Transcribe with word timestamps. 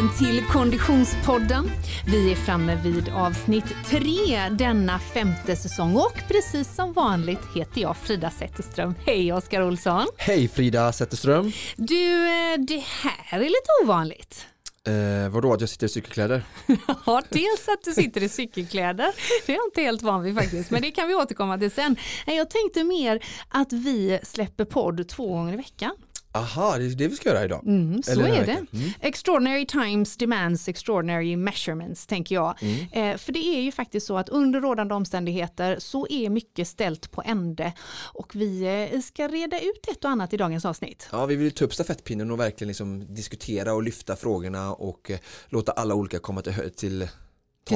välkommen 0.00 0.18
till 0.18 0.44
Konditionspodden. 0.44 1.70
Vi 2.06 2.32
är 2.32 2.36
framme 2.36 2.82
vid 2.84 3.08
avsnitt 3.08 3.64
tre 3.86 4.48
denna 4.48 4.98
femte 4.98 5.56
säsong 5.56 5.96
och 5.96 6.22
precis 6.28 6.74
som 6.74 6.92
vanligt 6.92 7.40
heter 7.54 7.80
jag 7.80 7.96
Frida 7.96 8.30
Zetterström. 8.30 8.94
Hej 9.06 9.32
Oskar 9.32 9.62
Olsson! 9.62 10.06
Hej 10.16 10.48
Frida 10.48 10.92
Zetterström! 10.92 11.52
Du, 11.76 12.26
eh, 12.26 12.58
det 12.58 12.84
här 13.02 13.40
är 13.40 13.44
lite 13.44 13.84
ovanligt. 13.84 14.46
Eh, 14.86 15.28
vadå 15.30 15.52
att 15.52 15.60
jag 15.60 15.70
sitter 15.70 15.86
i 15.86 15.88
cykelkläder? 15.88 16.42
Ja, 17.06 17.22
dels 17.28 17.68
att 17.68 17.84
du 17.84 17.92
sitter 17.92 18.22
i 18.22 18.28
cykelkläder, 18.28 19.12
det 19.46 19.52
är 19.52 19.56
jag 19.56 19.66
inte 19.66 19.82
helt 19.82 20.02
van 20.02 20.22
vid 20.22 20.34
faktiskt, 20.34 20.70
men 20.70 20.82
det 20.82 20.90
kan 20.90 21.08
vi 21.08 21.14
återkomma 21.14 21.58
till 21.58 21.70
sen. 21.70 21.96
Jag 22.26 22.50
tänkte 22.50 22.84
mer 22.84 23.24
att 23.48 23.72
vi 23.72 24.20
släpper 24.22 24.64
podd 24.64 25.08
två 25.08 25.28
gånger 25.28 25.52
i 25.52 25.56
veckan. 25.56 25.92
Aha, 26.32 26.78
det 26.78 26.84
är 26.84 26.88
det 26.88 27.08
vi 27.08 27.16
ska 27.16 27.28
göra 27.28 27.44
idag. 27.44 27.62
Mm, 27.66 28.02
så 28.02 28.20
är 28.20 28.46
det. 28.46 28.66
Mm. 28.72 28.90
Extraordinary 29.00 29.66
times 29.66 30.16
demands 30.16 30.68
extraordinary 30.68 31.36
measurements 31.36 32.06
tänker 32.06 32.34
jag. 32.34 32.54
Mm. 32.62 32.86
Eh, 32.92 33.18
för 33.18 33.32
det 33.32 33.38
är 33.38 33.60
ju 33.60 33.72
faktiskt 33.72 34.06
så 34.06 34.18
att 34.18 34.28
under 34.28 34.60
rådande 34.60 34.94
omständigheter 34.94 35.76
så 35.78 36.06
är 36.10 36.30
mycket 36.30 36.68
ställt 36.68 37.10
på 37.10 37.22
ände 37.26 37.72
och 38.14 38.36
vi 38.36 38.62
eh, 38.92 39.00
ska 39.00 39.28
reda 39.28 39.60
ut 39.60 39.88
ett 39.88 40.04
och 40.04 40.10
annat 40.10 40.32
i 40.32 40.36
dagens 40.36 40.64
avsnitt. 40.64 41.08
Ja, 41.12 41.26
vi 41.26 41.36
vill 41.36 41.52
ta 41.52 41.64
upp 41.64 41.74
stafettpinnen 41.74 42.30
och 42.30 42.40
verkligen 42.40 42.68
liksom 42.68 43.14
diskutera 43.14 43.74
och 43.74 43.82
lyfta 43.82 44.16
frågorna 44.16 44.74
och 44.74 45.10
eh, 45.10 45.18
låta 45.48 45.72
alla 45.72 45.94
olika 45.94 46.18
komma 46.18 46.42
till 46.42 46.70
Till 46.76 47.08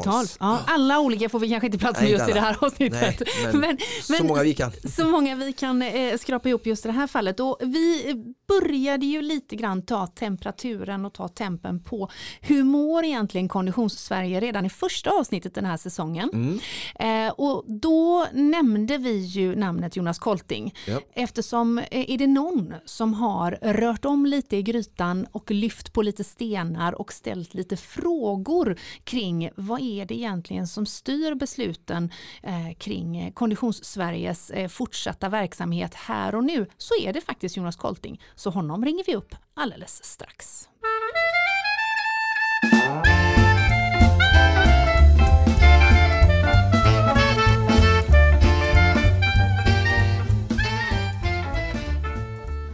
tals. 0.01 0.37
Ja, 0.41 0.61
alla 0.67 1.01
olika 1.01 1.29
får 1.29 1.39
vi 1.39 1.49
kanske 1.49 1.67
inte 1.67 1.79
plats 1.79 2.01
med 2.01 2.11
just 2.11 2.29
i 2.29 2.33
det 2.33 2.41
här 2.41 2.57
avsnittet. 2.61 3.23
Nej, 3.45 3.53
men 3.55 3.79
Så 4.03 4.25
många 4.25 4.43
vi 4.43 4.55
kan. 4.55 4.73
så 4.97 5.05
många 5.09 5.35
vi 5.37 5.53
kan 5.53 5.83
eh, 5.83 6.17
skrapa 6.19 6.49
ihop 6.49 6.67
just 6.67 6.85
i 6.85 6.89
det 6.89 6.95
här 6.95 7.07
fallet. 7.07 7.41
Och 7.41 7.57
vi 7.61 8.15
började 8.49 9.07
ju 9.07 9.23
lite 9.23 9.57
grann 9.57 9.83
ta 9.83 10.07
temperaturen 10.07 11.05
och 11.07 11.13
ta 11.15 11.29
tempen 11.29 11.81
på 11.81 12.11
hur 12.41 12.65
mår 12.65 13.05
egentligen 13.05 13.49
konditions-Sverige 13.49 14.41
redan 14.41 14.67
i 14.67 14.71
första 14.71 15.11
avsnittet 15.11 15.55
den 15.55 15.65
här 15.65 15.77
säsongen. 15.77 16.31
Mm. 16.33 17.27
Eh, 17.27 17.33
och 17.33 17.65
då 17.67 18.27
nämnde 18.33 18.99
vi 18.99 19.17
ju 19.19 19.57
namnet 19.57 19.97
Jonas 19.97 20.19
Kolting 20.19 20.75
Ja. 20.87 21.01
eftersom 21.15 21.79
eh, 21.79 21.85
är 22.11 22.19
det 22.19 22.27
någon 22.27 22.75
som 22.85 23.15
har 23.15 23.59
rört 23.63 24.05
om 24.05 24.27
lite 24.27 24.57
i 24.57 24.63
grytan 24.63 25.27
och 25.33 25.51
lyft 25.51 25.93
på 25.93 26.03
lite 26.03 26.25
stenar 26.25 27.01
och 27.01 27.13
ställt 27.13 27.55
lite 27.55 27.77
frågor 27.77 28.79
kring 29.05 29.51
vad 29.57 29.81
är 29.85 30.07
det 30.07 30.15
egentligen 30.15 30.67
som 30.67 30.87
styr 30.87 31.35
besluten 31.35 32.11
eh, 32.43 32.75
kring 32.79 33.17
eh, 33.17 33.33
Konditionssveriges 33.33 34.51
eh, 34.51 34.69
fortsatta 34.69 35.29
verksamhet 35.29 35.95
här 35.95 36.35
och 36.35 36.45
nu 36.45 36.67
så 36.79 36.95
är 37.01 37.13
det 37.13 37.21
faktiskt 37.21 37.57
Jonas 37.57 37.77
Kolting. 37.77 38.21
Så 38.35 38.51
honom 38.51 38.85
ringer 38.85 39.05
vi 39.07 39.15
upp 39.15 39.35
alldeles 39.55 40.05
strax. 40.05 40.69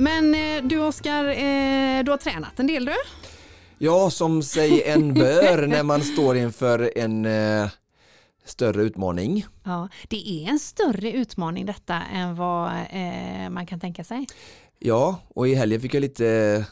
Men 0.01 0.35
eh, 0.35 0.63
du 0.63 0.79
Oskar, 0.79 1.25
eh, 1.25 2.05
du 2.05 2.11
har 2.11 2.17
tränat 2.17 2.61
en 2.61 2.67
del 2.67 2.85
du? 2.85 2.95
Ja, 3.83 4.11
som 4.11 4.43
sig 4.43 4.83
en 4.83 5.15
bör 5.15 5.67
när 5.67 5.83
man 5.83 6.01
står 6.01 6.37
inför 6.37 6.99
en 6.99 7.25
eh, 7.25 7.69
större 8.45 8.83
utmaning. 8.83 9.47
Ja, 9.65 9.89
det 10.09 10.29
är 10.29 10.51
en 10.51 10.59
större 10.59 11.13
utmaning 11.13 11.67
detta 11.67 12.03
än 12.15 12.37
vad 12.37 12.67
eh, 12.91 13.51
man 13.51 13.67
kan 13.67 13.81
tänka 13.81 14.05
sig. 14.05 14.27
Ja, 14.79 15.21
och 15.35 15.49
i 15.49 15.55
helgen 15.55 15.81
fick 15.81 15.95
jag 15.95 16.01
lite 16.01 16.67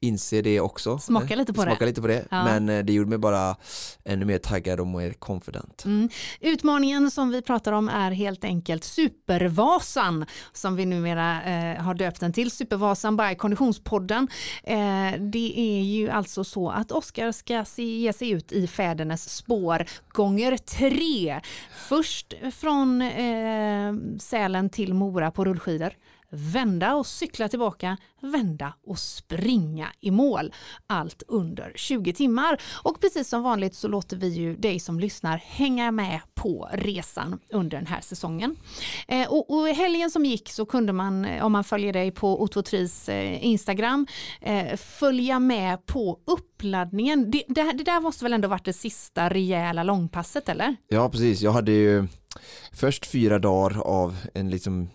inse 0.00 0.42
det 0.42 0.60
också. 0.60 0.98
Smaka 0.98 1.36
lite 1.36 1.52
på 1.52 1.64
det. 1.64 1.70
Smaka 1.70 1.84
lite 1.84 2.00
på 2.00 2.06
det. 2.06 2.26
Ja. 2.30 2.44
Men 2.44 2.68
eh, 2.68 2.84
det 2.84 2.92
gjorde 2.92 3.10
mig 3.10 3.18
bara 3.18 3.56
ännu 4.04 4.24
mer 4.24 4.38
taggad 4.38 4.80
och 4.80 4.86
mer 4.86 5.12
confident. 5.12 5.84
Mm. 5.84 6.08
Utmaningen 6.40 7.10
som 7.10 7.30
vi 7.30 7.42
pratar 7.42 7.72
om 7.72 7.88
är 7.88 8.10
helt 8.10 8.44
enkelt 8.44 8.84
Supervasan 8.84 10.26
som 10.52 10.76
vi 10.76 10.86
numera 10.86 11.42
eh, 11.42 11.82
har 11.82 11.94
döpt 11.94 12.20
den 12.20 12.32
till, 12.32 12.50
Supervasan 12.50 13.16
by 13.16 13.34
Konditionspodden. 13.34 14.28
Eh, 14.64 15.12
det 15.18 15.54
är 15.56 15.82
ju 15.82 16.10
alltså 16.10 16.44
så 16.44 16.70
att 16.70 16.92
Oskar 16.92 17.32
ska 17.32 17.64
se, 17.64 17.82
ge 17.82 18.12
sig 18.12 18.30
ut 18.30 18.52
i 18.52 18.66
fädernes 18.66 19.30
spår 19.34 19.86
gånger 20.08 20.56
tre. 20.56 21.40
Först 21.88 22.34
från 22.52 23.02
eh, 23.02 23.94
Sälen 24.18 24.70
till 24.70 24.94
Mora 24.94 25.30
på 25.30 25.44
rullskidor. 25.44 25.94
Vända 26.32 26.94
och 26.94 27.06
cykla 27.06 27.48
tillbaka, 27.48 27.96
vända 28.20 28.74
och 28.86 28.98
springa 28.98 29.88
i 30.00 30.10
mål. 30.10 30.54
Allt 30.86 31.22
under 31.28 31.72
20 31.76 32.12
timmar. 32.12 32.62
Och 32.82 33.00
precis 33.00 33.28
som 33.28 33.42
vanligt 33.42 33.74
så 33.74 33.88
låter 33.88 34.16
vi 34.16 34.28
ju 34.28 34.56
dig 34.56 34.80
som 34.80 35.00
lyssnar 35.00 35.36
hänga 35.36 35.90
med 35.90 36.20
på 36.34 36.68
resan 36.72 37.38
under 37.52 37.76
den 37.76 37.86
här 37.86 38.00
säsongen. 38.00 38.56
Eh, 39.08 39.28
och, 39.28 39.50
och 39.50 39.68
i 39.68 39.72
helgen 39.72 40.10
som 40.10 40.24
gick 40.24 40.48
så 40.48 40.66
kunde 40.66 40.92
man, 40.92 41.24
eh, 41.24 41.44
om 41.44 41.52
man 41.52 41.64
följer 41.64 41.92
dig 41.92 42.10
på 42.10 42.42
Ototris 42.42 43.08
eh, 43.08 43.44
Instagram, 43.44 44.06
eh, 44.40 44.76
följa 44.76 45.38
med 45.38 45.86
på 45.86 46.18
uppladdningen. 46.26 47.30
Det, 47.30 47.44
det, 47.48 47.72
det 47.72 47.84
där 47.84 48.00
måste 48.00 48.24
väl 48.24 48.32
ändå 48.32 48.48
varit 48.48 48.64
det 48.64 48.72
sista 48.72 49.28
rejäla 49.28 49.82
långpasset 49.82 50.48
eller? 50.48 50.76
Ja, 50.88 51.08
precis. 51.08 51.40
Jag 51.42 51.52
hade 51.52 51.72
ju 51.72 52.06
först 52.72 53.06
fyra 53.06 53.38
dagar 53.38 53.80
av 53.80 54.16
en 54.34 54.50
liksom 54.50 54.88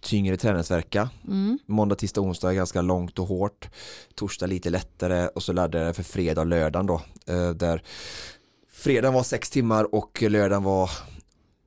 tyngre 0.00 0.36
träningsvärka. 0.36 1.10
Mm. 1.26 1.58
Måndag, 1.66 1.94
tisdag, 1.94 2.20
onsdag 2.20 2.54
ganska 2.54 2.82
långt 2.82 3.18
och 3.18 3.26
hårt. 3.26 3.68
Torsdag 4.14 4.46
lite 4.46 4.70
lättare 4.70 5.28
och 5.28 5.42
så 5.42 5.52
laddade 5.52 5.84
jag 5.84 5.96
för 5.96 6.02
fredag 6.02 6.40
och 6.40 6.46
lördagen 6.46 6.86
då. 6.86 7.02
eh, 7.26 7.50
Där 7.50 7.82
fredagen 8.72 9.14
var 9.14 9.22
sex 9.22 9.50
timmar 9.50 9.94
och 9.94 10.22
lördagen 10.22 10.62
var 10.62 10.90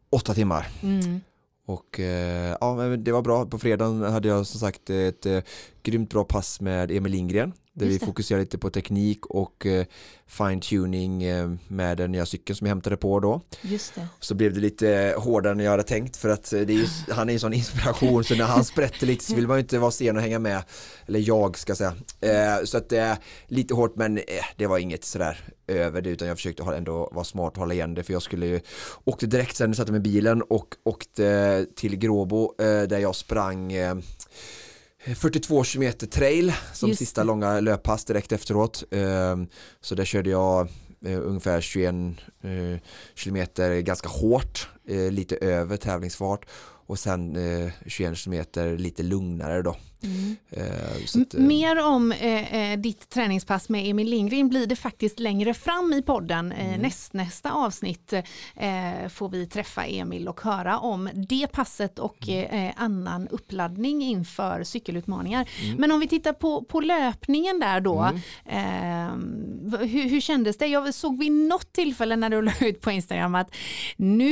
åtta 0.10 0.34
timmar. 0.34 0.68
Mm. 0.84 1.22
Och 1.66 2.00
eh, 2.00 2.58
ja, 2.62 2.76
det 2.98 3.12
var 3.12 3.22
bra. 3.22 3.46
På 3.46 3.60
fredagen 3.60 4.04
hade 4.04 4.28
jag 4.28 4.48
som 4.48 4.60
sagt 4.60 4.90
ett 4.90 5.26
eh, 5.26 5.40
grymt 5.84 6.10
bra 6.10 6.24
pass 6.24 6.62
med 6.62 6.92
Emil 6.92 7.12
Lindgren. 7.12 7.54
Där 7.76 7.86
vi 7.86 7.98
det. 7.98 8.06
fokuserade 8.06 8.44
lite 8.44 8.58
på 8.58 8.70
teknik 8.70 9.26
och 9.26 9.66
eh, 9.66 9.86
fine 10.28 10.60
tuning 10.60 11.24
eh, 11.24 11.52
med 11.68 11.98
den 11.98 12.12
nya 12.12 12.26
cykeln 12.26 12.58
som 12.58 12.68
jag 12.68 12.70
hämtade 12.70 12.98
på 12.98 13.20
då. 13.20 13.42
Just 13.62 13.96
det. 13.96 14.08
Så 14.20 14.36
blev 14.36 14.54
det 14.54 14.60
lite 14.60 15.16
hårdare 15.18 15.54
än 15.54 15.60
jag 15.60 15.72
hade 15.72 15.84
tänkt 15.84 16.18
för 16.18 16.30
att 16.30 16.54
eh, 16.54 16.62
är 16.62 16.66
ju, 16.66 16.88
han 17.10 17.30
är 17.30 17.34
en 17.34 17.40
sån 17.40 17.54
inspiration 17.54 18.24
så 18.24 18.36
när 18.36 18.46
han 18.46 18.66
sprätter 18.66 19.08
lite 19.08 19.24
så 19.24 19.36
vill 19.36 19.48
man 19.48 19.58
ju 19.58 19.62
inte 19.62 19.80
vara 19.80 19.92
sen 19.92 20.16
och 20.16 20.22
hänga 20.22 20.40
med. 20.40 20.64
Eller 21.08 21.20
jag 21.20 21.58
ska 21.58 21.76
säga. 21.76 21.94
Eh, 22.22 22.64
så 22.64 22.78
att 22.78 22.90
det 22.90 22.98
är 22.98 23.18
lite 23.48 23.74
hårt 23.74 23.96
men 23.96 24.18
eh, 24.18 24.24
det 24.58 24.68
var 24.68 24.78
inget 24.78 25.06
sådär 25.06 25.38
över 25.68 26.02
det 26.02 26.10
utan 26.10 26.28
jag 26.28 26.38
försökte 26.38 26.64
ändå 26.64 27.10
vara 27.12 27.26
smart 27.26 27.54
och 27.54 27.60
hålla 27.60 27.74
igen 27.74 27.94
det 27.94 28.04
för 28.04 28.14
jag 28.14 28.22
skulle 28.22 28.46
ju 28.46 28.60
åkte 29.04 29.26
direkt 29.26 29.56
sen 29.56 29.76
satte 29.76 29.92
mig 29.92 30.00
i 30.00 30.02
bilen 30.02 30.42
och 30.42 30.76
åkte 30.84 31.66
till 31.76 31.96
Gråbo 31.96 32.54
eh, 32.60 32.82
där 32.84 32.98
jag 32.98 33.16
sprang 33.16 33.74
eh, 33.74 33.96
42 35.16 35.64
km 35.64 35.94
trail 35.94 36.54
som 36.74 36.90
Just 36.90 37.00
sista 37.00 37.22
det. 37.22 37.28
långa 37.28 37.60
löppass 37.60 38.06
direkt 38.06 38.32
efteråt. 38.32 38.84
Eh, 38.92 39.36
Så 39.82 39.96
där 39.96 40.06
körde 40.06 40.30
jag 40.30 40.68
eh, 41.06 41.20
ungefär 41.22 41.62
21 41.62 41.96
eh, 42.44 42.80
kilometer 43.16 43.80
ganska 43.82 44.10
hårt, 44.10 44.70
eh, 44.88 45.12
lite 45.12 45.36
över 45.36 45.78
tävlingsfart 45.78 46.46
och 46.88 47.00
sen 47.00 47.36
eh, 47.36 47.72
21 47.88 48.18
kilometer 48.18 48.78
lite 48.78 49.04
lugnare 49.04 49.62
då. 49.62 49.76
Mm. 50.04 50.36
Eh, 50.52 51.22
att, 51.22 51.34
eh, 51.34 51.40
Mer 51.40 51.86
om 51.86 52.12
eh, 52.12 52.56
eh, 52.72 52.80
ditt 52.80 53.10
träningspass 53.10 53.70
med 53.70 53.90
Emil 53.90 54.10
Lindgren 54.10 54.50
blir 54.50 54.68
det 54.68 54.76
faktiskt 54.76 55.20
längre 55.20 55.54
fram 55.54 55.94
i 55.94 56.02
podden. 56.02 56.52
Mm. 56.52 56.82
näst, 56.82 57.14
nästa 57.14 57.52
avsnitt 57.52 58.14
eh, 58.14 59.10
får 59.10 59.30
vi 59.30 59.48
träffa 59.48 59.86
Emil 59.86 60.28
och 60.28 60.42
höra 60.42 60.80
om 60.80 61.10
det 61.30 61.48
passet 61.52 62.00
och 62.00 62.18
Mm. 62.28 62.68
eh, 62.68 62.74
annan 62.78 63.28
uppladdning 63.28 64.02
inför 64.04 64.64
cykelutmaningar. 64.64 65.50
Mm. 65.64 65.76
Men 65.78 65.92
om 65.92 66.00
vi 66.00 66.08
tittar 66.08 66.34
på, 66.34 66.64
på 66.64 66.80
löpningen 66.80 67.60
där 67.60 67.80
då. 67.82 68.04
Eh, 68.46 69.16
v- 69.64 69.86
hur, 69.86 70.10
hur 70.10 70.20
kändes 70.22 70.58
det? 70.58 70.68
Jag 70.68 70.94
såg 70.94 71.20
vid 71.20 71.32
något 71.32 71.74
tillfälle 71.74 72.16
när 72.16 72.30
du 72.30 72.42
la 72.42 72.52
ut 72.62 72.82
på 72.82 72.92
Instagram 72.92 73.36
att 73.36 73.56
nu 73.98 74.32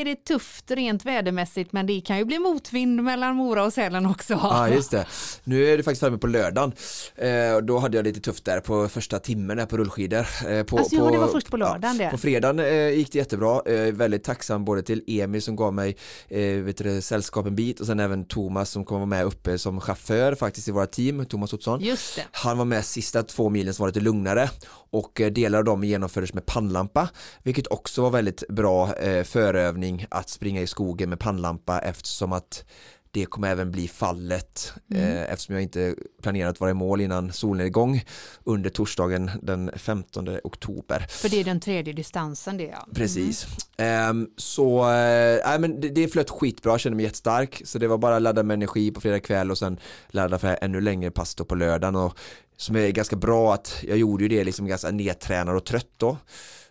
är 0.00 0.04
det 0.04 0.24
tufft 0.24 0.70
rent 0.70 1.04
vädermässigt 1.04 1.72
men 1.72 1.86
det 1.86 2.00
kan 2.00 2.18
ju 2.18 2.24
bli 2.24 2.38
motvind 2.38 3.02
mellan 3.02 3.36
Mora 3.36 3.64
och 3.64 3.72
Sälen 3.72 4.06
också. 4.06 4.32
Ja 4.42 4.68
just 4.68 4.90
det. 4.92 5.06
Nu 5.44 5.66
är 5.66 5.76
det 5.76 5.82
faktiskt 5.82 6.00
framme 6.00 6.18
på 6.18 6.26
lördagen. 6.26 6.72
Eh, 7.16 7.56
då 7.62 7.78
hade 7.78 7.96
jag 7.96 8.04
lite 8.04 8.20
tufft 8.20 8.44
där 8.44 8.60
på 8.60 8.88
första 8.88 9.18
timmen 9.18 9.56
där 9.56 9.66
på 9.66 9.76
rullskidor. 9.76 10.26
Eh, 10.48 10.62
på, 10.62 10.78
Alltså, 10.78 10.96
ja, 10.96 11.10
det 11.10 11.18
var 11.18 11.28
först 11.28 11.50
på 11.50 11.56
lördagen 11.56 11.98
det. 11.98 12.10
På 12.10 12.18
fredagen 12.18 12.58
eh, 12.58 12.88
gick 12.88 13.12
det 13.12 13.18
jättebra. 13.18 13.62
Eh, 13.66 13.92
väldigt 13.92 14.24
tacksam 14.24 14.64
både 14.64 14.82
till 14.82 15.04
Emil 15.06 15.42
som 15.42 15.56
gav 15.56 15.74
mig 15.74 15.96
eh, 16.28 16.40
vet 16.40 16.76
du, 16.76 17.00
sällskap 17.00 17.46
en 17.46 17.56
bit 17.56 17.80
och 17.80 17.86
sen 17.86 18.00
även 18.00 18.24
Thomas 18.24 18.70
som 18.70 18.84
kommer 18.84 18.98
vara 18.98 19.06
med 19.06 19.24
uppe 19.24 19.58
som 19.58 19.80
chaufför 19.80 20.34
faktiskt 20.34 20.68
i 20.68 20.70
våra 20.70 20.86
team, 20.86 21.26
Thomas 21.26 21.52
Ottosson. 21.52 21.80
Just 21.80 22.16
det. 22.16 22.22
Han 22.32 22.58
var 22.58 22.64
med 22.64 22.84
sista 22.84 23.22
två 23.22 23.48
milen 23.48 23.74
som 23.74 23.82
var 23.82 23.88
lite 23.88 24.00
lugnare 24.00 24.50
och 24.90 25.20
eh, 25.20 25.32
delar 25.32 25.58
av 25.58 25.64
dem 25.64 25.84
genomfördes 25.84 26.34
med 26.34 26.46
pannlampa 26.46 27.08
vilket 27.42 27.66
också 27.66 28.02
var 28.02 28.10
väldigt 28.10 28.48
bra 28.48 28.94
eh, 28.94 29.24
förövning 29.24 30.06
att 30.10 30.28
springa 30.28 30.60
i 30.60 30.66
skogen 30.66 31.08
med 31.10 31.18
pannlampa 31.20 31.78
eftersom 31.80 32.32
att 32.32 32.64
det 33.12 33.26
kommer 33.26 33.48
även 33.48 33.70
bli 33.70 33.88
fallet 33.88 34.72
mm. 34.90 35.16
eftersom 35.16 35.54
jag 35.54 35.62
inte 35.62 35.94
planerar 36.22 36.50
att 36.50 36.60
vara 36.60 36.70
i 36.70 36.74
mål 36.74 37.00
innan 37.00 37.32
solnedgång 37.32 38.04
under 38.44 38.70
torsdagen 38.70 39.30
den 39.42 39.70
15 39.76 40.28
oktober. 40.44 41.06
För 41.08 41.28
det 41.28 41.40
är 41.40 41.44
den 41.44 41.60
tredje 41.60 41.92
distansen 41.92 42.56
det 42.56 42.64
ja. 42.64 42.86
Precis. 42.94 43.46
Mm. 43.76 44.28
så 44.36 44.78
äh, 44.78 45.58
men 45.58 45.80
det, 45.80 45.88
det 45.88 46.08
flöt 46.08 46.30
skitbra, 46.30 46.72
jag 46.72 46.80
kände 46.80 46.96
mig 46.96 47.04
jättestark 47.04 47.62
så 47.64 47.78
det 47.78 47.88
var 47.88 47.98
bara 47.98 48.16
att 48.16 48.22
ladda 48.22 48.42
med 48.42 48.54
energi 48.54 48.90
på 48.90 49.00
fredag 49.00 49.20
kväll 49.20 49.50
och 49.50 49.58
sen 49.58 49.78
ladda 50.08 50.38
för 50.38 50.58
ännu 50.62 50.80
längre 50.80 51.10
pass 51.10 51.34
på 51.34 51.54
lördagen 51.54 51.96
och 51.96 52.18
som 52.56 52.76
är 52.76 52.90
ganska 52.90 53.16
bra 53.16 53.54
att 53.54 53.78
jag 53.82 53.98
gjorde 53.98 54.24
ju 54.24 54.28
det 54.28 54.44
liksom 54.44 54.66
ganska 54.66 54.90
nedtränad 54.90 55.56
och 55.56 55.64
trött 55.64 55.92
då 55.96 56.16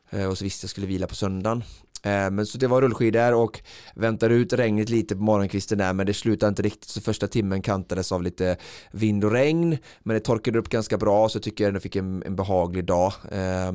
eh, 0.09 0.25
och 0.25 0.37
så 0.37 0.43
visste 0.43 0.65
jag 0.65 0.69
skulle 0.69 0.87
vila 0.87 1.07
på 1.07 1.15
söndagen 1.15 1.57
eh, 1.57 1.90
Eh, 2.03 2.31
men 2.31 2.45
så 2.45 2.57
det 2.57 2.67
var 2.67 2.81
rullskidor 2.81 3.33
och 3.33 3.61
väntade 3.95 4.35
ut 4.35 4.53
regnet 4.53 4.89
lite 4.89 5.15
på 5.15 5.21
morgonkvisten 5.21 5.77
där 5.77 5.93
men 5.93 6.05
det 6.05 6.13
slutade 6.13 6.49
inte 6.49 6.61
riktigt 6.61 6.89
så 6.89 7.01
första 7.01 7.27
timmen 7.27 7.61
kantades 7.61 8.11
av 8.11 8.23
lite 8.23 8.57
vind 8.91 9.23
och 9.23 9.31
regn 9.31 9.77
men 10.03 10.13
det 10.13 10.19
torkade 10.19 10.59
upp 10.59 10.69
ganska 10.69 10.97
bra 10.97 11.29
så 11.29 11.39
tycker 11.39 11.63
jag 11.63 11.67
ändå 11.67 11.79
fick 11.79 11.95
en, 11.95 12.23
en 12.23 12.35
behaglig 12.35 12.85
dag 12.85 13.13
eh, 13.31 13.71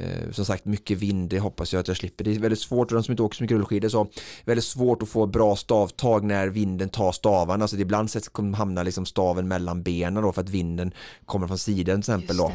Eh, 0.00 0.30
som 0.30 0.44
sagt 0.44 0.64
mycket 0.64 0.98
vind, 0.98 1.30
det 1.30 1.38
hoppas 1.38 1.72
jag 1.72 1.80
att 1.80 1.88
jag 1.88 1.96
slipper. 1.96 2.24
Det 2.24 2.34
är 2.34 2.38
väldigt 2.38 2.60
svårt, 2.60 2.88
för 2.88 2.96
de 2.96 3.04
som 3.04 3.12
inte 3.12 3.22
åker 3.22 3.36
så 3.36 3.42
mycket 3.42 3.56
rullskidor 3.56 3.88
så 3.88 4.08
väldigt 4.44 4.64
svårt 4.64 5.02
att 5.02 5.08
få 5.08 5.26
bra 5.26 5.56
stavtag 5.56 6.24
när 6.24 6.48
vinden 6.48 6.88
tar 6.88 7.12
stavarna. 7.12 7.64
Alltså 7.64 7.76
ibland 7.76 8.10
så 8.10 8.20
kommer 8.20 8.56
hamna 8.56 8.82
liksom 8.82 9.06
staven 9.06 9.48
mellan 9.48 9.82
benen 9.82 10.22
då 10.22 10.32
för 10.32 10.42
att 10.42 10.48
vinden 10.48 10.92
kommer 11.26 11.46
från 11.46 11.58
sidan 11.58 12.02
till 12.02 12.12
exempel 12.12 12.36
då. 12.36 12.52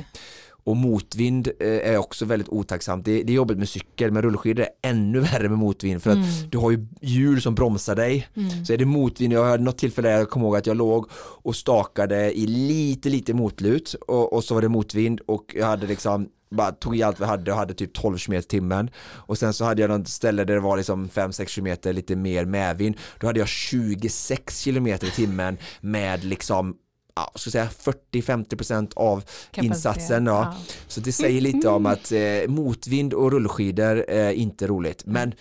Och 0.64 0.78
motvind 0.78 1.48
eh, 1.60 1.68
är 1.68 1.98
också 1.98 2.26
väldigt 2.26 2.50
otacksamt. 2.50 3.06
Det, 3.06 3.24
det 3.24 3.34
är 3.34 3.36
jobbigt 3.36 3.58
med 3.58 3.70
cykel, 3.70 4.12
men 4.12 4.22
rullskidor 4.22 4.64
är 4.64 4.90
ännu 4.90 5.20
värre 5.32 5.50
med 5.50 5.58
motvind 5.58 6.04
för 6.04 6.10
att 6.10 6.18
mm. 6.18 6.50
du 6.50 6.58
har 6.58 6.72
ju 6.72 6.88
hjul 7.02 7.42
som 7.42 7.56
bromsar 7.56 7.96
dig. 7.96 8.28
Mm. 8.34 8.66
Så 8.66 8.74
är 8.74 8.78
det 8.78 8.86
motvind, 8.86 9.34
jag 9.34 9.46
hade 9.46 9.64
något 9.64 9.78
tillfälle 9.78 10.10
där 10.10 10.18
jag 10.18 10.30
kommer 10.30 10.46
ihåg 10.46 10.56
att 10.56 10.68
jag 10.68 10.78
låg 10.78 11.08
och 11.44 11.56
stakade 11.56 12.38
i 12.38 12.48
lite 12.48 13.10
lite 13.10 13.34
motlut 13.34 13.96
och, 14.08 14.34
och 14.34 14.44
så 14.44 14.54
var 14.54 14.62
det 14.62 14.70
motvind 14.70 15.20
och 15.26 15.56
jag 15.56 15.66
hade 15.66 15.88
liksom 15.88 16.30
bara 16.54 16.72
tog 16.72 16.98
i 16.98 17.04
allt 17.04 17.22
vi 17.22 17.26
hade 17.26 17.52
och 17.52 17.58
hade 17.58 17.74
typ 17.74 17.94
12 17.94 18.18
km 18.18 18.44
timmen 18.44 18.90
och 18.98 19.38
sen 19.38 19.54
så 19.54 19.66
hade 19.66 19.82
jag 19.82 19.90
något 19.90 20.08
ställe 20.08 20.44
där 20.44 20.54
det 20.54 20.60
var 20.60 20.78
liksom 20.78 21.10
5-6 21.10 21.56
km 21.56 21.96
lite 21.96 22.16
mer 22.16 22.46
medvind 22.46 22.96
då 23.20 23.28
hade 23.28 23.40
jag 23.40 23.48
26 23.48 24.64
km 24.64 24.88
i 24.88 24.98
timmen 24.98 25.58
med 25.82 26.24
liksom 26.24 26.76
ja, 27.16 27.32
ska 27.36 27.52
säga 27.52 27.70
40-50% 28.12 28.94
av 28.96 29.20
Kapacitet. 29.20 29.64
insatsen. 29.64 30.26
Ja. 30.26 30.32
ja. 30.32 30.76
Så 30.88 31.00
det 31.00 31.12
säger 31.12 31.42
lite 31.42 31.70
om 31.70 31.86
att 31.86 32.12
eh, 32.12 32.48
motvind 32.48 33.14
och 33.14 33.32
rullskidor 33.32 34.06
är 34.08 34.32
inte 34.32 34.68
roligt. 34.68 35.06
Men 35.06 35.34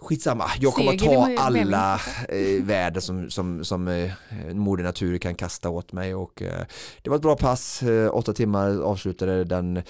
skitsamma, 0.00 0.50
jag 0.60 0.74
kommer 0.74 0.92
att 0.92 0.98
ta 0.98 1.30
alla 1.38 2.00
eh, 2.28 2.64
väder 2.64 3.00
som, 3.00 3.30
som, 3.30 3.64
som 3.64 3.88
eh, 3.88 4.12
moder 4.54 4.84
natur 4.84 5.18
kan 5.18 5.34
kasta 5.34 5.68
åt 5.68 5.92
mig 5.92 6.14
och 6.14 6.42
eh, 6.42 6.66
det 7.02 7.10
var 7.10 7.16
ett 7.16 7.22
bra 7.22 7.36
pass, 7.36 7.82
eh, 7.82 8.16
åtta 8.16 8.32
timmar 8.32 8.82
avslutade 8.82 9.44
den 9.44 9.82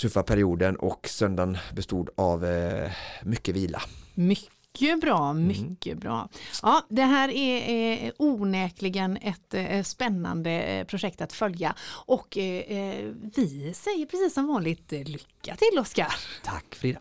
tuffa 0.00 0.22
perioden 0.22 0.76
och 0.76 1.08
söndagen 1.08 1.58
bestod 1.74 2.10
av 2.16 2.44
eh, 2.44 2.90
mycket 3.22 3.54
vila. 3.54 3.82
Mycket 4.14 4.55
bra, 5.00 5.30
mm. 5.30 5.46
mycket 5.46 5.92
mm. 5.92 5.98
bra. 5.98 6.28
Ja, 6.62 6.82
det 6.88 7.02
här 7.02 7.28
är, 7.28 7.68
är 7.68 8.12
onekligen 8.18 9.16
ett 9.16 9.54
eh, 9.54 9.82
spännande 9.82 10.84
projekt 10.88 11.20
att 11.20 11.32
följa 11.32 11.74
och 12.06 12.38
eh, 12.38 13.12
vi 13.36 13.72
säger 13.74 14.06
precis 14.06 14.34
som 14.34 14.46
vanligt 14.46 14.92
lycka 14.92 15.56
till 15.56 15.78
Oskar. 15.78 16.14
Tack 16.44 16.74
Frida. 16.74 17.00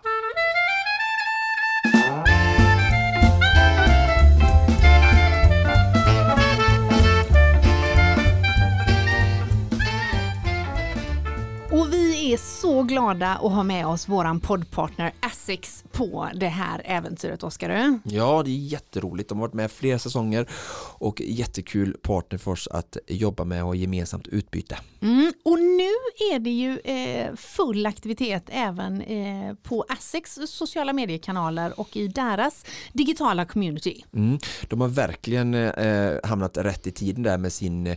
Är 12.36 12.40
så 12.40 12.84
glada 12.84 13.28
att 13.28 13.52
ha 13.52 13.64
med 13.64 13.88
oss 13.88 14.10
våran 14.10 14.40
poddpartner 14.40 15.14
Essex 15.32 15.84
på 15.92 16.30
det 16.36 16.48
här 16.48 16.82
äventyret, 16.86 17.44
Oskar. 17.44 18.00
Ja, 18.04 18.42
det 18.46 18.52
är 18.52 18.56
jätteroligt. 18.56 19.30
De 19.30 19.38
har 19.38 19.48
varit 19.48 19.54
med 19.54 19.72
flera 19.72 20.00
säsonger 20.00 20.50
och 20.98 21.22
jättekul 21.22 21.98
partner 22.02 22.38
för 22.38 22.52
oss 22.52 22.68
att 22.68 22.98
jobba 23.08 23.44
med 23.44 23.64
och 23.64 23.76
gemensamt 23.76 24.28
utbyte. 24.28 24.78
Mm, 25.02 25.34
och 25.46 25.60
nu 25.60 25.92
är 26.34 26.40
det 26.40 26.50
ju 26.50 26.80
eh, 26.80 27.36
full 27.36 27.86
aktivitet 27.86 28.44
även 28.48 29.02
eh, 29.02 29.54
på 29.64 29.86
Essex 29.98 30.40
sociala 30.48 30.94
mediekanaler 30.94 31.80
och 31.80 31.98
i 31.98 32.08
deras 32.08 32.66
digitala 32.94 33.46
community. 33.46 34.04
Mm, 34.14 34.40
de 34.70 34.82
har 34.82 34.88
verkligen 34.88 35.54
eh, 35.54 36.14
hamnat 36.24 36.58
rätt 36.58 36.88
i 36.88 36.92
tiden 36.92 37.24
där 37.24 37.38
med 37.38 37.54
sin 37.54 37.96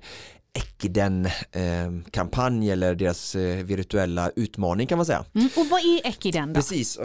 Ekiden-kampanj 0.53 2.71
eller 2.71 2.95
deras 2.95 3.35
eh, 3.35 3.65
virtuella 3.65 4.31
utmaning 4.37 4.87
kan 4.87 4.99
man 4.99 5.07
säga. 5.07 5.25
Mm, 5.35 5.49
och 5.57 5.67
vad 5.67 5.81
är 5.81 6.07
Ekiden 6.07 6.49
då? 6.49 6.55
Precis, 6.55 6.99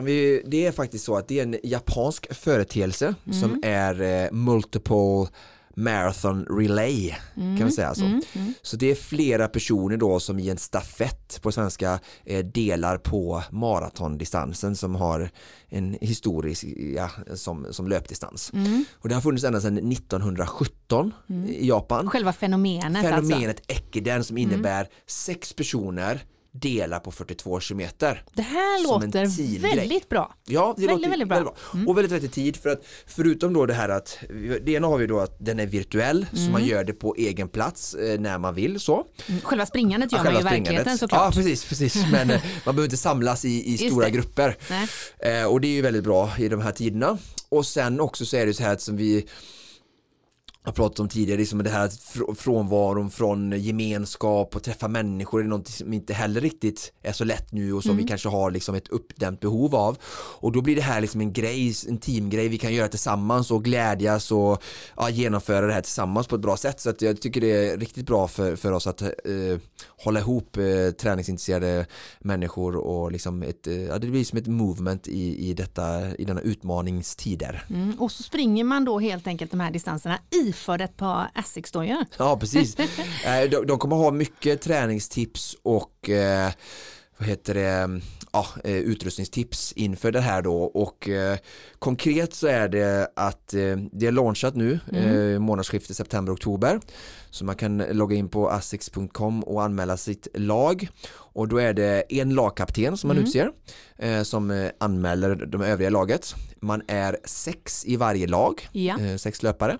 det 0.45 0.65
är 0.65 0.71
faktiskt 0.71 1.05
så 1.05 1.17
att 1.17 1.27
det 1.27 1.39
är 1.39 1.43
en 1.43 1.57
japansk 1.63 2.33
företeelse 2.33 3.15
mm. 3.25 3.41
som 3.41 3.61
är 3.63 4.01
eh, 4.01 4.31
multiple 4.31 5.27
Marathon 5.75 6.45
Relay 6.45 7.15
mm, 7.35 7.57
kan 7.57 7.67
vi 7.67 7.73
säga 7.73 7.95
så. 7.95 8.05
Mm, 8.05 8.21
mm. 8.33 8.53
Så 8.61 8.77
det 8.77 8.91
är 8.91 8.95
flera 8.95 9.47
personer 9.47 9.97
då 9.97 10.19
som 10.19 10.39
i 10.39 10.49
en 10.49 10.57
stafett 10.57 11.39
på 11.41 11.51
svenska 11.51 11.99
eh, 12.25 12.45
delar 12.45 12.97
på 12.97 13.43
maratondistansen 13.51 14.75
som 14.75 14.95
har 14.95 15.29
en 15.69 15.97
historisk 16.01 16.63
ja, 16.95 17.09
som, 17.33 17.67
som 17.71 17.87
löpdistans. 17.87 18.53
Mm. 18.53 18.85
Och 18.93 19.09
det 19.09 19.15
har 19.15 19.21
funnits 19.21 19.43
ända 19.43 19.61
sedan 19.61 19.91
1917 19.91 21.13
mm. 21.29 21.49
i 21.49 21.67
Japan. 21.67 22.09
Själva 22.09 22.33
fenomenet 22.33 23.01
Fenomenet 23.03 23.59
alltså. 23.69 23.73
Ekiden 23.73 24.23
som 24.23 24.37
mm. 24.37 24.51
innebär 24.51 24.87
sex 25.07 25.53
personer 25.53 26.23
delar 26.53 26.99
på 26.99 27.11
42 27.11 27.59
kilometer. 27.59 28.23
Det 28.33 28.41
här 28.41 28.83
låter 28.83 29.75
väldigt 29.75 30.09
bra. 30.09 30.35
Ja, 30.45 30.73
det 30.77 30.81
väldigt, 30.81 30.97
låter 30.97 31.09
väldigt 31.09 31.27
bra. 31.27 31.37
Väldigt 31.37 31.53
bra. 31.53 31.73
Mm. 31.73 31.87
Och 31.87 31.97
väldigt 31.97 32.11
rätt 32.11 32.23
i 32.23 32.27
tid 32.27 32.57
för 32.57 32.69
att 32.69 32.85
förutom 33.05 33.53
då 33.53 33.65
det 33.65 33.73
här 33.73 33.89
att 33.89 34.19
det 34.61 34.71
ena 34.71 34.87
har 34.87 34.97
vi 34.97 35.07
då 35.07 35.19
att 35.19 35.37
den 35.39 35.59
är 35.59 35.65
virtuell 35.65 36.25
mm. 36.31 36.45
så 36.45 36.51
man 36.51 36.65
gör 36.65 36.83
det 36.83 36.93
på 36.93 37.15
egen 37.15 37.49
plats 37.49 37.93
eh, 37.93 38.19
när 38.19 38.37
man 38.37 38.55
vill 38.55 38.79
så. 38.79 39.05
Mm. 39.27 39.41
Själva 39.41 39.65
springandet 39.65 40.11
gör 40.11 40.19
ja, 40.19 40.23
man 40.23 40.33
ju 40.33 40.39
i 40.39 40.43
verkligheten 40.43 40.97
såklart. 40.97 41.35
Ja, 41.35 41.41
precis, 41.41 41.65
precis. 41.65 42.05
men 42.11 42.29
eh, 42.29 42.41
man 42.65 42.75
behöver 42.75 42.83
inte 42.83 42.97
samlas 42.97 43.45
i, 43.45 43.73
i 43.73 43.77
stora 43.77 44.05
det. 44.05 44.11
grupper. 44.11 44.57
Eh, 45.19 45.45
och 45.45 45.61
det 45.61 45.67
är 45.67 45.73
ju 45.73 45.81
väldigt 45.81 46.03
bra 46.03 46.31
i 46.37 46.49
de 46.49 46.61
här 46.61 46.71
tiderna. 46.71 47.17
Och 47.49 47.65
sen 47.65 47.99
också 47.99 48.25
så 48.25 48.37
är 48.37 48.45
det 48.45 48.53
så 48.53 48.63
här 48.63 48.73
att 48.73 48.81
som 48.81 48.97
vi 48.97 49.27
jag 50.65 50.75
pratat 50.75 50.99
om 50.99 51.09
tidigare, 51.09 51.39
liksom 51.39 51.63
det 51.63 51.69
här 51.69 51.91
frånvaron 52.35 53.11
från 53.11 53.61
gemenskap 53.61 54.55
och 54.55 54.63
träffa 54.63 54.87
människor 54.87 55.41
är 55.41 55.45
något 55.45 55.67
som 55.67 55.93
inte 55.93 56.13
heller 56.13 56.41
riktigt 56.41 56.93
är 57.01 57.11
så 57.11 57.23
lätt 57.23 57.51
nu 57.51 57.73
och 57.73 57.83
som 57.83 57.91
mm. 57.91 58.03
vi 58.03 58.07
kanske 58.07 58.29
har 58.29 58.51
liksom 58.51 58.75
ett 58.75 58.87
uppdämt 58.87 59.39
behov 59.39 59.75
av 59.75 59.97
och 60.39 60.51
då 60.51 60.61
blir 60.61 60.75
det 60.75 60.81
här 60.81 61.01
liksom 61.01 61.21
en 61.21 61.33
grej, 61.33 61.73
en 61.87 61.97
teamgrej 61.97 62.47
vi 62.47 62.57
kan 62.57 62.73
göra 62.73 62.87
tillsammans 62.87 63.51
och 63.51 63.63
glädjas 63.63 64.31
och 64.31 64.63
ja, 64.97 65.09
genomföra 65.09 65.67
det 65.67 65.73
här 65.73 65.81
tillsammans 65.81 66.27
på 66.27 66.35
ett 66.35 66.41
bra 66.41 66.57
sätt 66.57 66.79
så 66.79 66.89
att 66.89 67.01
jag 67.01 67.21
tycker 67.21 67.41
det 67.41 67.67
är 67.67 67.77
riktigt 67.77 68.05
bra 68.05 68.27
för, 68.27 68.55
för 68.55 68.71
oss 68.71 68.87
att 68.87 69.01
eh, 69.01 69.09
hålla 70.03 70.19
ihop 70.19 70.57
eh, 70.57 70.91
träningsintresserade 70.91 71.85
människor 72.19 72.75
och 72.75 73.11
liksom 73.11 73.43
ett, 73.43 73.67
eh, 73.67 73.83
ja, 73.83 73.99
det 73.99 74.07
blir 74.07 74.23
som 74.23 74.37
ett 74.37 74.47
movement 74.47 75.07
i, 75.07 75.49
i, 75.49 75.53
detta, 75.53 76.15
i 76.15 76.25
denna 76.25 76.41
utmaningstider. 76.41 77.65
Mm, 77.69 77.99
och 77.99 78.11
så 78.11 78.23
springer 78.23 78.63
man 78.63 78.85
då 78.85 78.99
helt 78.99 79.27
enkelt 79.27 79.51
de 79.51 79.59
här 79.59 79.71
distanserna 79.71 80.19
i 80.29 80.52
iförd 80.53 80.81
ett 80.81 80.97
par 80.97 81.31
Essex-dojor. 81.35 82.05
Ja, 82.17 82.37
precis. 82.39 82.77
Eh, 83.25 83.49
de, 83.49 83.67
de 83.67 83.79
kommer 83.79 83.95
ha 83.95 84.11
mycket 84.11 84.61
träningstips 84.61 85.55
och 85.63 86.09
eh, 86.09 86.51
vad 87.17 87.29
heter 87.29 87.53
det, 87.53 88.01
ja, 88.33 88.47
eh, 88.63 88.77
utrustningstips 88.77 89.71
inför 89.71 90.11
det 90.11 90.21
här 90.21 90.41
då 90.41 90.63
och 90.63 91.09
eh, 91.09 91.37
konkret 91.79 92.33
så 92.33 92.47
är 92.47 92.67
det 92.67 93.11
att 93.15 93.53
eh, 93.53 93.77
det 93.91 94.07
är 94.07 94.11
launchat 94.11 94.55
nu 94.55 94.79
mm. 94.91 95.33
eh, 95.33 95.39
månadsskiftet 95.39 95.97
september-oktober 95.97 96.79
så 97.29 97.45
man 97.45 97.55
kan 97.55 97.77
logga 97.77 98.15
in 98.15 98.29
på 98.29 98.49
asics.com 98.49 99.43
och 99.43 99.63
anmäla 99.63 99.97
sitt 99.97 100.27
lag 100.33 100.89
och 101.15 101.47
då 101.47 101.57
är 101.57 101.73
det 101.73 102.03
en 102.09 102.33
lagkapten 102.33 102.97
som 102.97 103.07
man 103.07 103.17
mm. 103.17 103.27
utser 103.27 103.51
eh, 103.97 104.23
som 104.23 104.51
eh, 104.51 104.69
anmäler 104.79 105.35
de 105.35 105.61
övriga 105.61 105.89
laget. 105.89 106.35
Man 106.61 106.81
är 106.87 107.17
sex 107.23 107.85
i 107.85 107.95
varje 107.95 108.27
lag, 108.27 108.69
ja. 108.71 109.17
sex 109.17 109.43
löpare 109.43 109.77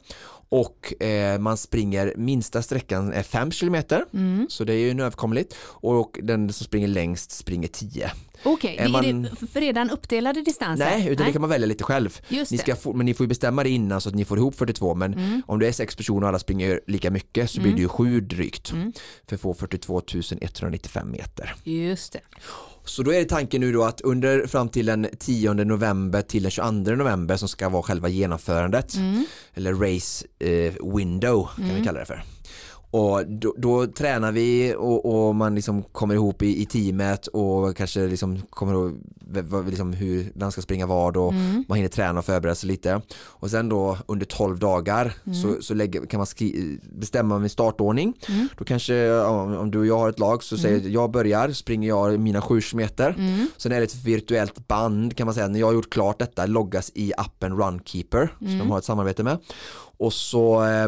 och 0.54 1.04
eh, 1.04 1.40
man 1.40 1.58
springer 1.58 2.14
minsta 2.18 2.62
sträckan 2.62 3.14
är 3.14 3.24
5 3.24 3.52
km 3.52 3.76
mm. 4.14 4.46
så 4.50 4.64
det 4.64 4.74
är 4.74 4.78
ju 4.78 5.02
överkomligt 5.02 5.56
och 5.62 6.20
den 6.24 6.54
som 6.54 6.66
springer 6.66 6.88
längst 6.88 7.32
springer 7.32 7.68
10. 7.68 8.12
Okej, 8.44 8.74
okay. 8.74 8.92
man... 8.92 9.06
är 9.06 9.54
det 9.54 9.60
redan 9.60 9.90
uppdelade 9.90 10.42
distanser? 10.42 10.86
Nej, 10.86 11.02
utan 11.02 11.24
Nej. 11.24 11.26
det 11.26 11.32
kan 11.32 11.42
man 11.42 11.50
välja 11.50 11.68
lite 11.68 11.84
själv. 11.84 12.20
Ni 12.30 12.58
ska 12.58 12.76
få, 12.76 12.94
men 12.94 13.06
ni 13.06 13.14
får 13.14 13.24
ju 13.24 13.28
bestämma 13.28 13.64
det 13.64 13.70
innan 13.70 14.02
så 14.02 14.10
att 14.10 14.16
ni 14.16 14.26
får 14.26 14.38
ihop 14.38 14.56
42 14.56 14.96
men 14.96 15.14
mm. 15.14 15.42
om 15.48 15.60
det 15.60 15.68
är 15.68 15.72
sex 15.72 15.96
personer 15.96 16.22
och 16.22 16.28
alla 16.28 16.40
springer 16.40 16.82
lika 16.88 17.12
mycket 17.12 17.50
så 17.50 17.60
mm. 17.60 17.64
blir 17.64 17.76
det 17.76 17.82
ju 17.82 17.88
sju 17.88 18.22
drygt 18.22 18.72
mm. 18.72 18.94
för 19.28 19.36
att 19.36 19.42
få 19.42 19.54
42 19.54 20.02
195 20.42 21.12
meter. 21.12 21.56
Just 21.64 22.14
det. 22.14 22.22
Så 22.86 23.04
då 23.04 23.14
är 23.14 23.20
det 23.20 23.26
tanken 23.26 23.62
nu 23.62 23.72
då 23.72 23.84
att 23.84 24.02
under 24.02 24.48
fram 24.48 24.70
till 24.70 24.86
den 24.86 25.08
10 25.20 25.54
november 25.54 26.22
till 26.22 26.44
den 26.44 26.52
22 26.52 26.72
november 26.96 27.36
som 27.38 27.48
ska 27.48 27.70
vara 27.70 27.84
själva 27.84 28.10
genomförandet 28.10 28.96
Mm. 28.96 29.26
eller 29.54 29.74
race 29.74 30.26
eh, 30.40 30.74
window 30.96 31.48
kan 31.58 31.76
vi 31.76 31.84
kalla 31.84 32.00
det 32.00 32.06
för. 32.06 32.24
Och 32.94 33.28
då, 33.28 33.54
då 33.58 33.88
tränar 33.88 34.32
vi 34.32 34.76
och, 34.78 35.28
och 35.28 35.36
man 35.36 35.56
liksom 35.56 35.84
kommer 35.84 36.16
ihop 36.16 36.42
i, 36.42 36.62
i 36.62 36.66
teamet 36.66 37.28
och 37.28 37.78
kanske 37.78 38.08
liksom 38.08 38.42
kommer 38.50 38.74
ihåg 38.74 39.00
liksom 39.70 39.94
hur, 39.94 40.32
vem 40.36 40.52
ska 40.52 40.62
springa 40.62 40.86
vad 40.86 41.18
och 41.18 41.34
Mm. 41.34 41.64
man 41.68 41.76
hinner 41.76 41.90
träna 41.90 42.20
och 42.20 42.26
förbereda 42.26 42.56
sig 42.56 42.68
lite. 42.68 43.02
Och 43.16 43.50
sen 43.50 43.70
då 43.70 43.98
under 44.06 44.26
12 44.26 44.60
dagar 44.60 45.14
Mm. 45.26 45.42
så, 45.42 45.62
så 45.62 45.74
lägger, 45.74 46.06
kan 46.06 46.18
man 46.18 46.28
skri, 46.28 46.80
bestämma 46.96 47.36
en 47.36 47.50
startordning. 47.50 48.14
Mm. 48.30 48.48
Då 48.58 48.66
kanske 48.66 48.94
ja, 48.96 49.28
om 49.60 49.72
du 49.72 49.80
och 49.80 49.86
jag 49.86 49.98
har 49.98 50.10
ett 50.10 50.20
lag 50.20 50.44
så 50.44 50.58
säger 50.58 50.90
jag 50.90 51.12
börjar, 51.12 51.52
springer 51.52 51.88
jag 51.88 52.20
mina 52.20 52.42
7 52.42 52.62
meter. 52.74 53.16
Mm. 53.18 53.48
Sen 53.58 53.72
är 53.72 53.78
det 53.78 53.84
ett 53.84 54.04
virtuellt 54.04 54.68
band 54.68 55.18
kan 55.18 55.26
man 55.28 55.34
säga, 55.34 55.48
när 55.48 55.60
jag 55.60 55.68
har 55.68 55.74
gjort 55.74 55.90
klart 55.94 56.20
detta 56.20 56.46
loggas 56.46 56.92
i 56.96 57.14
appen 57.18 57.58
Runkeeper 57.58 58.34
som 58.38 58.48
Mm. 58.48 58.60
de 58.60 58.72
har 58.72 58.78
ett 58.78 58.86
samarbete 58.86 59.24
med. 59.24 59.38
Och 59.98 60.14
så 60.14 60.64
eh, 60.66 60.88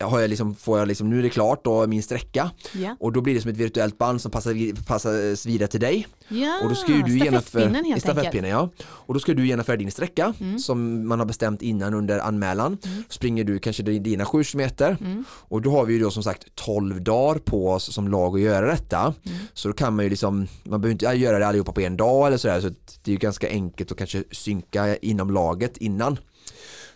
har 0.00 0.20
jag 0.20 0.30
liksom, 0.30 0.54
får 0.54 0.78
jag 0.78 0.88
liksom, 0.88 1.10
nu 1.10 1.18
är 1.18 1.22
det 1.22 1.30
klart 1.30 1.64
då 1.64 1.86
min 1.86 2.02
sträcka 2.02 2.50
Ja. 2.74 2.96
och 3.00 3.12
då 3.12 3.20
blir 3.20 3.34
det 3.34 3.40
som 3.40 3.50
ett 3.50 3.56
virtuellt 3.56 3.98
band 3.98 4.20
som 4.20 4.30
passar, 4.30 4.84
passas 4.86 5.46
vidare 5.46 5.68
till 5.68 5.80
dig. 5.80 6.06
ja, 6.28 6.60
Och 6.62 6.68
då 6.68 6.74
ska 6.74 6.92
du 6.92 7.20
stafettpinnen 7.20 7.84
helt 7.84 8.02
stafettpinnen, 8.02 8.50
ja. 8.50 8.70
Och 8.88 9.14
då 9.14 9.20
ska 9.20 9.34
du 9.34 9.46
genomföra 9.46 9.76
din 9.76 9.90
sträcka 9.90 10.34
Mm. 10.40 10.58
som 10.58 11.08
man 11.08 11.18
har 11.18 11.26
bestämt 11.26 11.62
innan 11.62 11.94
under 11.94 12.18
anmälan. 12.18 12.78
Springer 13.08 13.44
du 13.44 13.58
kanske 13.58 13.82
di- 13.82 13.98
dina 13.98 14.24
7 14.24 14.42
meter 14.54 14.96
Mm. 15.00 15.24
och 15.30 15.62
då 15.62 15.70
har 15.70 15.84
vi 15.84 15.94
ju 15.94 16.00
då 16.00 16.10
som 16.10 16.22
sagt 16.22 16.54
12 16.54 17.02
dagar 17.02 17.38
på 17.40 17.70
oss 17.70 17.94
som 17.94 18.08
lag 18.08 18.34
att 18.34 18.40
göra 18.40 18.66
detta. 18.66 19.14
Mm. 19.26 19.38
Så 19.54 19.68
då 19.68 19.74
kan 19.74 19.96
man 19.96 20.04
ju 20.04 20.08
liksom, 20.10 20.46
man 20.64 20.80
behöver 20.80 20.92
inte 20.92 21.06
göra 21.06 21.38
det 21.38 21.46
allihopa 21.46 21.72
på 21.72 21.80
en 21.80 21.96
dag 21.96 22.26
eller 22.26 22.36
sådär 22.36 22.60
så 22.60 22.68
det 22.68 23.10
är 23.10 23.12
ju 23.12 23.16
ganska 23.18 23.48
enkelt 23.48 23.92
att 23.92 23.98
kanske 23.98 24.24
synka 24.32 24.96
inom 24.96 25.30
laget 25.30 25.76
innan. 25.76 26.18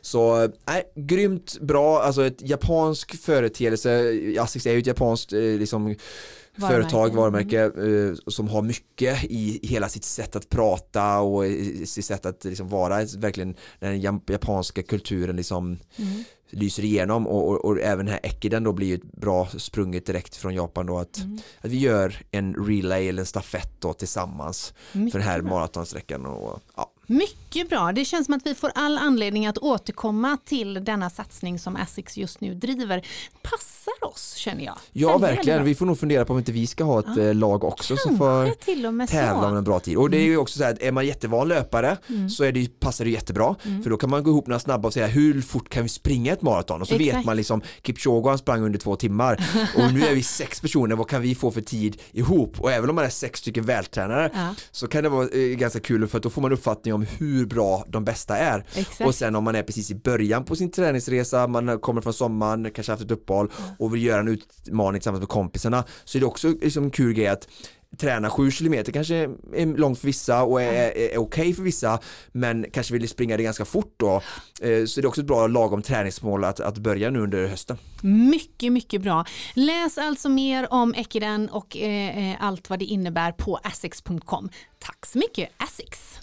Så 0.05 0.49
nej, 0.67 0.83
grymt 0.97 1.59
bra, 1.61 2.01
alltså 2.03 2.27
ett 2.27 2.49
japansk 2.49 3.17
företeelse, 3.21 4.13
Asics 4.41 4.67
är 4.67 4.73
ju 4.73 4.79
ett 4.79 4.87
japanskt 4.87 5.33
eh, 5.33 5.39
liksom 5.41 5.83
Varumärke. 5.85 6.75
företag, 6.75 7.15
varumärke 7.15 7.61
eh, 7.63 8.15
som 8.27 8.49
har 8.49 8.63
mycket 8.63 9.25
i 9.25 9.61
hela 9.63 9.89
sitt 9.89 10.05
sätt 10.05 10.37
att 10.37 10.49
prata 10.49 11.21
och 11.21 11.45
sitt 11.87 12.05
sätt 12.05 12.27
att 12.27 12.45
liksom 12.45 12.69
vara. 12.69 13.05
Verkligen 13.19 13.55
den 13.81 14.01
jap- 14.01 14.33
japanska 14.33 14.83
kulturen 14.83 15.37
liksom 15.37 15.79
Mm. 15.97 16.25
lyser 16.51 16.85
igenom. 16.85 17.27
Och, 17.27 17.49
och, 17.49 17.65
och 17.65 17.81
även 17.81 18.07
den 18.07 18.13
här 18.13 18.21
Ekiden 18.27 18.65
då 18.65 18.73
blir 18.73 18.87
ju 18.87 18.95
ett 18.95 19.13
bra 19.13 19.49
sprunget 19.59 20.07
direkt 20.07 20.37
från 20.37 20.55
Japan 20.55 20.87
då 20.87 20.99
att, 20.99 21.19
Mm. 21.19 21.39
att 21.61 21.71
vi 21.71 21.79
gör 21.79 22.17
en 22.31 22.55
relay 22.55 23.09
eller 23.09 23.23
en 23.23 23.27
stafett 23.27 23.81
då 23.81 23.93
tillsammans 23.93 24.75
för 24.93 24.99
den 25.13 25.23
här 25.23 25.39
Mycket 25.39 25.51
maratonsträckan 25.51 26.27
och 26.27 26.61
ja, 26.77 26.91
mycket 27.07 27.69
bra. 27.69 27.93
Det 27.93 28.05
känns 28.05 28.25
som 28.27 28.35
att 28.35 28.47
vi 28.47 28.55
får 28.55 28.73
all 28.75 28.99
anledning 28.99 29.47
att 29.47 29.59
återkomma 29.59 30.39
till 30.45 30.85
denna 30.85 31.11
satsning 31.11 31.59
som 31.59 31.77
Essex 31.77 32.17
just 32.17 32.41
nu 32.41 32.55
driver. 32.55 33.07
Passar 33.85 34.09
oss 34.09 34.35
känner 34.35 34.65
jag. 34.65 34.75
ja 34.93 35.09
Väldigt, 35.19 35.31
verkligen, 35.39 35.65
vi 35.65 35.75
får 35.75 35.87
nog 35.87 35.99
fundera 35.99 36.25
på 36.25 36.33
om 36.33 36.39
inte 36.39 36.53
vi 36.53 36.67
ska 36.67 36.85
ha 36.85 37.01
ett 37.01 37.17
eh, 37.19 37.35
lag 37.35 37.65
också 37.65 37.97
som 37.97 38.17
bra. 38.17 38.19
får 38.19 38.45
Kanske 38.47 38.65
till 38.65 38.87
och 38.87 38.95
med 38.95 39.09
tävla 39.09 39.47
om 39.47 39.53
så. 39.53 39.57
en 39.57 39.65
bra 39.65 39.81
tid. 39.81 39.97
Och 39.97 40.11
det 40.11 40.17
är 40.17 40.23
ju 40.25 40.37
också 40.37 40.59
så 40.59 40.65
här 40.65 40.77
är 40.81 40.93
man 40.93 41.07
jättevan 41.07 41.49
löpare 41.49 41.97
Mm. 42.09 42.29
så 42.31 42.45
är 42.45 42.53
det, 42.53 42.81
passar 42.81 43.05
det 43.05 43.11
jättebra 43.11 43.55
för 43.83 43.91
då 43.91 43.97
kan 43.97 44.11
man 44.11 44.23
gå 44.25 44.31
ihop 44.31 44.47
några 44.47 44.59
snabba 44.61 44.87
och 44.89 44.93
säga 44.95 45.07
hur 45.07 45.41
fort 45.43 45.69
kan 45.69 45.83
vi 45.83 45.89
springa 45.89 46.33
ett 46.33 46.43
maraton 46.43 46.81
och 46.83 46.89
så 46.89 46.97
vet 46.99 47.09
Exakt. 47.09 47.27
man 47.27 47.37
liksom 47.37 47.61
Kipchoge 47.83 48.29
han 48.29 48.39
sprang 48.39 48.63
under 48.63 48.79
två 48.79 48.97
timmar 48.97 49.35
och 49.77 49.93
nu 49.95 50.03
är 50.07 50.15
vi 50.15 50.23
sex 50.23 50.61
personer, 50.61 50.97
vad 50.97 51.09
kan 51.09 51.23
vi 51.23 51.35
få 51.35 51.51
för 51.51 51.61
tid 51.61 51.97
ihop? 52.13 52.61
Och 52.61 52.73
även 52.73 52.91
om 52.91 52.97
man 52.97 53.05
är 53.05 53.09
sex 53.09 53.41
stycken 53.41 53.65
vältränare 53.67 54.31
Ja, 54.35 54.55
så 54.71 54.87
kan 54.87 55.03
det 55.03 55.09
vara 55.09 55.29
eh, 55.29 55.41
ganska 55.57 55.81
kul 55.81 56.09
för 56.09 56.17
att 56.19 56.23
då 56.23 56.31
får 56.31 56.43
man 56.43 56.53
uppfattning 56.53 56.95
om 56.95 57.07
hur 57.19 57.47
bra 57.47 57.85
de 57.89 58.05
bästa 58.05 58.37
är. 58.37 58.65
exakt. 58.75 59.01
Och 59.01 59.15
sen 59.15 59.37
om 59.37 59.45
man 59.45 59.55
är 59.55 59.63
precis 59.63 59.91
i 59.91 59.95
början 59.95 60.45
på 60.45 60.57
sin 60.57 60.71
träningsresa, 60.71 61.47
man 61.47 61.79
kommer 61.79 62.01
från 62.01 62.13
sommaren, 62.13 62.71
kanske 62.75 62.93
haft 62.93 63.03
ett 63.05 63.11
uppehåll 63.11 63.51
och 63.79 63.95
vill 63.95 64.03
göra 64.03 64.21
en 64.21 64.29
utmaning 64.29 65.01
tillsammans 65.01 65.21
med 65.21 65.29
kompisarna 65.29 65.85
så 66.05 66.19
är 66.19 66.21
det 66.21 66.27
också 66.27 66.49
liksom 66.49 66.85
en 66.85 66.91
kul 66.91 67.13
grej 67.13 67.29
att 67.29 67.49
träna 67.99 68.31
7 68.31 68.51
km 68.51 68.85
kanske 68.93 69.17
är 69.55 69.77
långt 69.79 69.99
för 69.99 70.07
vissa 70.07 70.43
och 70.43 70.63
är, 70.63 70.73
är, 70.73 71.13
är 71.13 71.19
okej 71.19 71.55
för 71.55 71.63
vissa 71.63 71.99
men 72.33 72.67
kanske 72.73 72.93
vill 72.93 73.09
springa 73.09 73.37
det 73.37 73.43
ganska 73.43 73.65
fort 73.65 73.95
då. 73.97 74.23
Eh, 74.61 74.85
Så 74.85 75.01
det 75.01 75.05
är 75.05 75.07
också 75.07 75.21
ett 75.21 75.27
bra 75.27 75.47
lagom 75.47 75.83
träningsmål 75.83 76.45
att, 76.45 76.61
att 76.61 76.79
börja 76.79 77.11
nu 77.11 77.21
under 77.21 77.47
hösten. 77.47 77.77
Mycket, 78.03 78.73
mycket 78.73 79.03
bra. 79.03 79.25
Läs 79.55 79.99
alltså 79.99 80.29
mer 80.29 80.73
om 80.73 80.95
Ekiden 80.95 81.49
och 81.49 81.77
eh, 81.77 82.33
eh, 82.33 82.37
allt 82.41 82.71
vad 82.71 82.79
det 82.79 82.85
innebär 82.85 83.33
på 83.33 83.61
asics.com. 83.63 84.49
Tack 84.79 85.07
så 85.07 85.19
mycket 85.19 85.49
Asics. 85.57 86.14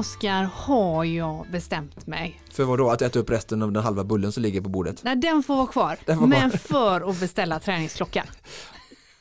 Oskar 0.00 0.50
har 0.54 1.04
jag 1.04 1.46
bestämt 1.50 2.06
mig. 2.06 2.40
För 2.52 2.64
vad 2.64 2.78
då? 2.78 2.90
Att 2.90 3.02
äta 3.02 3.18
upp 3.18 3.30
resten 3.30 3.62
av 3.62 3.72
den 3.72 3.82
halva 3.82 4.04
bullen 4.04 4.32
som 4.32 4.42
ligger 4.42 4.60
på 4.60 4.68
bordet? 4.68 5.00
Nej, 5.02 5.16
den 5.16 5.42
får 5.42 5.56
vara 5.56 5.66
kvar, 5.66 5.98
får 6.06 6.26
men 6.26 6.50
för 6.50 7.10
att 7.10 7.20
beställa 7.20 7.60
träningsklocka. 7.60 8.24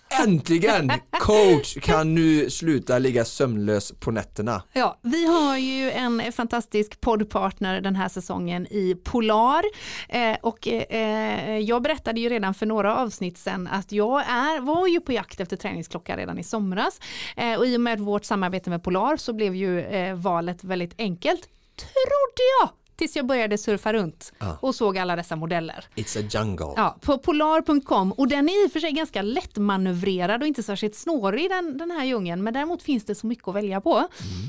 Äntligen! 0.10 0.92
Coach 1.12 1.78
kan 1.82 2.16
nu 2.16 2.50
sluta 2.50 3.00
ligga 3.00 3.26
sömnlös 3.26 3.92
på 4.00 4.12
nätterna. 4.12 4.64
Ja, 4.74 5.00
vi 5.02 5.26
har 5.26 5.58
ju 5.58 5.92
en 5.92 6.32
fantastisk 6.32 7.02
poddpartner 7.02 7.82
den 7.82 7.96
här 7.96 8.10
säsongen 8.10 8.68
i 8.68 8.96
Polar 9.04 9.64
eh, 10.10 10.38
och 10.42 10.68
eh, 10.68 11.58
jag 11.58 11.82
berättade 11.82 12.20
ju 12.20 12.30
redan 12.30 12.54
för 12.54 12.66
några 12.66 12.96
avsnitt 12.96 13.38
sedan 13.38 13.68
att 13.68 13.92
jag 13.92 14.22
är, 14.22 14.60
var 14.62 14.88
ju 14.88 15.00
på 15.00 15.12
jakt 15.12 15.40
efter 15.40 15.58
träningsklocka 15.58 16.18
redan 16.18 16.40
i 16.40 16.44
somras 16.44 17.00
eh, 17.38 17.58
och 17.60 17.66
i 17.66 17.78
och 17.78 17.82
med 17.82 18.00
vårt 18.00 18.26
samarbete 18.26 18.70
med 18.70 18.84
Polar 18.84 19.18
så 19.18 19.34
blev 19.34 19.56
ju 19.56 19.80
eh, 19.80 20.16
valet 20.16 20.64
väldigt 20.64 20.94
enkelt, 20.98 21.42
trodde 21.76 22.44
jag, 22.62 22.70
tills 23.00 23.16
jag 23.16 23.26
började 23.26 23.58
surfa 23.58 23.94
runt 23.94 24.34
Ja. 24.40 24.58
och 24.62 24.76
såg 24.76 24.98
alla 24.98 25.16
dessa 25.16 25.36
modeller. 25.36 25.86
It's 25.96 26.20
a 26.20 26.28
jungle. 26.32 26.74
Ja, 26.76 26.98
på 27.02 27.18
polar.com 27.18 28.12
och 28.12 28.28
den 28.28 28.50
är 28.50 28.64
i 28.66 28.68
och 28.68 28.72
för 28.72 28.80
sig 28.80 28.92
ganska 28.92 29.22
lättmanövrerad 29.22 30.42
och 30.42 30.48
inte 30.48 30.64
särskilt 30.64 30.96
snårig 30.96 31.50
den, 31.50 31.78
den 31.78 31.92
här 31.92 32.06
djungeln 32.06 32.44
men 32.44 32.54
däremot 32.54 32.84
finns 32.84 33.06
det 33.06 33.16
så 33.16 33.28
mycket 33.28 33.48
att 33.48 33.56
välja 33.56 33.82
på 33.82 34.08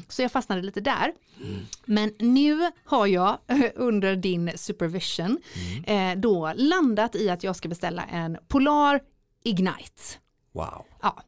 så 0.09 0.23
jag 0.23 0.33
fastnade 0.33 0.62
lite 0.62 0.80
där. 0.80 1.12
Men 1.85 2.12
nu 2.19 2.71
har 2.85 3.07
jag 3.07 3.38
under 3.75 4.16
din 4.16 4.50
supervision 4.57 5.38
eh, 5.87 6.12
då 6.16 6.52
landat 6.57 7.14
i 7.14 7.30
att 7.30 7.45
jag 7.45 7.57
ska 7.57 7.69
beställa 7.69 8.02
en 8.04 8.38
Polar 8.49 9.00
Ignite. 9.45 10.02
Wow. 10.52 10.85
Ja. 11.02 11.23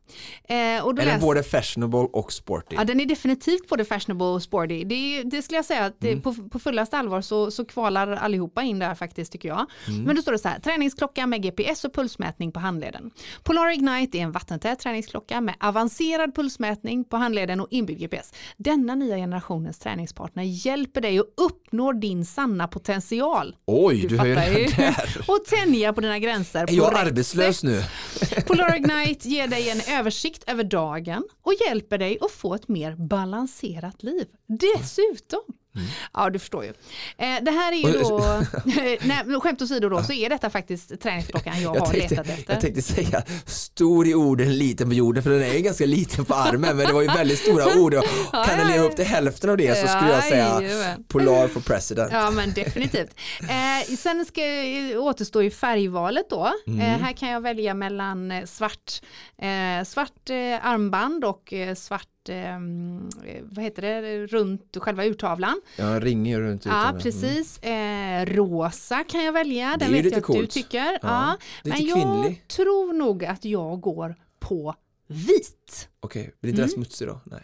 Eh, 0.54 0.84
och 0.84 0.94
då 0.94 1.02
Är 1.02 1.06
den 1.06 1.14
läs- 1.14 1.20
både 1.20 1.42
fashionable 1.42 1.98
och 2.12 2.32
sporty? 2.32 2.76
Ja, 2.76 2.84
den 2.84 3.00
är 3.00 3.06
definitivt 3.06 3.68
både 3.68 3.84
fashionable 3.84 4.26
och 4.26 4.42
sporty. 4.42 4.84
Det, 4.84 4.94
är- 4.94 5.24
det 5.24 5.42
skulle 5.42 5.58
jag 5.58 5.64
säga 5.64 5.84
att 5.84 5.96
det, 6.00 6.16
på, 6.16 6.34
på 6.50 6.58
fullaste 6.58 6.98
allvar 6.98 7.20
så, 7.20 7.50
så 7.50 7.64
kvalar 7.64 8.08
allihopa 8.12 8.62
in 8.62 8.78
där 8.78 8.94
faktiskt 8.94 9.32
tycker 9.32 9.48
jag. 9.48 9.66
Men 10.06 10.16
då 10.16 10.22
står 10.22 10.32
det 10.32 10.38
så 10.38 10.48
här, 10.48 10.58
träningsklocka 10.60 11.26
med 11.26 11.42
GPS 11.42 11.84
och 11.84 11.94
pulsmätning 11.94 12.52
på 12.52 12.60
handleden. 12.60 13.10
Polar 13.42 13.70
Ignite 13.70 14.18
är 14.18 14.22
en 14.22 14.32
vattentät 14.32 14.78
träningsklocka 14.80 15.40
med 15.40 15.54
avancerad 15.60 16.34
pulsmätning 16.34 17.04
på 17.04 17.16
handleden 17.16 17.60
och 17.60 17.68
inbyggd 17.70 18.00
GPS. 18.00 18.32
Denna 18.56 18.94
nya 18.94 19.16
generationens 19.16 19.78
träningspartner 19.78 20.42
hjälper 20.42 21.00
dig 21.00 21.18
att 21.18 21.26
uppnå 21.36 21.92
din 21.92 22.24
sanna 22.24 22.68
potential. 22.68 23.56
Oj, 23.66 23.94
du, 24.00 24.08
ju 24.08 24.16
fattar 24.16 24.28
redan 24.30 24.54
ju. 24.54 24.66
där. 24.66 25.16
Och 25.28 25.44
tänja 25.44 25.92
på 25.92 26.00
dina 26.00 26.18
gränser. 26.18 26.60
Är 26.68 26.72
jag 26.72 26.94
arbetslös 26.94 27.58
sätt. 27.60 27.62
nu? 27.70 27.82
Polar 28.46 28.76
Ignite 28.76 29.28
ger 29.28 29.48
dig 29.48 29.61
en 29.70 29.98
översikt 29.98 30.50
över 30.50 30.64
dagen 30.64 31.28
och 31.42 31.52
hjälper 31.66 31.98
dig 31.98 32.18
att 32.20 32.30
få 32.30 32.54
ett 32.54 32.68
mer 32.68 32.94
balanserat 32.96 34.02
liv. 34.02 34.26
Dessutom. 34.46 35.40
Ja, 36.12 36.30
du 36.30 36.38
förstår 36.38 36.64
ju. 36.64 36.70
Eh, 37.18 37.42
det 37.42 37.50
här 37.50 37.72
är 37.72 37.76
ju 37.76 38.02
då, 38.02 38.42
nej, 39.06 39.40
skämt 39.40 39.62
åsido 39.62 39.88
då, 39.88 40.02
så 40.02 40.12
är 40.12 40.30
detta 40.30 40.50
faktiskt 40.50 41.00
träningsklockan 41.00 41.62
jag, 41.62 41.76
Jag 41.76 41.80
har 41.80 41.92
tänkte, 41.92 42.14
letat 42.14 42.28
efter. 42.38 42.52
jag 42.52 42.60
tänkte 42.60 42.82
säga 42.82 43.22
stor 43.46 44.06
i 44.06 44.14
orden, 44.14 44.58
liten 44.58 44.88
på 44.88 44.94
jorden 44.94 45.22
för 45.22 45.30
den 45.30 45.42
är 45.42 45.54
ju 45.54 45.60
ganska 45.60 45.86
liten 45.86 46.24
på 46.24 46.34
armen 46.34 46.76
men 46.76 46.86
det 46.86 46.92
var 46.92 47.02
ju 47.02 47.08
väldigt 47.08 47.38
stora 47.38 47.78
ord 47.78 47.94
och 47.94 48.04
kan 48.32 48.58
den 48.58 48.68
leva 48.68 48.84
upp 48.84 48.96
till 48.96 49.04
hälften 49.04 49.50
av 49.50 49.56
det 49.56 49.78
så 49.78 49.86
skulle 49.88 50.12
jag 50.12 50.24
säga. 50.24 50.96
Polar 51.08 51.48
for 51.48 51.60
president. 51.60 52.10
Ja 52.12 52.30
men 52.30 52.52
definitivt. 52.52 53.10
Eh, 53.40 53.96
sen 53.96 54.24
ska 54.24 54.42
återstå 54.96 55.42
ju 55.42 55.50
färgvalet 55.50 56.30
då. 56.30 56.52
Mm. 56.66 56.80
Eh, 56.80 56.98
här 57.04 57.12
kan 57.12 57.28
jag 57.28 57.40
välja 57.40 57.74
mellan 57.74 58.30
eh, 58.30 58.44
svart, 58.44 59.02
eh, 59.42 59.84
svart 59.84 60.30
eh, 60.30 60.66
armband 60.66 61.24
och 61.24 61.52
eh, 61.52 61.74
svart 61.74 62.08
eh, 62.28 62.58
vad 63.42 63.64
heter 63.64 63.82
det, 63.82 64.26
runt 64.26 64.76
själva 64.76 65.04
urtavlan. 65.04 65.60
Ja, 65.76 66.00
ringer 66.00 66.40
runt 66.40 66.64
Ja, 66.64 66.70
utan- 66.70 66.88
Mm. 66.90 67.02
precis. 67.02 67.58
Eh, 67.58 68.26
rosa 68.26 69.04
kan 69.04 69.24
jag 69.24 69.32
välja, 69.32 69.70
Det 69.70 69.84
den 69.84 69.92
vet 69.92 70.04
jag 70.12 70.30
att 70.30 70.36
du 70.36 70.46
tycker. 70.46 70.98
Ja. 71.02 71.36
lite 71.62 71.76
Men 71.78 71.86
jag 71.86 71.96
kvinnlig. 71.96 72.44
tror 72.48 72.92
nog 72.92 73.24
att 73.24 73.44
jag 73.44 73.80
går 73.80 74.14
på 74.40 74.74
vit. 75.06 75.88
Okej, 76.00 76.34
blir 76.40 76.50
inte 76.50 76.62
Mm. 76.62 76.68
den 76.68 76.74
smutsig 76.84 77.08
då? 77.08 77.20
Nej. 77.24 77.42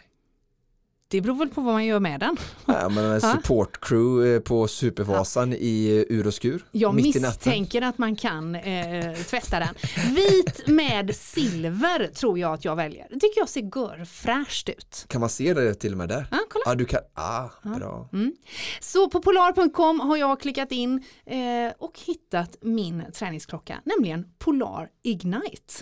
Det 1.11 1.21
beror 1.21 1.35
väl 1.35 1.49
på 1.49 1.61
vad 1.61 1.73
man 1.73 1.85
gör 1.85 1.99
med 1.99 2.19
den. 2.19 2.37
Ja, 2.65 2.89
men 2.89 3.05
en 3.05 3.21
support 3.35 3.79
crew 3.81 4.35
eh, 4.35 4.41
på 4.41 4.67
Supervasan 4.67 5.51
ja. 5.51 5.57
i 5.57 6.05
ur 6.09 6.27
och 6.27 6.33
skur. 6.33 6.65
Jag 6.71 6.95
misstänker 6.95 7.81
att 7.81 7.97
man 7.97 8.15
kan 8.15 8.55
eh, 8.55 9.13
tvätta 9.15 9.59
den. 9.59 9.75
Vit 10.15 10.67
med 10.67 11.15
silver 11.15 12.07
tror 12.07 12.39
jag 12.39 12.53
att 12.53 12.65
jag 12.65 12.75
väljer. 12.75 13.07
Det 13.09 13.19
tycker 13.19 13.41
jag 13.41 13.49
ser 13.49 13.61
görfräscht 13.61 14.69
ut. 14.69 15.05
Kan 15.07 15.21
man 15.21 15.29
se 15.29 15.53
det 15.53 15.73
till 15.73 15.91
och 15.91 15.97
med 15.97 16.09
där? 16.09 16.27
Ja, 16.31 16.37
kolla. 16.49 16.63
Ja, 16.65 16.75
du 16.75 16.85
kan. 16.85 17.01
Ah, 17.13 17.49
ja. 17.63 17.69
bra. 17.69 18.09
Mm. 18.13 18.33
Så 18.79 19.09
på 19.09 19.21
polar.com 19.21 19.99
har 19.99 20.17
jag 20.17 20.39
klickat 20.39 20.71
in 20.71 21.03
eh, 21.25 21.73
och 21.77 21.99
hittat 22.05 22.57
min 22.61 23.03
träningsklocka, 23.13 23.81
nämligen 23.83 24.25
Polar 24.37 24.89
Ignite. 25.03 25.73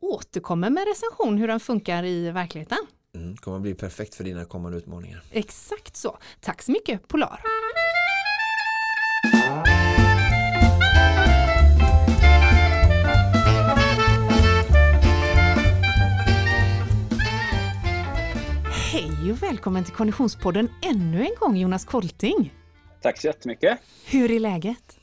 Återkommer 0.00 0.70
med 0.70 0.84
recension 0.88 1.38
hur 1.38 1.48
den 1.48 1.60
funkar 1.60 2.04
i 2.04 2.30
verkligheten. 2.30 2.78
Mm, 3.16 3.36
kommer 3.36 3.56
att 3.56 3.62
bli 3.62 3.74
perfekt 3.74 4.14
för 4.14 4.24
dina 4.24 4.44
kommande 4.44 4.78
utmaningar. 4.78 5.22
Exakt 5.30 5.96
så. 5.96 6.18
Tack 6.40 6.62
så 6.62 6.72
mycket 6.72 7.08
Polar. 7.08 7.40
Hej 18.92 19.32
och 19.32 19.42
välkommen 19.42 19.84
till 19.84 19.94
Konditionspodden 19.94 20.68
ännu 20.82 21.20
en 21.20 21.34
gång 21.40 21.56
Jonas 21.56 21.84
Kolting. 21.84 22.54
Tack 23.02 23.20
så 23.20 23.26
jättemycket. 23.26 23.78
Hur 24.06 24.30
är 24.30 24.40
läget? 24.40 24.98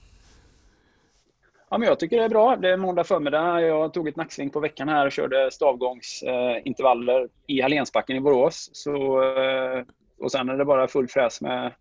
Ja, 1.73 1.77
men 1.77 1.87
jag 1.87 1.99
tycker 1.99 2.17
det 2.17 2.23
är 2.23 2.29
bra. 2.29 2.55
Det 2.55 2.69
är 2.69 2.77
måndag 2.77 3.03
förmiddag. 3.03 3.61
Jag 3.61 3.93
tog 3.93 4.07
ett 4.07 4.15
nacksving 4.15 4.49
på 4.49 4.59
veckan 4.59 4.89
här 4.89 5.05
och 5.05 5.11
körde 5.11 5.51
stavgångsintervaller 5.51 7.21
eh, 7.21 7.27
i 7.47 7.61
Hallensbacken 7.61 8.15
i 8.15 8.19
Borås. 8.19 8.69
Så, 8.73 9.23
eh, 9.23 9.83
och 10.19 10.31
sen 10.31 10.49
är 10.49 10.57
det 10.57 10.65
bara 10.65 10.87
full 10.87 11.07
fräs 11.07 11.41
med 11.41 11.73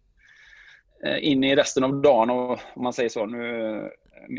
eh, 1.04 1.28
in 1.30 1.44
i 1.44 1.56
resten 1.56 1.84
av 1.84 2.02
dagen 2.02 2.30
och, 2.30 2.50
om 2.74 2.82
man 2.82 2.92
säger 2.92 3.08
så. 3.08 3.26
Nu 3.26 3.90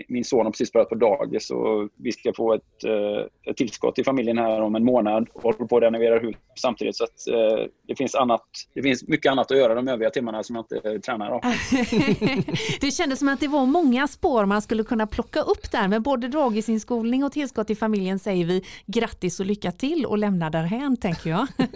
min 0.08 0.24
son 0.24 0.46
har 0.46 0.52
precis 0.52 0.72
börjat 0.72 0.90
på 0.90 0.96
dagis 0.96 1.52
och 1.52 1.90
vi 1.98 2.12
ska 2.12 2.34
få 2.34 2.54
ett, 2.54 2.84
eh, 2.84 3.52
ett 3.52 3.58
tillskott 3.58 4.00
i 4.00 4.04
familjen 4.04 4.38
här 4.38 4.62
om 4.62 4.76
en 4.76 4.86
månad 4.86 5.28
och 5.34 5.44
håller 5.44 5.66
på 5.66 5.78
att 5.78 5.84
renovera 5.84 6.20
hus 6.20 6.36
samtidigt. 6.56 6.96
Så 6.96 7.04
att, 7.04 7.28
eh, 7.28 7.66
det, 7.88 7.96
finns 7.96 8.16
annat, 8.16 8.44
det 8.76 8.82
finns 8.82 9.08
mycket 9.08 9.32
annat 9.32 9.52
att 9.52 9.58
göra 9.58 9.76
de 9.76 9.88
övriga 9.88 10.10
timmarna 10.10 10.44
som 10.44 10.56
jag 10.56 10.66
inte 10.66 11.00
tränar. 11.00 11.32
Av. 11.32 11.42
det 12.82 12.92
kändes 12.92 13.20
som 13.20 13.28
att 13.28 13.40
det 13.40 13.48
var 13.48 13.66
många 13.66 14.08
spår 14.08 14.46
man 14.46 14.62
skulle 14.62 14.84
kunna 14.84 15.08
plocka 15.08 15.42
upp 15.42 15.72
där 15.72 15.88
med 15.88 16.02
både 16.02 16.28
dagisinskolning 16.28 17.24
och 17.24 17.32
tillskott 17.32 17.70
i 17.70 17.76
familjen 17.76 18.20
säger 18.20 18.46
vi 18.46 18.64
grattis 18.86 19.40
och 19.40 19.46
lycka 19.46 19.72
till 19.72 20.06
och 20.06 20.18
lämna 20.18 20.50
därhän 20.50 20.98
tänker 20.98 21.30
jag. 21.30 21.48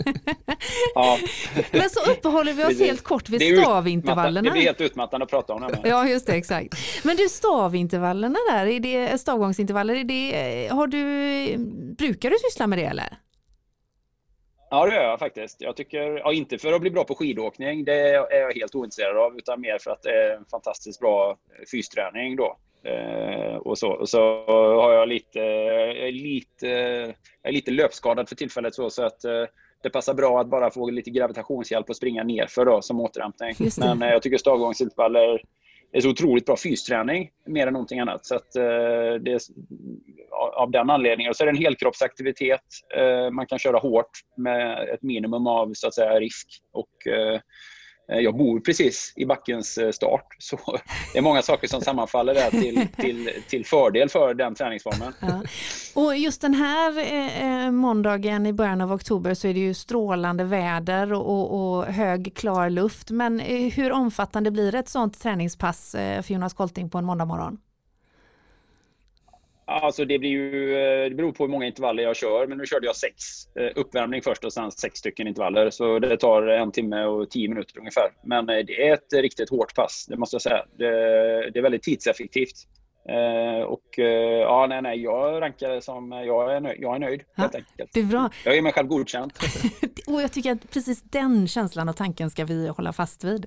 ja. 0.96 1.18
Men 1.72 1.90
så 1.90 2.12
uppehåller 2.12 2.54
vi 2.54 2.66
oss 2.66 2.80
helt 2.80 3.04
kort 3.04 3.30
vid 3.30 3.58
stavintervallerna. 3.58 4.50
Det 4.50 4.52
blir 4.52 4.62
helt 4.62 4.82
utmattande 4.82 5.24
att 5.24 5.30
prata 5.30 5.54
om 5.54 5.62
det. 5.62 5.90
Ja 5.90 6.08
just 6.08 6.28
det, 6.28 6.34
exakt. 6.34 6.76
Men 7.04 7.16
du 7.16 7.30
stavintervallerna 7.30 7.97
intervallerna 7.98 8.40
där, 8.50 8.66
är 8.66 8.80
det 8.80 9.18
stavgångsintervaller, 9.18 9.96
är 9.96 10.04
det, 10.04 10.68
har 10.68 10.88
du, 10.88 11.58
brukar 11.98 12.30
du 12.30 12.36
syssla 12.50 12.68
med 12.68 12.80
det 12.80 12.86
eller? 12.86 13.18
Ja, 14.70 14.86
det 14.86 14.96
gör 14.96 15.04
jag 15.04 15.20
faktiskt. 15.20 15.62
Jag 15.62 15.76
tycker, 15.76 16.02
ja, 16.18 16.34
inte 16.34 16.58
för 16.58 16.74
att 16.74 16.82
bli 16.82 16.92
bra 16.92 17.04
på 17.04 17.16
skidåkning, 17.16 17.86
det 17.86 17.94
är 17.94 18.14
jag 18.14 18.54
helt 18.54 18.76
ointresserad 18.76 19.18
av, 19.18 19.38
utan 19.38 19.62
mer 19.62 19.78
för 19.82 19.92
att 19.92 20.04
det 20.04 20.10
är 20.10 20.38
en 20.38 20.46
fantastiskt 20.46 21.00
bra 21.00 21.38
fysträning 21.72 22.36
då. 22.36 22.58
Eh, 22.84 23.56
och 23.56 23.78
så, 23.78 23.92
och 23.92 24.10
så 24.10 24.46
har 24.82 24.94
jag 24.94 25.08
lite, 25.08 25.42
lite, 26.12 26.68
jag 27.42 27.50
är 27.50 27.52
lite 27.52 27.72
löpskadad 27.72 28.30
för 28.30 28.36
tillfället 28.36 28.76
så, 28.76 28.90
så 28.90 29.04
att 29.04 29.24
eh, 29.24 29.44
det 29.84 29.90
passar 29.90 30.14
bra 30.14 30.42
att 30.42 30.48
bara 30.48 30.72
få 30.72 30.90
lite 30.90 31.10
gravitationshjälp 31.10 31.90
och 31.90 31.96
springa 31.96 32.24
nerför 32.24 32.66
då 32.66 32.82
som 32.82 33.02
återhämtning. 33.02 33.56
Men 33.78 34.02
eh, 34.02 34.10
jag 34.10 34.22
tycker 34.22 34.38
stavgångsintervaller 34.38 35.42
det 35.92 35.98
är 35.98 36.02
så 36.02 36.10
otroligt 36.10 36.46
bra 36.46 36.58
fysträning 36.58 37.30
mer 37.46 37.68
än 37.68 37.74
någonting 37.74 38.00
annat. 38.00 38.26
Så 38.26 38.36
att, 38.36 38.56
eh, 38.56 39.14
det 39.22 39.32
är, 39.32 39.40
av 40.56 40.72
den 40.72 40.90
anledningen. 40.90 41.30
Och 41.30 41.36
så 41.36 41.44
är 41.44 41.46
det 41.46 41.52
en 41.52 41.64
helkroppsaktivitet. 41.64 42.62
Eh, 42.98 43.32
man 43.32 43.48
kan 43.48 43.60
köra 43.60 43.78
hårt 43.78 44.12
med 44.38 44.90
ett 44.90 45.02
minimum 45.02 45.48
av 45.48 45.74
så 45.74 45.88
att 45.88 45.94
säga, 45.94 46.20
risk. 46.20 46.48
Och, 46.72 47.08
Eh, 47.08 47.40
jag 48.08 48.38
bor 48.38 48.60
precis 48.60 49.14
i 49.16 49.26
backens 49.26 49.78
eh, 49.78 49.92
start, 49.92 50.36
så 50.40 50.60
det 51.14 51.20
är 51.20 51.22
många 51.22 51.42
saker 51.42 51.68
som 51.68 51.82
sammanfaller 51.82 52.34
där 52.34 52.50
till, 52.50 52.88
till, 52.98 53.30
till 53.48 53.66
fördel 53.66 54.10
för 54.10 54.34
den 54.34 54.56
träningsformen. 54.56 55.14
Ja. 55.20 55.44
Och 55.96 56.18
just 56.18 56.42
den 56.42 56.54
här 56.54 57.00
eh, 57.66 57.72
måndagen 57.72 58.46
i 58.46 58.54
början 58.54 58.82
av 58.82 58.94
oktober 58.94 59.34
så 59.34 59.48
är 59.48 59.54
det 59.54 59.60
ju 59.60 59.74
strålande 59.74 60.44
väder 60.44 61.14
och, 61.14 61.78
och 61.78 61.86
hög 61.86 62.36
klar 62.36 62.70
luft. 62.70 63.12
Men 63.12 63.40
eh, 63.40 63.74
hur 63.74 63.92
omfattande 63.92 64.52
blir 64.52 64.76
ett 64.76 64.90
sådant 64.90 65.20
träningspass 65.20 65.92
för 65.92 66.32
Jonas 66.32 66.54
Kolting 66.54 66.90
på 66.90 66.98
en 66.98 67.06
måndag 67.06 67.26
morgon? 67.26 67.58
Alltså 69.70 70.06
det, 70.06 70.20
blir 70.20 70.30
ju, 70.30 70.76
eh, 70.76 71.10
det 71.10 71.16
beror 71.16 71.32
på 71.32 71.44
hur 71.44 71.52
många 71.52 71.66
intervaller 71.66 72.04
jag 72.04 72.16
kör, 72.16 72.48
men 72.48 72.58
nu 72.58 72.66
körde 72.66 72.86
jag 72.86 72.96
sex. 72.96 73.16
Eh, 73.56 73.72
uppvärmning 73.76 74.22
först 74.22 74.44
och 74.44 74.54
sen 74.54 74.72
sex 74.72 75.00
stycken 75.00 75.28
intervaller. 75.28 75.70
Så 75.70 76.00
det 76.00 76.18
tar 76.18 76.48
en 76.48 76.72
timme 76.72 77.04
och 77.04 77.30
tio 77.30 77.50
minuter 77.50 77.80
ungefär. 77.80 78.12
Men 78.24 78.50
eh, 78.50 78.66
det 78.66 78.88
är 78.88 78.94
ett 78.94 79.14
riktigt 79.14 79.50
hårt 79.50 79.76
pass, 79.76 80.06
det 80.10 80.18
måste 80.18 80.36
jag 80.36 80.42
säga. 80.42 80.66
Det, 80.78 80.92
det 81.52 81.60
är 81.60 81.62
väldigt 81.62 81.84
tidseffektivt. 81.84 82.56
Eh, 83.10 83.64
och 83.64 84.00
eh, 84.00 84.40
ja, 84.40 84.66
nej, 84.70 84.82
nej, 84.82 85.02
jag 85.02 85.42
rankar 85.42 85.70
det 85.70 85.82
som, 85.82 86.12
jag 86.12 86.56
är 86.56 86.60
nöjd, 86.60 86.78
jag 86.82 86.96
är 86.96 87.00
nöjd 87.00 87.24
ja, 87.36 87.42
helt 87.42 87.56
enkelt. 87.56 87.90
Det 87.94 88.00
är 88.00 88.04
bra. 88.04 88.30
Jag 88.46 88.58
är 88.58 88.62
mig 88.62 88.74
själv 88.74 88.88
godkänd. 88.88 89.34
och 90.08 90.22
jag 90.22 90.32
tycker 90.32 90.52
att 90.52 90.72
precis 90.72 91.02
den 91.02 91.48
känslan 91.48 91.90
och 91.90 91.96
tanken 91.96 92.30
ska 92.30 92.46
vi 92.46 92.68
hålla 92.68 92.94
fast 92.94 93.24
vid. 93.24 93.46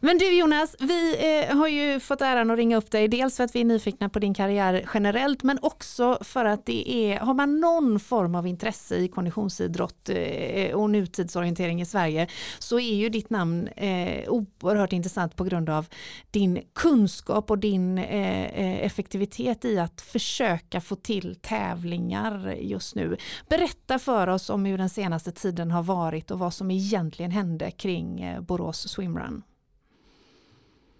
Men 0.00 0.18
du 0.18 0.38
Jonas, 0.38 0.76
vi 0.80 1.16
eh, 1.48 1.56
har 1.56 1.68
ju 1.68 2.00
fått 2.00 2.20
äran 2.20 2.50
att 2.50 2.56
ringa 2.56 2.76
upp 2.76 2.90
dig, 2.90 3.08
dels 3.08 3.36
för 3.36 3.44
att 3.44 3.54
vi 3.54 3.60
är 3.60 3.64
nyfikna 3.64 4.08
på 4.08 4.18
din 4.18 4.34
karriär 4.34 4.84
generellt, 4.94 5.42
men 5.42 5.58
också 5.62 6.18
för 6.20 6.44
att 6.44 6.66
det 6.66 6.90
är, 6.90 7.18
har 7.18 7.34
man 7.34 7.60
någon 7.60 8.00
form 8.00 8.34
av 8.34 8.46
intresse 8.46 8.96
i 8.96 9.08
konditionsidrott 9.08 10.08
eh, 10.08 10.74
och 10.74 10.90
nutidsorientering 10.90 11.80
i 11.80 11.86
Sverige, 11.86 12.26
så 12.58 12.80
är 12.80 12.94
ju 12.94 13.08
ditt 13.08 13.30
namn 13.30 13.68
eh, 13.68 14.28
oerhört 14.28 14.92
intressant 14.92 15.36
på 15.36 15.44
grund 15.44 15.70
av 15.70 15.86
din 16.30 16.62
kunskap 16.74 17.50
och 17.50 17.58
din 17.58 17.98
eh, 17.98 18.89
effektivitet 18.90 19.64
i 19.64 19.78
att 19.78 20.00
försöka 20.00 20.80
få 20.80 20.96
till 20.96 21.34
tävlingar 21.34 22.54
just 22.58 22.94
nu. 22.94 23.16
Berätta 23.48 23.98
för 23.98 24.28
oss 24.28 24.50
om 24.50 24.64
hur 24.64 24.78
den 24.78 24.90
senaste 24.90 25.32
tiden 25.32 25.70
har 25.70 25.82
varit 25.82 26.30
och 26.30 26.38
vad 26.38 26.54
som 26.54 26.70
egentligen 26.70 27.30
hände 27.30 27.70
kring 27.70 28.20
eh, 28.20 28.40
Borås 28.40 28.88
Swimrun. 28.88 29.42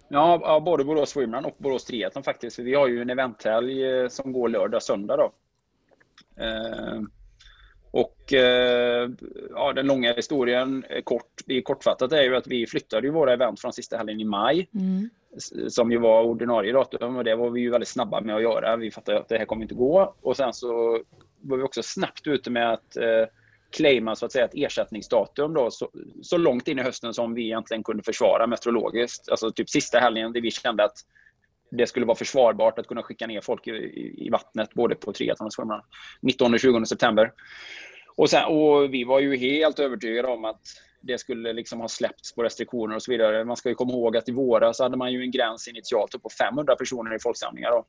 Ja, 0.07 0.59
både 0.65 0.83
Borås 0.83 1.09
Swimrun 1.09 1.45
och 1.45 1.55
Borås 1.57 1.85
Triathlon 1.85 2.23
faktiskt. 2.23 2.59
Vi 2.59 2.73
har 2.73 2.87
ju 2.87 3.01
en 3.01 3.09
eventhelg 3.09 3.85
eh, 3.85 4.07
som 4.07 4.33
går 4.33 4.49
lördag 4.49 4.83
söndag 4.83 5.17
då. 5.17 5.31
Eh, 6.43 7.01
och 7.91 8.33
eh, 8.33 9.09
ja, 9.49 9.73
den 9.73 9.87
långa 9.87 10.13
historien 10.13 10.85
kort, 11.03 11.41
det 11.45 11.61
kortfattat 11.61 12.11
är 12.11 12.23
ju 12.23 12.35
att 12.35 12.47
vi 12.47 12.67
flyttade 12.67 13.07
ju 13.07 13.13
våra 13.13 13.33
event 13.33 13.61
från 13.61 13.73
sista 13.73 13.97
helgen 13.97 14.19
i 14.19 14.25
maj. 14.25 14.69
Mm 14.73 15.09
som 15.67 15.91
ju 15.91 15.97
var 15.97 16.23
ordinarie 16.23 16.73
datum 16.73 17.15
och 17.15 17.23
det 17.23 17.35
var 17.35 17.49
vi 17.49 17.61
ju 17.61 17.69
väldigt 17.69 17.89
snabba 17.89 18.21
med 18.21 18.35
att 18.35 18.41
göra. 18.41 18.75
Vi 18.75 18.91
fattade 18.91 19.19
att 19.19 19.29
det 19.29 19.37
här 19.37 19.45
kommer 19.45 19.61
inte 19.61 19.75
gå 19.75 20.15
och 20.21 20.37
sen 20.37 20.53
så 20.53 20.99
var 21.41 21.57
vi 21.57 21.63
också 21.63 21.83
snabbt 21.83 22.27
ute 22.27 22.49
med 22.49 22.73
att 22.73 22.97
eh, 22.97 23.25
claima 23.71 24.15
så 24.15 24.25
att 24.25 24.31
säga 24.31 24.45
ett 24.45 24.53
ersättningsdatum 24.53 25.53
då, 25.53 25.71
så, 25.71 25.89
så, 26.21 26.37
långt 26.37 26.67
in 26.67 26.79
i 26.79 26.81
hösten 26.81 27.13
som 27.13 27.33
vi 27.33 27.43
egentligen 27.43 27.83
kunde 27.83 28.03
försvara 28.03 28.47
meteorologiskt. 28.47 29.29
Alltså 29.29 29.51
typ 29.51 29.69
sista 29.69 29.99
helgen 29.99 30.33
där 30.33 30.41
vi 30.41 30.51
kände 30.51 30.83
att 30.83 30.97
det 31.71 31.87
skulle 31.87 32.05
vara 32.05 32.17
försvarbart 32.17 32.79
att 32.79 32.87
kunna 32.87 33.03
skicka 33.03 33.27
ner 33.27 33.41
folk 33.41 33.67
i, 33.67 33.71
i, 33.71 34.25
i 34.25 34.29
vattnet 34.29 34.73
både 34.73 34.95
på 34.95 35.13
triathlon 35.13 35.45
och 35.45 35.53
swimrun 35.53 35.81
19-20 36.21 36.85
september. 36.85 37.31
Och, 38.15 38.29
sen, 38.29 38.45
och 38.45 38.93
vi 38.93 39.03
var 39.03 39.19
ju 39.19 39.37
helt 39.37 39.79
övertygade 39.79 40.27
om 40.27 40.45
att 40.45 40.61
det 41.01 41.17
skulle 41.17 41.53
liksom 41.53 41.79
ha 41.79 41.87
släppts 41.87 42.35
på 42.35 42.43
restriktioner 42.43 42.95
och 42.95 43.03
så 43.03 43.11
vidare. 43.11 43.45
Man 43.45 43.57
ska 43.57 43.69
ju 43.69 43.75
komma 43.75 43.91
ihåg 43.91 44.17
att 44.17 44.29
i 44.29 44.31
våras 44.31 44.79
hade 44.79 44.97
man 44.97 45.11
ju 45.11 45.21
en 45.21 45.31
gräns 45.31 45.67
initialt 45.67 46.23
på 46.23 46.29
500 46.29 46.75
personer 46.75 47.15
i 47.15 47.19
folksamlingar. 47.19 47.71
Då. 47.71 47.85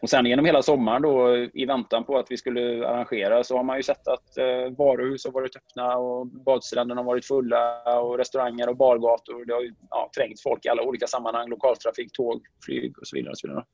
Och 0.00 0.10
sen 0.10 0.26
genom 0.26 0.44
hela 0.44 0.62
sommaren 0.62 1.02
då 1.02 1.36
i 1.36 1.66
väntan 1.66 2.04
på 2.04 2.18
att 2.18 2.30
vi 2.30 2.36
skulle 2.36 2.88
arrangera 2.88 3.44
så 3.44 3.56
har 3.56 3.64
man 3.64 3.76
ju 3.76 3.82
sett 3.82 4.08
att 4.08 4.38
eh, 4.38 4.76
varuhus 4.78 5.24
har 5.24 5.32
varit 5.32 5.56
öppna 5.56 5.96
och 5.96 6.26
badstränderna 6.26 7.00
har 7.00 7.06
varit 7.06 7.24
fulla 7.24 7.82
och 8.00 8.18
restauranger 8.18 8.68
och 8.68 8.76
bargator. 8.76 9.44
Det 9.44 9.54
har 9.54 9.62
ju 9.62 9.74
ja, 9.90 10.10
trängt 10.16 10.42
folk 10.42 10.66
i 10.66 10.68
alla 10.68 10.82
olika 10.82 11.06
sammanhang. 11.06 11.48
Lokaltrafik, 11.48 12.12
tåg, 12.12 12.42
flyg 12.66 12.98
och 12.98 13.06
så 13.06 13.16
vidare. 13.16 13.30
Och 13.30 13.38
så, 13.38 13.48
vidare. 13.48 13.64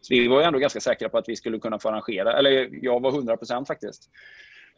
så 0.00 0.14
vi 0.14 0.28
var 0.28 0.42
ändå 0.42 0.58
ganska 0.58 0.80
säkra 0.80 1.08
på 1.08 1.18
att 1.18 1.28
vi 1.28 1.36
skulle 1.36 1.58
kunna 1.58 1.78
få 1.78 1.88
arrangera. 1.88 2.38
Eller 2.38 2.68
jag 2.84 3.00
var 3.00 3.10
100 3.10 3.36
procent 3.36 3.68
faktiskt. 3.68 4.10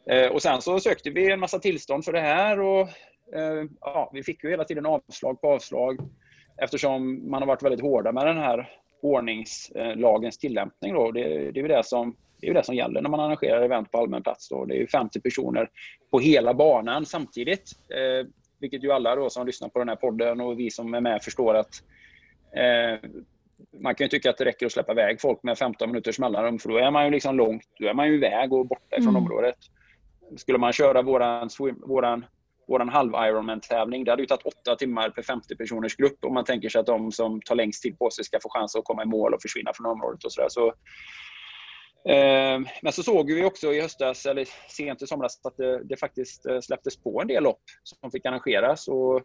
Eh, 0.09 0.31
och 0.31 0.41
sen 0.41 0.61
så 0.61 0.79
sökte 0.79 1.09
vi 1.09 1.31
en 1.31 1.39
massa 1.39 1.59
tillstånd 1.59 2.05
för 2.05 2.13
det 2.13 2.21
här 2.21 2.59
och 2.59 2.89
Eh, 3.35 3.65
ja, 3.81 4.09
vi 4.13 4.23
fick 4.23 4.43
ju 4.43 4.49
hela 4.49 4.63
tiden 4.63 4.85
avslag 4.85 5.41
på 5.41 5.53
avslag 5.53 5.99
eftersom 6.61 7.29
man 7.29 7.41
har 7.41 7.47
varit 7.47 7.63
väldigt 7.63 7.81
hårda 7.81 8.11
med 8.11 8.25
den 8.25 8.37
här 8.37 8.69
ordningslagens 9.03 10.37
tillämpning. 10.37 10.93
Då. 10.93 11.11
Det, 11.11 11.21
det 11.51 11.59
är 11.59 11.63
ju 11.63 11.67
det 11.67 11.85
som 11.85 12.15
det 12.39 12.49
är 12.49 12.53
det 12.53 12.63
som 12.63 12.75
gäller 12.75 13.01
när 13.01 13.09
man 13.09 13.19
arrangerar 13.19 13.61
event 13.61 13.91
på 13.91 13.97
allmän 13.97 14.23
plats. 14.23 14.49
Då. 14.49 14.65
Det 14.65 14.81
är 14.81 14.87
50 14.87 15.21
personer 15.21 15.69
på 16.11 16.19
hela 16.19 16.53
banan 16.53 17.05
samtidigt. 17.05 17.71
Eh, 17.89 18.27
vilket 18.59 18.83
ju 18.83 18.91
alla 18.91 19.15
då 19.15 19.29
som 19.29 19.45
lyssnar 19.45 19.69
på 19.69 19.79
den 19.79 19.89
här 19.89 19.95
podden 19.95 20.41
och 20.41 20.59
vi 20.59 20.71
som 20.71 20.93
är 20.93 21.01
med 21.01 21.23
förstår 21.23 21.55
att 21.55 21.83
eh, 22.55 23.09
man 23.79 23.95
kan 23.95 24.05
ju 24.05 24.09
tycka 24.09 24.29
att 24.29 24.37
det 24.37 24.45
räcker 24.45 24.65
att 24.65 24.71
släppa 24.71 24.91
iväg 24.91 25.21
folk 25.21 25.43
med 25.43 25.57
15 25.57 25.89
minuters 25.89 26.19
mellanrum 26.19 26.59
för 26.59 26.69
då 26.69 26.77
är 26.77 26.91
man 26.91 27.05
ju 27.05 27.11
liksom 27.11 27.37
långt, 27.37 27.63
då 27.79 27.87
är 27.87 27.93
man 27.93 28.07
ju 28.07 28.15
iväg 28.15 28.53
och 28.53 28.67
borta 28.67 28.95
mm. 28.95 29.15
området. 29.15 29.55
Skulle 30.37 30.57
man 30.57 30.73
köra 30.73 31.01
våran, 31.01 31.49
våran, 31.87 32.25
vår 32.67 32.79
halv-Ironman-tävling, 32.79 34.03
det 34.03 34.11
hade 34.11 34.23
ju 34.23 34.27
tagit 34.27 34.45
åtta 34.45 34.75
timmar 34.75 35.09
per 35.09 35.21
50 35.21 35.55
personers 35.55 35.95
grupp 35.95 36.25
om 36.25 36.33
man 36.33 36.45
tänker 36.45 36.69
sig 36.69 36.79
att 36.79 36.85
de 36.85 37.11
som 37.11 37.41
tar 37.41 37.55
längst 37.55 37.83
tid 37.83 37.99
på 37.99 38.09
sig 38.09 38.25
ska 38.25 38.39
få 38.39 38.49
chans 38.49 38.75
att 38.75 38.83
komma 38.83 39.03
i 39.03 39.05
mål 39.05 39.33
och 39.33 39.41
försvinna 39.41 39.71
från 39.73 39.85
området 39.85 40.23
och 40.23 40.31
sådär. 40.31 40.49
Så, 40.49 40.67
eh, 42.11 42.59
men 42.81 42.93
så 42.93 43.03
såg 43.03 43.31
vi 43.31 43.45
också 43.45 43.73
i 43.73 43.81
höstas, 43.81 44.25
eller 44.25 44.47
sent 44.69 45.01
i 45.01 45.07
somras, 45.07 45.41
att 45.43 45.57
det, 45.57 45.83
det 45.83 45.97
faktiskt 45.97 46.45
eh, 46.45 46.59
släpptes 46.59 46.97
på 46.97 47.21
en 47.21 47.27
del 47.27 47.43
lopp 47.43 47.63
som 47.83 48.11
fick 48.11 48.25
arrangeras. 48.25 48.87
Och 48.87 49.21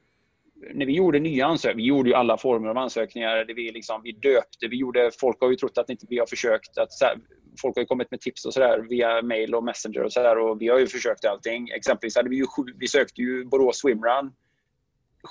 när 0.74 0.86
vi 0.86 0.96
gjorde 0.96 1.18
nya 1.18 1.46
ansökningar, 1.46 1.76
vi 1.76 1.88
gjorde 1.88 2.10
ju 2.10 2.14
alla 2.14 2.38
former 2.38 2.68
av 2.68 2.78
ansökningar, 2.78 3.44
det 3.44 3.54
vi, 3.54 3.72
liksom, 3.72 4.00
vi 4.02 4.12
döpte, 4.12 4.68
vi 4.70 4.76
gjorde, 4.76 5.10
folk 5.20 5.40
har 5.40 5.50
ju 5.50 5.56
trott 5.56 5.78
att 5.78 5.90
inte 5.90 6.06
vi 6.08 6.18
har 6.18 6.26
försökt, 6.26 6.78
att 6.78 6.92
folk 7.60 7.76
har 7.76 7.82
ju 7.82 7.86
kommit 7.86 8.10
med 8.10 8.20
tips 8.20 8.44
och 8.44 8.54
sådär 8.54 8.86
via 8.88 9.22
mail 9.22 9.54
och 9.54 9.64
messenger 9.64 10.02
och 10.02 10.12
sådär 10.12 10.38
och 10.38 10.60
vi 10.60 10.68
har 10.68 10.78
ju 10.78 10.86
försökt 10.86 11.24
allting. 11.24 11.68
Exempelvis 11.68 12.16
hade 12.16 12.28
vi 12.28 12.36
ju 12.36 12.46
sju, 12.46 12.62
vi 12.76 12.88
sökte 12.88 13.22
ju 13.22 13.44
Borås 13.44 13.78
Swimrun, 13.78 14.32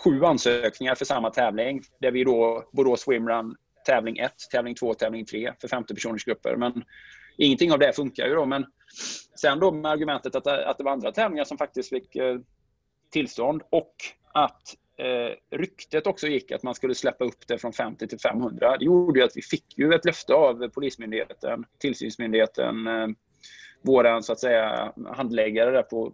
sju 0.03 0.23
ansökningar 0.23 0.95
för 0.95 1.05
samma 1.05 1.29
tävling, 1.29 1.81
där 1.99 2.11
vi 2.11 2.23
då 2.23 2.69
Borås 2.73 3.01
Swimrun 3.01 3.55
tävling 3.87 4.17
1, 4.17 4.33
tävling 4.51 4.75
2, 4.75 4.93
tävling 4.93 5.25
3 5.25 5.53
för 5.61 5.67
50 5.67 5.93
personers 5.93 6.25
grupper. 6.25 6.55
Men 6.55 6.83
ingenting 7.37 7.71
av 7.71 7.79
det 7.79 7.93
funkar 7.93 8.27
ju 8.27 8.33
då. 8.33 8.45
Men 8.45 8.65
sen 9.41 9.59
då 9.59 9.71
med 9.71 9.91
argumentet 9.91 10.35
att, 10.35 10.47
att 10.47 10.77
det 10.77 10.83
var 10.83 10.91
andra 10.91 11.11
tävlingar 11.11 11.43
som 11.43 11.57
faktiskt 11.57 11.89
fick 11.89 12.15
eh, 12.15 12.39
tillstånd 13.11 13.61
och 13.69 13.93
att 14.33 14.61
eh, 14.97 15.57
ryktet 15.57 16.07
också 16.07 16.27
gick 16.27 16.51
att 16.51 16.63
man 16.63 16.75
skulle 16.75 16.95
släppa 16.95 17.25
upp 17.25 17.47
det 17.47 17.57
från 17.57 17.73
50 17.73 18.07
till 18.07 18.19
500. 18.19 18.77
Det 18.77 18.85
gjorde 18.85 19.19
ju 19.19 19.25
att 19.25 19.37
vi 19.37 19.41
fick 19.41 19.77
ju 19.77 19.93
ett 19.93 20.05
löfte 20.05 20.33
av 20.33 20.69
Polismyndigheten, 20.69 21.65
tillsynsmyndigheten, 21.77 22.87
eh, 22.87 23.07
våran 23.81 24.23
så 24.23 24.33
att 24.33 24.39
säga 24.39 24.93
handläggare 25.05 25.71
där 25.71 25.83
på 25.83 26.13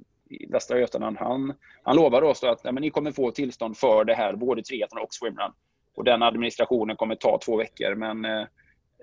Västra 0.50 0.80
Götaland. 0.80 1.17
Han, 1.17 1.54
han 1.84 1.96
lovade 1.96 2.26
oss 2.26 2.43
att 2.43 2.62
ja, 2.63 2.72
men 2.72 2.82
ni 2.82 2.89
kommer 2.89 3.12
få 3.12 3.32
tillstånd 3.32 3.78
för 3.78 4.06
det 4.06 4.13
här, 4.13 4.36
både 4.36 4.63
triathlon 4.63 5.04
och 5.04 5.13
swimrun. 5.13 5.52
Och 5.96 6.04
den 6.04 6.24
administrationen 6.24 6.96
kommer 6.96 7.15
ta 7.15 7.39
två 7.46 7.58
veckor. 7.58 7.96
Men 7.96 8.26
eh, 8.26 8.41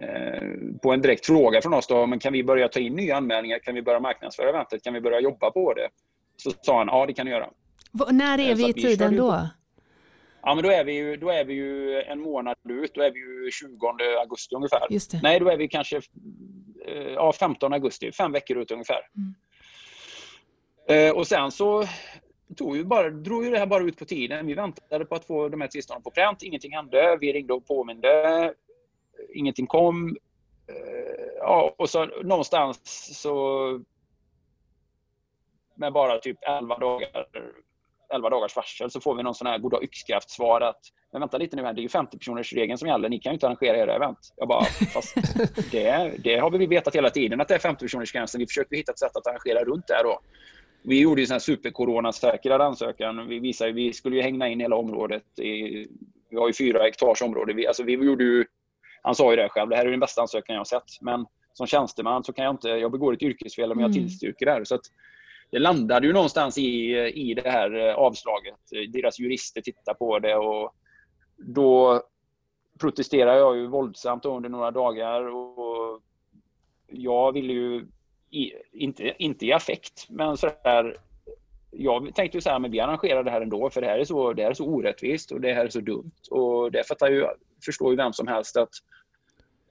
eh, 0.01 0.49
på 0.83 0.93
en 0.93 1.03
direkt 1.03 1.27
fråga 1.27 1.63
från 1.63 1.75
oss 1.75 1.87
då, 1.87 2.07
men 2.07 2.19
kan 2.19 2.33
vi 2.33 2.45
börja 2.45 2.69
ta 2.69 2.81
in 2.81 2.97
nya 2.97 3.17
anmälningar? 3.17 3.59
Kan 3.59 3.75
vi 3.75 3.83
börja 3.83 4.01
marknadsföra 4.01 4.49
eventet? 4.49 4.83
Kan 4.83 4.95
vi 4.95 5.01
börja 5.01 5.21
jobba 5.21 5.51
på 5.51 5.75
det? 5.75 5.89
Så 6.37 6.51
sa 6.63 6.79
han, 6.79 6.87
ja 6.87 7.07
det 7.07 7.13
kan 7.13 7.27
ni 7.27 7.33
göra. 7.33 7.49
V 7.93 8.05
när 8.13 8.39
är 8.39 8.51
eh, 8.51 8.57
vi 8.57 8.69
i 8.69 8.73
tiden 8.73 9.17
då? 9.17 9.49
Ja, 10.43 10.55
men 10.55 10.65
då 10.65 10.71
är 10.71 10.85
vi 10.85 10.93
ju, 10.93 11.17
då 11.17 11.31
är 11.31 11.45
vi 11.45 11.55
ju 11.55 12.03
en 12.03 12.21
månad 12.21 12.57
ut. 12.69 12.95
Då 12.95 13.03
är 13.03 13.11
vi 13.11 13.19
ju 13.19 13.51
20 13.51 13.87
augusti 14.21 14.55
ungefär. 14.55 14.87
Nej, 15.23 15.41
då 15.41 15.49
är 15.49 15.57
vi 15.57 15.69
kanske 15.69 15.97
eh, 16.87 17.13
ja, 17.13 17.33
15 17.33 17.73
augusti. 17.73 18.13
Fem 18.13 18.33
veckor 18.33 18.59
ut 18.59 18.71
ungefär. 18.71 19.01
Mm. 19.17 19.35
Eh, 21.09 21.17
och 21.17 21.27
sen 21.27 21.51
så 21.51 21.85
tog 22.57 22.77
ju 22.77 22.85
bara, 22.85 23.11
drog 23.11 23.45
ju 23.45 23.51
det 23.51 23.59
här 23.59 23.67
bara 23.67 23.85
ut 23.85 23.99
på 23.99 24.05
tiden. 24.05 24.47
Vi 24.47 24.55
väntade 24.55 25.05
på 25.05 25.15
att 25.15 25.25
få 25.25 25.49
de 25.49 25.61
här 25.61 25.69
tillstånden 25.69 26.03
på 26.03 26.11
pränt. 26.11 26.43
Ingenting 26.43 26.73
hände. 26.73 27.19
Vi 27.21 27.33
ringde 27.33 27.53
och 27.53 27.67
påminde. 27.67 28.55
Ingenting 29.35 29.67
kom. 29.67 30.17
Eh, 30.67 31.31
ja, 31.39 31.75
och 31.79 31.91
så 31.91 32.05
någonstans 32.05 32.81
så 33.21 33.81
med 35.75 35.93
bara 35.93 36.19
typ 36.19 36.39
11 36.43 36.79
dagar 36.79 37.27
11 38.15 38.31
dagars 38.31 38.57
varsel 38.57 38.91
så 38.91 39.01
får 39.01 39.15
vi 39.15 39.23
någon 39.23 39.35
sån 39.35 39.47
här 39.47 39.59
goda 39.59 39.83
yxkraft-svar 39.83 40.61
att 40.61 40.81
men 41.13 41.21
vänta 41.21 41.39
lite 41.39 41.57
nu 41.57 41.63
här, 41.63 41.73
det 41.73 41.81
är 41.81 41.83
ju 41.83 41.89
50 41.89 42.19
personers 42.19 42.53
regeln 42.53 42.79
som 42.79 42.89
gäller, 42.89 43.09
ni 43.09 43.19
kan 43.19 43.33
ju 43.33 43.35
inte 43.35 43.47
arrangera 43.47 43.77
era 43.77 43.95
event. 43.95 44.19
Jag 44.37 44.49
bara, 44.49 44.65
fast 44.65 45.15
det, 45.73 46.15
det 46.19 46.37
har 46.37 46.51
vi 46.51 46.67
vetat 46.67 46.95
hela 46.95 47.11
tiden 47.11 47.41
att 47.41 47.49
det 47.49 47.55
är 47.55 47.59
50 47.59 47.85
personers 47.85 48.13
gränsen. 48.13 48.39
Vi 48.39 48.47
försökte 48.47 48.77
hitta 48.77 48.93
ett 48.93 48.99
sätt 48.99 49.17
att 49.17 49.27
arrangera 49.27 49.65
runt 49.65 49.87
det 49.87 49.95
här 49.95 50.05
då. 50.05 50.21
Vi 50.83 51.01
gjorde 51.01 51.21
ju 51.21 51.27
sån 51.27 51.35
här 51.35 51.39
super 51.39 52.61
ansökan. 52.61 53.29
Vi 53.29 53.39
visade 53.39 53.73
vi 53.73 53.93
skulle 53.93 54.17
ju 54.17 54.23
hänga 54.23 54.49
in 54.49 54.61
hela 54.61 54.77
området. 54.77 55.39
I, 55.39 55.87
vi 56.31 56.37
har 56.37 56.47
ju 56.47 56.53
fyra 56.53 56.83
hektars 56.83 57.23
område. 57.23 57.53
Vi, 57.53 57.67
alltså 57.67 57.83
vi 57.83 57.93
gjorde 57.93 58.25
ju, 58.25 58.45
han 59.03 59.15
sa 59.15 59.31
ju 59.31 59.37
det 59.37 59.49
själv, 59.49 59.71
det 59.71 59.77
här 59.77 59.87
är 59.87 59.91
den 59.91 60.01
bästa 60.01 60.21
ansökan 60.21 60.55
jag 60.55 60.61
har 60.61 60.65
sett. 60.65 61.01
Men 61.01 61.27
som 61.53 61.67
tjänsteman 61.67 62.25
så 62.25 62.33
kan 62.33 62.45
jag 62.45 62.55
inte, 62.55 62.69
jag 62.69 62.93
begår 62.93 63.13
ett 63.13 63.23
yrkesfel 63.23 63.73
om 63.73 63.81
jag 63.81 63.91
mm. 63.91 64.03
tillstyrker 64.03 64.47
det 64.47 64.53
här. 64.53 64.65
Så 64.65 64.75
att 64.75 64.85
det 65.51 65.59
landade 65.59 66.07
ju 66.07 66.13
någonstans 66.13 66.59
i, 66.59 66.97
i 67.15 67.35
det 67.35 67.51
här 67.51 67.89
eh, 67.89 67.95
avslaget. 67.95 68.59
Deras 68.93 69.19
jurister 69.19 69.61
tittade 69.61 69.99
på 69.99 70.19
det 70.19 70.37
och 70.37 70.75
då 71.37 72.03
protesterade 72.81 73.39
jag 73.39 73.57
ju 73.57 73.67
våldsamt 73.67 74.25
under 74.25 74.49
några 74.49 74.71
dagar. 74.71 75.23
Och 75.37 76.03
jag 76.87 77.33
ville 77.33 77.53
ju, 77.53 77.87
i, 78.31 78.53
inte, 78.73 79.15
inte 79.19 79.47
i 79.47 79.53
affekt, 79.53 80.07
men 80.09 80.37
sådär 80.37 80.97
jag 81.71 82.15
tänkte 82.15 82.37
ju 82.37 82.41
så 82.41 82.51
här, 82.51 82.59
men 82.59 82.71
vi 82.71 82.81
arrangerar 82.81 83.25
det 83.25 83.31
här 83.31 83.41
ändå 83.41 83.71
för 83.71 83.81
det 83.81 83.87
här 83.87 83.99
är 83.99 84.05
så, 84.05 84.33
det 84.33 84.43
här 84.43 84.51
är 84.51 84.55
så 84.55 84.67
orättvist 84.67 85.33
och 85.33 85.41
det 85.41 85.53
här 85.53 85.65
är 85.65 85.69
så 85.69 85.81
dumt. 85.81 86.13
Och 86.31 86.73
det 86.73 86.89
fattar 86.89 87.11
ju, 87.11 87.27
förstår 87.65 87.91
ju 87.91 87.97
vem 87.97 88.13
som 88.13 88.27
helst 88.27 88.57
att 88.57 88.69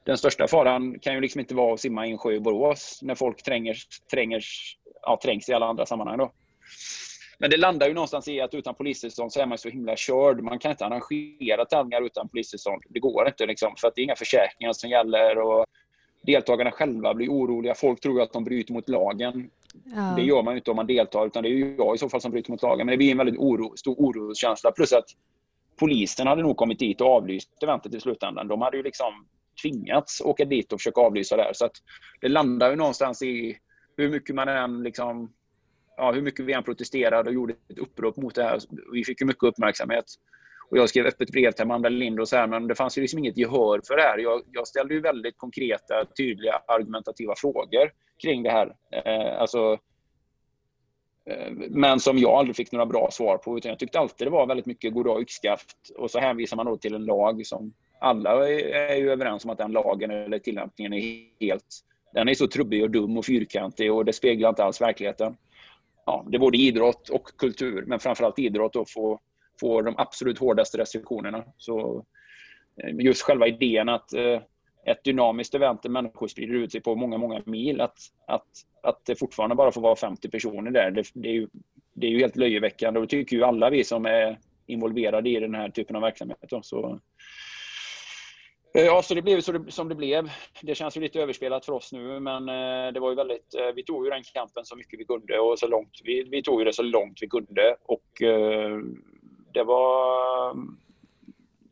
den 0.06 0.18
största 0.18 0.48
faran 0.48 1.00
kan 1.00 1.14
ju 1.14 1.22
liksom 1.22 1.40
inte 1.40 1.56
vara 1.56 1.74
att 1.74 1.80
simma 1.80 2.08
i 2.08 2.12
en 2.12 2.18
sjö 2.18 2.32
i 2.32 2.40
Borås 2.40 3.00
när 3.02 3.16
folk 3.16 3.44
tränger, 3.44 3.78
tränger 4.12 4.42
ja, 5.02 5.20
trängs 5.24 5.50
i 5.50 5.54
alla 5.54 5.66
andra 5.66 5.86
sammanhang. 5.86 6.18
Då. 6.18 6.32
Men 7.40 7.50
det 7.50 7.58
landar 7.58 7.88
ju 7.88 7.94
någonstans 7.94 8.28
i 8.28 8.42
att 8.42 8.54
utan 8.54 8.76
polistillstånd 8.76 9.34
så 9.34 9.42
är 9.42 9.46
man 9.46 9.58
så 9.58 9.70
himla 9.70 9.96
körd. 9.96 10.42
Man 10.42 10.60
kan 10.60 10.72
inte 10.72 10.86
arrangera 10.86 11.66
tävlingar 11.66 12.02
utan 12.02 12.30
polistillstånd. 12.30 12.84
Det 12.90 13.00
går 13.00 13.28
inte 13.28 13.46
liksom, 13.46 13.74
för 13.78 13.88
att 13.88 13.96
det 13.96 14.02
är 14.02 14.04
inga 14.04 14.16
försäkringar 14.16 14.74
som 14.74 14.90
gäller. 14.90 15.38
Och 15.38 15.66
deltagarna 16.22 16.72
själva 16.72 17.14
blir 17.14 17.30
oroliga. 17.30 17.76
Folk 17.76 18.02
tror 18.02 18.22
att 18.22 18.34
de 18.34 18.44
bryter 18.44 18.74
mot 18.74 18.90
lagen. 18.90 19.50
Ja. 19.86 20.14
Det 20.16 20.22
gör 20.22 20.44
man 20.44 20.54
ju 20.54 20.58
inte 20.58 20.72
om 20.72 20.76
man 20.76 20.88
deltar, 20.88 21.26
utan 21.26 21.44
det 21.44 21.50
är 21.50 21.54
ju 21.54 21.76
jag 21.78 21.96
i 21.96 21.98
så 21.98 22.10
fall 22.10 22.22
som 22.22 22.32
bryter 22.32 22.52
mot 22.52 22.62
lagen. 22.62 22.86
Men 22.86 22.94
det 22.94 22.98
blir 22.98 23.12
en 23.12 23.18
väldigt 23.18 23.38
oro, 23.38 23.78
stor 23.78 23.96
oroskänsla. 23.98 24.72
Plus 24.72 24.94
att 24.94 25.06
polisen 25.80 26.28
hade 26.28 26.42
nog 26.42 26.58
kommit 26.58 26.80
dit 26.80 27.02
och 27.02 27.08
avlyst 27.08 27.64
eventet 27.64 27.94
i 27.94 28.00
slutändan. 28.00 28.48
De 28.48 28.62
hade 28.62 28.78
ju 28.78 28.84
liksom 28.84 29.28
tvingats 29.62 30.22
åka 30.22 30.46
dit 30.46 30.74
och 30.74 30.80
försöka 30.80 31.02
avlysa 31.02 31.38
det 31.38 31.44
här. 31.44 31.54
Så 31.54 31.66
att 31.66 31.76
det 32.22 32.28
landar 32.28 32.70
ju 32.70 32.76
någonstans 32.76 33.22
i 33.22 33.58
hur 34.00 34.10
mycket 34.10 34.36
man 34.36 34.48
än 34.48 34.84
liksom, 34.84 35.34
ja, 35.98 36.12
hur 36.12 36.22
mycket 36.22 36.46
vi 36.46 36.54
än 36.54 36.64
protesterade 36.64 37.30
och 37.30 37.36
gjorde 37.36 37.54
ett 37.70 37.78
upprop 37.78 38.18
mot 38.18 38.36
det 38.36 38.44
här. 38.44 38.60
Vi 38.94 39.04
fick 39.04 39.22
ju 39.22 39.28
mycket 39.28 39.44
uppmärksamhet. 39.44 40.06
Och 40.70 40.78
jag 40.78 40.90
skrev 40.90 41.06
öppet 41.06 41.32
brev 41.32 41.52
till 41.52 41.64
Amanda 41.64 41.90
Lind 41.90 42.20
och 42.20 42.28
så 42.28 42.36
här, 42.36 42.48
men 42.48 42.68
det 42.68 42.76
fanns 42.76 42.98
ju 42.98 43.02
liksom 43.02 43.20
inget 43.20 43.38
gehör 43.38 43.82
för 43.88 43.96
det 43.98 44.02
här. 44.02 44.18
Jag, 44.18 44.42
jag 44.52 44.68
ställde 44.68 44.94
ju 44.94 45.02
väldigt 45.02 45.38
konkreta, 45.38 46.06
tydliga, 46.18 46.62
argumentativa 46.68 47.34
frågor 47.38 47.92
kring 48.22 48.44
det 48.44 48.50
här. 48.50 48.76
Eh, 48.92 49.42
alltså, 49.42 49.78
eh, 51.26 51.52
men 51.70 52.00
som 52.00 52.18
jag 52.18 52.32
aldrig 52.32 52.56
fick 52.56 52.72
några 52.72 52.86
bra 52.86 53.10
svar 53.12 53.38
på. 53.38 53.58
Utan 53.58 53.70
jag 53.70 53.80
tyckte 53.80 54.00
alltid 54.00 54.28
det 54.28 54.32
var 54.32 54.48
väldigt 54.48 54.66
mycket 54.66 54.94
goddag 54.94 55.22
yxskaft. 55.22 55.78
Och 55.98 56.12
så 56.12 56.20
hänvisar 56.20 56.58
man 56.58 56.66
då 56.66 56.78
till 56.78 56.96
en 56.96 57.06
lag 57.06 57.46
som 57.46 57.74
alla 58.02 58.50
är, 58.50 58.92
är 58.92 58.96
ju 58.96 59.12
överens 59.12 59.46
om 59.46 59.52
att 59.52 59.58
den 59.58 59.72
lagen 59.72 60.12
eller 60.12 60.40
tillämpningen 60.40 60.94
är 60.94 61.26
helt 61.40 61.84
den 62.14 62.30
är 62.30 62.34
så 62.34 62.48
trubbig 62.48 62.84
och 62.84 62.90
dum 62.90 63.18
och 63.18 63.26
fyrkantig 63.26 63.94
och 63.94 64.06
det 64.06 64.14
speglar 64.14 64.50
inte 64.50 64.64
alls 64.64 64.82
verkligheten. 64.82 65.38
Ja, 66.06 66.26
det 66.30 66.38
är 66.38 66.40
både 66.40 66.58
idrott 66.58 67.10
och 67.10 67.28
kultur, 67.38 67.84
men 67.88 68.00
framförallt 68.00 68.40
idrott 68.40 68.76
och 68.76 68.90
få, 68.90 69.20
få 69.60 69.82
de 69.82 69.96
absolut 69.98 70.40
hårdaste 70.40 70.78
restriktionerna. 70.78 71.44
Så 71.58 72.06
eh, 72.84 72.96
just 73.06 73.22
själva 73.22 73.48
idén 73.48 73.90
att 73.90 74.14
eh, 74.14 74.42
ett 74.86 75.04
dynamiskt 75.04 75.56
event 75.56 75.84
där 75.84 75.90
människor 75.90 76.28
sprider 76.28 76.54
ut 76.54 76.72
sig 76.72 76.82
på 76.82 76.96
många, 76.96 77.18
många 77.18 77.42
mil, 77.46 77.82
att, 77.82 77.98
att, 78.28 78.48
att 78.84 79.06
det 79.06 79.16
fortfarande 79.16 79.56
bara 79.56 79.72
får 79.72 79.82
vara 79.82 79.96
50 79.96 80.30
personer 80.30 80.72
där, 80.72 80.92
det, 80.92 81.04
det 81.14 81.30
är, 81.30 81.34
ju, 81.34 81.48
det 81.94 82.08
är 82.08 82.12
ju 82.12 82.20
helt 82.20 82.36
löjeväckande 82.36 83.00
och 83.00 83.06
det 83.06 83.10
tycker 83.10 83.36
ju 83.36 83.44
alla 83.44 83.70
vi 83.70 83.84
som 83.84 84.06
är 84.06 84.40
involverade 84.68 85.30
i 85.30 85.40
den 85.40 85.56
här 85.56 85.70
typen 85.70 85.96
av 85.96 86.02
verksamhet. 86.02 86.38
Då. 86.50 86.62
Så, 86.62 87.00
Eh, 88.80 88.86
ja, 88.86 89.02
så 89.02 89.14
det 89.14 89.22
blev 89.22 89.42
så 89.42 89.52
det, 89.52 89.72
som 89.72 89.90
det 89.90 89.96
blev. 89.96 90.30
Det 90.62 90.76
känns 90.76 90.98
ju 90.98 91.02
lite 91.02 91.22
överspelat 91.22 91.66
för 91.66 91.74
oss 91.74 91.92
nu, 91.92 92.20
men 92.20 92.50
eh, 92.50 92.94
det 92.94 93.00
var 93.00 93.10
ju 93.10 93.16
väldigt, 93.16 93.56
eh, 93.56 93.76
vi 93.76 93.84
tog 93.84 94.06
ju 94.06 94.12
den 94.12 94.24
kampen 94.34 94.66
så 94.66 94.76
mycket 94.76 95.00
vi 95.00 95.06
kunde 95.06 95.40
och 95.40 95.60
så 95.60 95.68
långt, 95.68 95.92
vi, 96.04 96.24
vi 96.24 96.44
tog 96.44 96.62
ju 96.62 96.66
det 96.66 96.74
så 96.74 96.84
långt 96.84 97.18
vi 97.22 97.28
kunde 97.28 97.76
och 97.86 98.10
det 99.54 99.64
var 99.64 100.56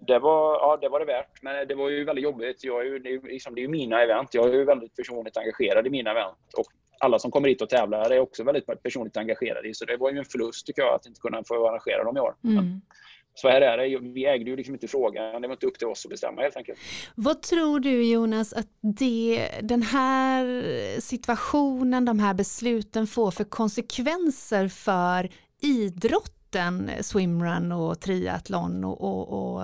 det 0.08 0.20
var, 0.20 0.54
ja, 0.54 0.78
det 0.82 0.89
var 0.89 1.00
det 1.00 1.06
värt, 1.06 1.41
men 1.41 1.67
det 1.67 1.76
var 1.76 1.89
ju 1.89 2.04
väldigt 2.04 2.24
jobbigt. 2.24 2.63
Jag 2.63 2.82
är 2.82 2.86
ju, 2.86 3.00
det, 3.00 3.10
är 3.10 3.22
liksom, 3.22 3.56
det 3.56 3.62
är 3.62 3.63
ju 3.63 3.67
mina 3.67 4.04
event. 4.04 4.34
Jag 4.34 4.50
är 4.50 4.54
ju 4.54 4.63
väldigt 4.63 4.96
personligt 4.96 5.38
engagerad 5.38 5.88
i 5.88 5.89
mina 5.89 6.12
event. 6.12 6.38
Och 6.58 6.65
alla 7.00 7.20
som 7.20 7.32
kommer 7.32 7.50
hit 7.50 7.62
och 7.62 7.70
tävlar 7.70 8.12
är 8.12 8.20
också 8.20 8.43
väldigt 8.43 8.84
personligt 8.84 9.17
engagerade 9.17 9.67
i. 9.67 9.74
Så 9.74 9.86
det 9.86 9.98
var 9.98 10.12
ju 10.12 10.17
en 10.17 10.26
förlust 10.26 10.65
tycker 10.65 10.82
jag 10.82 10.93
att 10.96 11.06
inte 11.06 11.20
kunna 11.20 11.43
få 11.48 11.67
arrangera 11.67 12.04
dem 12.04 12.17
i 12.17 12.20
år. 12.20 12.36
Mm 12.43 12.82
så 13.38 13.50
här 13.50 13.62
är 13.62 13.78
det. 13.78 14.00
Vi 14.00 14.26
ägde 14.26 14.50
ju 14.50 14.56
liksom 14.56 14.76
inte 14.76 14.88
frågan. 14.88 15.41
Det 15.41 15.47
var 15.47 15.56
inte 15.56 15.65
upp 15.65 15.78
till 15.78 15.88
oss 15.88 16.06
att 16.06 16.10
bestämma 16.10 16.41
helt 16.41 16.58
enkelt. 16.58 16.80
Vad 17.15 17.41
tror 17.41 17.80
du 17.80 18.04
Jonas 18.12 18.54
att 18.54 18.67
det, 18.82 19.50
den 19.62 19.82
här 19.82 20.63
situationen, 21.00 22.06
de 22.06 22.19
här 22.19 22.34
besluten 22.34 23.08
får 23.08 23.32
för 23.32 23.43
konsekvenser 23.43 24.67
för 24.67 25.30
idrott 25.62 26.34
idrotten, 26.47 27.04
swimrun 27.04 27.71
och 27.71 28.00
triathlon 28.00 28.84
och, 28.84 29.02
och, 29.02 29.56
och 29.56 29.62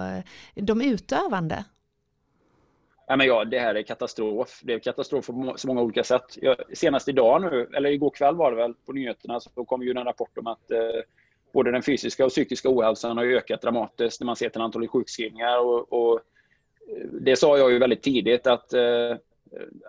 de 0.55 0.81
utövande? 0.81 1.65
Ja, 3.07 3.15
men 3.15 3.27
ja, 3.27 3.45
det 3.45 3.59
här 3.59 3.75
är 3.75 3.83
katastrof. 3.83 4.61
Det 4.63 4.73
är 4.73 4.79
katastrof 4.79 5.25
på 5.25 5.53
så 5.55 5.67
många 5.67 5.81
olika 5.81 6.03
sätt. 6.03 6.37
Jag, 6.41 6.57
senast 6.73 7.07
idag 7.07 7.41
nu, 7.41 7.69
eller 7.75 7.89
igår 7.89 8.09
kväll 8.09 8.35
var 8.35 8.51
det 8.51 8.57
väl, 8.57 8.73
på 8.85 8.93
nyheterna 8.93 9.39
så 9.39 9.65
kom 9.65 9.83
ju 9.83 9.91
en 9.91 10.05
rapport 10.05 10.37
om 10.37 10.47
att 10.47 10.71
eh, 10.71 10.79
både 11.53 11.71
den 11.71 11.83
fysiska 11.83 12.25
och 12.25 12.31
psykiska 12.31 12.69
ohälsan 12.69 13.17
har 13.17 13.25
ökat 13.25 13.61
dramatiskt 13.61 14.21
när 14.21 14.25
man 14.25 14.35
ser 14.35 14.49
till 14.49 14.61
antalet 14.61 14.89
sjukskrivningar. 14.89 15.59
Och, 15.59 15.93
och, 15.93 16.19
eh, 16.87 17.07
det 17.21 17.35
sa 17.35 17.57
jag 17.57 17.71
ju 17.71 17.79
väldigt 17.79 18.03
tidigt 18.03 18.47
att 18.47 18.73
eh, 18.73 19.17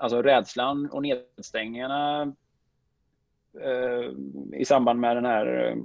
alltså 0.00 0.22
rädslan 0.22 0.90
och 0.90 1.02
nedstängningarna 1.02 2.32
eh, 3.60 4.10
i 4.52 4.64
samband 4.64 5.00
med 5.00 5.16
den 5.16 5.24
här 5.24 5.68
eh, 5.68 5.76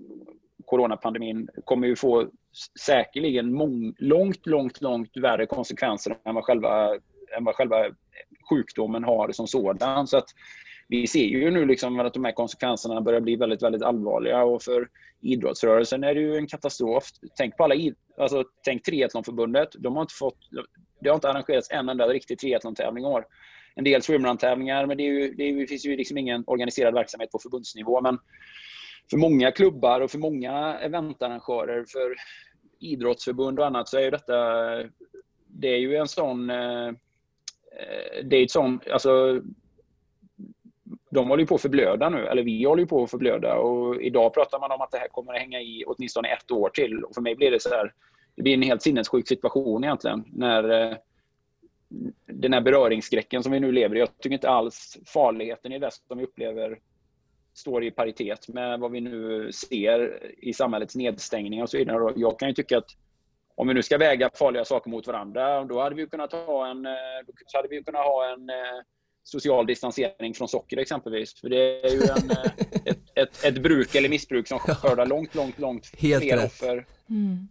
coronapandemin 0.65 1.49
kommer 1.65 1.87
ju 1.87 1.95
få 1.95 2.27
säkerligen 2.79 3.53
mång, 3.53 3.93
långt, 3.97 4.45
långt, 4.45 4.81
långt 4.81 5.17
värre 5.17 5.45
konsekvenser 5.45 6.17
än 6.23 6.35
vad 6.35 6.43
själva, 6.43 6.95
än 7.37 7.43
vad 7.43 7.55
själva 7.55 7.85
sjukdomen 8.49 9.03
har 9.03 9.31
som 9.31 9.47
sådan. 9.47 10.07
Så 10.07 10.17
att 10.17 10.29
vi 10.89 11.07
ser 11.07 11.25
ju 11.25 11.51
nu 11.51 11.65
liksom 11.65 11.99
att 11.99 12.13
de 12.13 12.25
här 12.25 12.31
konsekvenserna 12.31 13.01
börjar 13.01 13.21
bli 13.21 13.35
väldigt, 13.35 13.63
väldigt 13.63 13.81
allvarliga 13.81 14.43
och 14.43 14.63
för 14.63 14.89
idrottsrörelsen 15.21 16.03
är 16.03 16.15
det 16.15 16.21
ju 16.21 16.35
en 16.35 16.47
katastrof. 16.47 17.03
Tänk 17.37 17.57
på 17.57 17.63
alla 17.63 17.75
alltså, 18.17 18.43
tänk 18.63 18.83
triathlonförbundet. 18.83 19.69
De 19.79 19.95
har 19.95 20.01
inte 20.01 20.13
fått, 20.13 20.37
det 21.01 21.09
har 21.09 21.15
inte 21.15 21.29
arrangerats 21.29 21.71
en 21.71 21.89
enda 21.89 22.07
riktig 22.07 22.39
triathlon-tävling 22.39 23.03
i 23.03 23.07
år. 23.07 23.25
En 23.75 23.83
del 23.83 24.01
swimrun-tävlingar, 24.01 24.85
men 24.85 24.97
det, 24.97 25.03
är 25.03 25.11
ju, 25.11 25.33
det, 25.33 25.43
är, 25.43 25.53
det 25.53 25.67
finns 25.67 25.85
ju 25.85 25.97
liksom 25.97 26.17
ingen 26.17 26.43
organiserad 26.47 26.93
verksamhet 26.93 27.31
på 27.31 27.39
förbundsnivå. 27.39 28.01
Men 28.01 28.19
för 29.09 29.17
många 29.17 29.51
klubbar 29.51 30.01
och 30.01 30.11
för 30.11 30.17
många 30.17 30.79
eventarrangörer, 30.79 31.85
för 31.87 32.15
idrottsförbund 32.79 33.59
och 33.59 33.65
annat 33.65 33.89
så 33.89 33.97
är 33.97 34.01
ju 34.01 34.09
detta, 34.09 34.35
det 35.47 35.67
är 35.67 35.77
ju 35.77 35.95
en 35.95 36.07
sån, 36.07 36.49
eh, 36.49 36.91
det 38.23 38.37
är 38.37 38.43
ett 38.43 38.51
sån, 38.51 38.79
alltså 38.91 39.41
de 41.09 41.29
håller 41.29 41.41
ju 41.41 41.47
på 41.47 41.55
att 41.55 41.61
förblöda 41.61 42.09
nu, 42.09 42.27
eller 42.27 42.43
vi 42.43 42.63
håller 42.63 42.81
ju 42.81 42.87
på 42.87 43.03
att 43.03 43.11
förblöda 43.11 43.55
och 43.55 44.01
idag 44.01 44.33
pratar 44.33 44.59
man 44.59 44.71
om 44.71 44.81
att 44.81 44.91
det 44.91 44.97
här 44.97 45.07
kommer 45.07 45.33
att 45.33 45.39
hänga 45.39 45.61
i 45.61 45.83
åtminstone 45.87 46.27
ett 46.27 46.51
år 46.51 46.69
till. 46.69 47.03
Och 47.03 47.15
för 47.15 47.21
mig 47.21 47.35
blir 47.35 47.51
det 47.51 47.61
så 47.61 47.69
här, 47.69 47.93
det 48.35 48.43
blir 48.43 48.53
en 48.53 48.61
helt 48.61 48.81
sinnessjuk 48.81 49.27
situation 49.27 49.83
egentligen 49.83 50.23
när 50.27 50.69
eh, 50.69 50.97
den 52.25 52.53
här 52.53 52.61
beröringsskräcken 52.61 53.43
som 53.43 53.51
vi 53.51 53.59
nu 53.59 53.71
lever 53.71 53.95
i. 53.95 53.99
Jag 53.99 54.17
tycker 54.17 54.33
inte 54.33 54.49
alls 54.49 54.97
farligheten 55.05 55.71
i 55.71 55.79
det 55.79 55.91
som 55.91 56.17
vi 56.17 56.23
upplever 56.23 56.79
står 57.53 57.83
i 57.83 57.91
paritet 57.91 58.47
med 58.47 58.79
vad 58.79 58.91
vi 58.91 59.01
nu 59.01 59.51
ser 59.51 60.23
i 60.37 60.53
samhällets 60.53 60.95
nedstängning 60.95 61.61
och 61.61 61.69
så 61.69 61.77
vidare. 61.77 62.13
Jag 62.15 62.39
kan 62.39 62.47
ju 62.47 62.53
tycka 62.53 62.77
att 62.77 62.89
om 63.55 63.67
vi 63.67 63.73
nu 63.73 63.83
ska 63.83 63.97
väga 63.97 64.29
farliga 64.33 64.65
saker 64.65 64.89
mot 64.89 65.07
varandra, 65.07 65.63
då 65.63 65.81
hade 65.81 65.95
vi 65.95 66.07
kunnat 66.07 66.33
ha 66.33 66.67
en, 66.67 66.85
eh, 66.85 66.91
då 67.25 67.57
hade 67.57 67.67
vi 67.67 67.83
kunnat 67.83 68.05
ha 68.05 68.33
en 68.33 68.49
eh, 68.49 68.81
social 69.23 69.65
distansering 69.65 70.33
från 70.33 70.47
socker 70.47 70.77
exempelvis. 70.77 71.41
För 71.41 71.49
det 71.49 71.85
är 71.85 71.91
ju 71.91 72.01
en, 72.01 72.31
eh, 72.31 72.51
ett, 72.85 72.97
ett, 73.15 73.45
ett, 73.45 73.63
bruk 73.63 73.95
eller 73.95 74.09
missbruk 74.09 74.47
som 74.47 74.59
skördar 74.59 75.05
långt, 75.05 75.35
långt, 75.35 75.59
långt 75.59 75.91
Helt 75.97 76.23
fler 76.23 76.37
rätt. 76.37 76.45
offer. 76.45 76.85
Mm. 77.09 77.47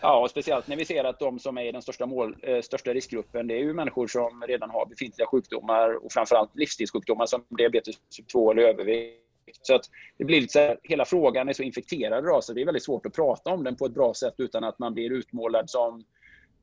Ja, 0.00 0.20
och 0.20 0.30
speciellt 0.30 0.66
när 0.66 0.76
vi 0.76 0.84
ser 0.84 1.04
att 1.04 1.18
de 1.18 1.38
som 1.38 1.58
är 1.58 1.64
i 1.64 1.72
den 1.72 1.82
största, 1.82 2.06
mål, 2.06 2.36
eh, 2.42 2.60
största 2.60 2.94
riskgruppen, 2.94 3.46
det 3.46 3.54
är 3.54 3.58
ju 3.58 3.74
människor 3.74 4.06
som 4.06 4.44
redan 4.48 4.70
har 4.70 4.86
befintliga 4.86 5.26
sjukdomar 5.26 6.04
och 6.04 6.12
framförallt 6.12 6.56
livsstilssjukdomar 6.56 7.26
som 7.26 7.44
diabetes 7.48 7.96
typ 8.16 8.28
2 8.28 8.50
eller 8.50 8.62
övervikt. 8.62 9.16
Så 9.62 9.74
att 9.74 9.82
det 10.18 10.24
blir 10.24 10.40
lite 10.40 10.52
så 10.52 10.58
här, 10.58 10.78
hela 10.82 11.04
frågan 11.04 11.48
är 11.48 11.52
så 11.52 11.62
infekterad 11.62 12.24
idag 12.24 12.44
så 12.44 12.52
det 12.52 12.60
är 12.60 12.66
väldigt 12.66 12.84
svårt 12.84 13.06
att 13.06 13.12
prata 13.12 13.50
om 13.50 13.64
den 13.64 13.76
på 13.76 13.86
ett 13.86 13.94
bra 13.94 14.14
sätt 14.14 14.34
utan 14.36 14.64
att 14.64 14.78
man 14.78 14.94
blir 14.94 15.12
utmålad 15.12 15.70
som 15.70 16.04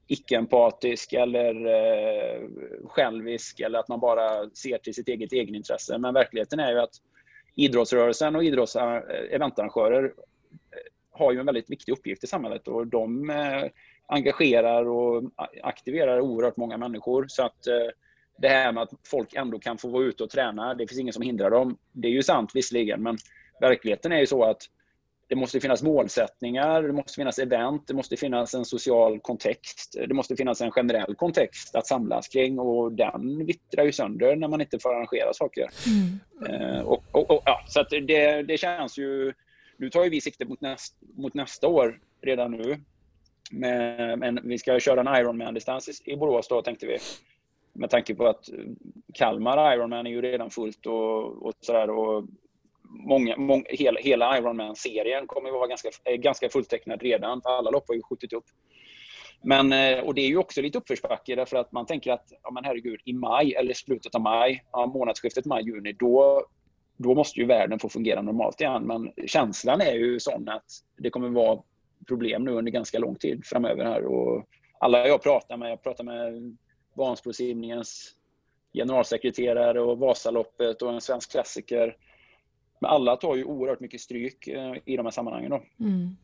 icke-empatisk 0.07 1.13
eller 1.13 1.65
eh, 1.65 2.41
självisk 2.85 3.59
eller 3.59 3.79
att 3.79 3.87
man 3.87 3.99
bara 3.99 4.49
ser 4.49 4.77
till 4.77 4.93
sitt 4.93 5.07
eget 5.07 5.33
egenintresse. 5.33 5.97
Men 5.97 6.13
verkligheten 6.13 6.59
är 6.59 6.71
ju 6.71 6.79
att 6.79 6.93
idrottsrörelsen 7.55 8.35
och 8.35 8.43
idrotts-eventarrangörer 8.43 10.03
eh, 10.03 10.09
eh, 10.09 10.11
har 11.11 11.31
ju 11.31 11.39
en 11.39 11.45
väldigt 11.45 11.69
viktig 11.69 11.91
uppgift 11.91 12.23
i 12.23 12.27
samhället 12.27 12.67
och 12.67 12.87
de 12.87 13.29
eh, 13.29 13.63
engagerar 14.07 14.87
och 14.87 15.23
aktiverar 15.63 16.19
oerhört 16.19 16.57
många 16.57 16.77
människor. 16.77 17.25
Så 17.27 17.43
att 17.43 17.67
eh, 17.67 17.89
det 18.37 18.47
här 18.47 18.71
med 18.71 18.83
att 18.83 18.93
folk 19.07 19.33
ändå 19.33 19.59
kan 19.59 19.77
få 19.77 19.87
vara 19.87 20.03
ute 20.03 20.23
och 20.23 20.29
träna, 20.29 20.73
det 20.73 20.87
finns 20.87 20.99
ingen 20.99 21.13
som 21.13 21.23
hindrar 21.23 21.49
dem. 21.49 21.77
Det 21.91 22.07
är 22.07 22.11
ju 22.11 22.23
sant 22.23 22.51
visserligen, 22.53 23.03
men 23.03 23.17
verkligheten 23.61 24.11
är 24.11 24.19
ju 24.19 24.25
så 24.25 24.43
att 24.43 24.61
det 25.27 25.35
måste 25.35 25.59
finnas 25.59 25.83
målsättningar, 25.83 26.83
det 26.83 26.93
måste 26.93 27.15
finnas 27.15 27.39
event, 27.39 27.87
det 27.87 27.93
måste 27.93 28.17
finnas 28.17 28.53
en 28.53 28.65
social 28.65 29.19
kontext, 29.19 29.95
det 30.07 30.13
måste 30.13 30.35
finnas 30.35 30.61
en 30.61 30.71
generell 30.71 31.15
kontext 31.15 31.75
att 31.75 31.87
samlas 31.87 32.27
kring 32.27 32.59
och 32.59 32.91
den 32.91 33.45
vittrar 33.45 33.85
ju 33.85 33.91
sönder 33.91 34.35
när 34.35 34.47
man 34.47 34.61
inte 34.61 34.79
får 34.79 34.93
arrangera 34.93 35.33
saker. 35.33 35.69
Mm. 35.87 36.19
Eh, 36.49 36.79
och, 36.79 37.03
och, 37.11 37.31
och, 37.31 37.41
ja, 37.45 37.63
så 37.67 37.83
det, 37.83 38.41
det 38.41 38.57
känns 38.57 38.97
ju... 38.97 39.33
Nu 39.77 39.89
tar 39.89 40.03
ju 40.03 40.09
vi 40.09 40.21
sikte 40.21 40.45
mot, 40.45 40.61
näst, 40.61 40.97
mot 41.15 41.33
nästa 41.33 41.67
år 41.67 41.99
redan 42.21 42.51
nu. 42.51 42.79
Men, 43.51 44.19
men 44.19 44.39
vi 44.43 44.57
ska 44.57 44.79
köra 44.79 45.01
en 45.01 45.21
Ironman-distans 45.21 46.01
i 46.05 46.15
Borås 46.15 46.47
då 46.47 46.61
tänkte 46.61 46.87
vi. 46.87 46.97
Med 47.73 47.89
tanke 47.89 48.15
på 48.15 48.27
att 48.27 48.49
Kalmar 49.13 49.73
Ironman 49.73 50.07
är 50.07 50.11
ju 50.11 50.21
redan 50.21 50.49
fullt 50.49 50.85
och, 50.85 51.45
och 51.45 51.53
sådär 51.61 51.89
många, 52.99 53.37
många, 53.37 53.63
hela, 53.69 53.99
hela 53.99 54.37
Ironman-serien 54.37 55.27
kommer 55.27 55.49
att 55.49 55.55
vara 55.55 55.67
ganska, 55.67 55.89
eh, 56.05 56.15
ganska 56.15 56.49
fulltecknad 56.49 57.01
redan, 57.01 57.41
för 57.41 57.49
alla 57.49 57.71
lopp 57.71 57.87
har 57.87 57.95
ju 57.95 58.01
skjutit 58.01 58.33
upp. 58.33 58.45
Men, 59.41 59.73
eh, 59.73 59.99
och 59.99 60.13
det 60.13 60.21
är 60.21 60.27
ju 60.27 60.37
också 60.37 60.61
lite 60.61 60.77
uppförsbacke 60.77 61.35
därför 61.35 61.57
att 61.57 61.71
man 61.71 61.85
tänker 61.85 62.11
att, 62.11 62.25
ja 62.43 62.51
men 62.51 62.63
herregud, 62.63 62.99
i 63.05 63.13
maj 63.13 63.53
eller 63.53 63.73
slutet 63.73 64.15
av 64.15 64.21
maj, 64.21 64.63
ja, 64.71 64.85
månadsskiftet 64.85 65.45
maj-juni, 65.45 65.93
då, 65.93 66.45
då 66.97 67.15
måste 67.15 67.39
ju 67.39 67.45
världen 67.45 67.79
få 67.79 67.89
fungera 67.89 68.21
normalt 68.21 68.61
igen. 68.61 68.83
Men 68.83 69.11
känslan 69.27 69.81
är 69.81 69.93
ju 69.93 70.19
sån 70.19 70.49
att 70.49 70.65
det 70.97 71.09
kommer 71.09 71.29
vara 71.29 71.61
problem 72.07 72.43
nu 72.43 72.51
under 72.51 72.71
ganska 72.71 72.99
lång 72.99 73.15
tid 73.15 73.45
framöver 73.45 73.85
här. 73.85 74.05
Och 74.05 74.45
alla 74.79 75.07
jag 75.07 75.23
pratar 75.23 75.57
med, 75.57 75.71
jag 75.71 75.83
pratar 75.83 76.03
med 76.03 76.57
Vansbrosimningens 76.95 78.13
generalsekreterare 78.73 79.81
och 79.81 79.99
Vasaloppet 79.99 80.81
och 80.81 80.93
en 80.93 81.01
svensk 81.01 81.31
klassiker 81.31 81.95
men 82.79 82.89
alla 82.89 83.15
tar 83.15 83.35
ju 83.35 83.43
oerhört 83.43 83.79
mycket 83.79 84.01
stryk 84.01 84.47
eh, 84.47 84.73
i 84.85 84.97
de 84.97 85.05
här 85.05 85.11
sammanhangen. 85.11 85.49
Då. 85.49 85.63
Mm. 85.79 86.17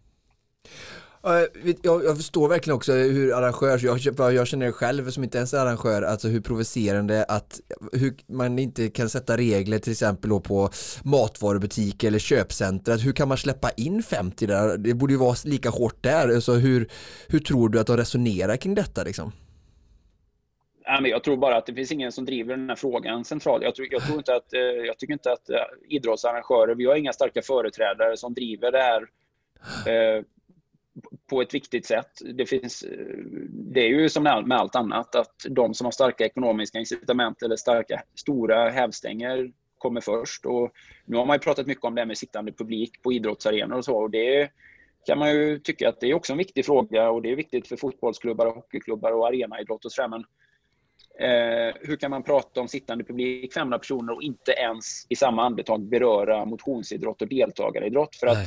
Jag, 1.84 2.06
jag, 2.06 2.18
förstår 2.18 2.50
verkligen 2.50 2.76
också 2.76 2.94
hur 2.94 3.34
arrangörs, 3.34 3.84
jag, 3.84 4.34
jag 4.34 4.48
känner 4.48 4.66
det 4.66 4.72
själv 4.72 5.10
som 5.10 5.24
inte 5.24 5.38
ens 5.38 5.54
är 5.54 5.60
arrangör, 5.60 6.02
alltså 6.02 6.28
hur 6.28 6.42
provocerande 6.42 7.24
att 7.24 7.60
hur 7.94 8.16
man 8.28 8.60
inte 8.60 8.90
kan 8.90 9.10
sätta 9.10 9.38
regler 9.38 9.80
till 9.80 9.92
exempel 9.92 10.30
då 10.30 10.40
på 10.40 10.70
matvarubutiker 11.04 12.08
eller 12.08 12.20
köpcenter, 12.20 12.98
hur 12.98 13.12
kan 13.12 13.28
man 13.28 13.38
släppa 13.38 13.70
in 13.70 14.04
50 14.04 14.48
där? 14.48 14.78
Det 14.78 14.94
borde 14.94 15.14
ju 15.14 15.20
vara 15.20 15.36
lika 15.46 15.70
hårt 15.70 16.04
där, 16.04 16.36
alltså 16.36 16.54
hur, 16.54 16.90
hur 17.28 17.40
tror 17.40 17.70
du 17.70 17.80
att 17.80 17.88
de 17.88 17.98
resonerar 17.98 18.58
kring 18.58 18.76
detta 18.76 19.04
liksom? 19.04 19.32
Jag 20.86 21.24
tror 21.24 21.38
bara 21.38 21.58
att 21.58 21.66
det 21.66 21.74
finns 21.74 21.92
ingen 21.92 22.12
som 22.12 22.26
driver 22.26 22.58
den 22.58 22.70
här 22.70 22.76
frågan 22.76 23.26
centralt. 23.26 23.64
Jag, 23.64 23.76
tror, 23.76 23.88
jag, 23.92 24.06
tror 24.06 24.18
inte 24.18 24.36
att, 24.36 24.54
eh, 24.54 24.62
jag 24.62 24.98
tycker 24.98 25.14
inte 25.14 25.32
att 25.32 25.50
eh, 25.50 25.58
idrottsarrangörer, 25.90 26.76
vi 26.76 26.86
har 26.86 26.96
inga 26.96 27.14
starka 27.14 27.42
företrädare 27.42 28.18
som 28.18 28.34
driver 28.34 28.72
det 28.72 28.82
här 28.82 29.02
eh, 29.88 30.24
på 31.30 31.42
ett 31.42 31.54
viktigt 31.54 31.86
sätt. 31.86 32.12
Det, 32.34 32.46
finns, 32.46 32.84
eh, 32.84 33.06
det 33.50 33.82
är 33.82 33.90
ju 33.90 34.10
som 34.10 34.24
med 34.24 34.52
allt 34.52 34.76
annat 34.76 35.16
att 35.16 35.46
de 35.50 35.74
som 35.74 35.86
har 35.86 35.92
starka 35.92 36.26
ekonomiska 36.26 36.80
incitament 36.80 37.44
eller 37.44 37.56
starka, 37.56 38.04
stora 38.16 38.70
hävstänger 38.70 39.52
kommer 39.78 40.02
först. 40.02 40.46
Och 40.46 40.72
nu 41.06 41.18
har 41.18 41.26
man 41.26 41.36
ju 41.36 41.40
pratat 41.40 41.68
mycket 41.68 41.84
om 41.84 41.96
det 41.96 42.02
här 42.02 42.06
med 42.06 42.18
sittande 42.18 42.52
publik 42.52 43.02
på 43.02 43.14
idrottsarenor 43.14 43.78
och 43.78 43.86
så. 43.86 43.96
Och 43.96 44.12
det 44.12 44.50
kan 45.06 45.20
man 45.20 45.32
ju 45.32 45.60
tycka 45.60 45.90
att 45.90 46.00
det 46.00 46.10
är 46.10 46.14
också 46.14 46.32
en 46.32 46.38
viktig 46.38 46.66
fråga 46.66 47.10
och 47.10 47.22
det 47.22 47.32
är 47.32 47.36
viktigt 47.36 47.68
för 47.68 47.78
fotbollsklubbar 47.78 48.46
och 48.46 48.56
hockeyklubbar 48.56 49.12
och 49.12 49.28
arenaidrott 49.28 49.86
och 49.86 49.92
sådär. 49.92 50.10
Men 50.10 50.24
Eh, 51.20 51.76
hur 51.82 51.96
kan 51.96 52.12
man 52.12 52.24
prata 52.24 52.62
om 52.62 52.68
sittande 52.68 53.04
publik, 53.04 53.54
500 53.54 53.80
personer 53.80 54.14
och 54.14 54.24
inte 54.24 54.52
ens 54.52 55.06
i 55.10 55.16
samma 55.16 55.46
andetag 55.46 55.82
beröra 55.82 56.46
motionsidrott 56.46 57.22
och 57.22 57.28
deltagaridrott? 57.28 58.16
För 58.16 58.28
att 58.28 58.38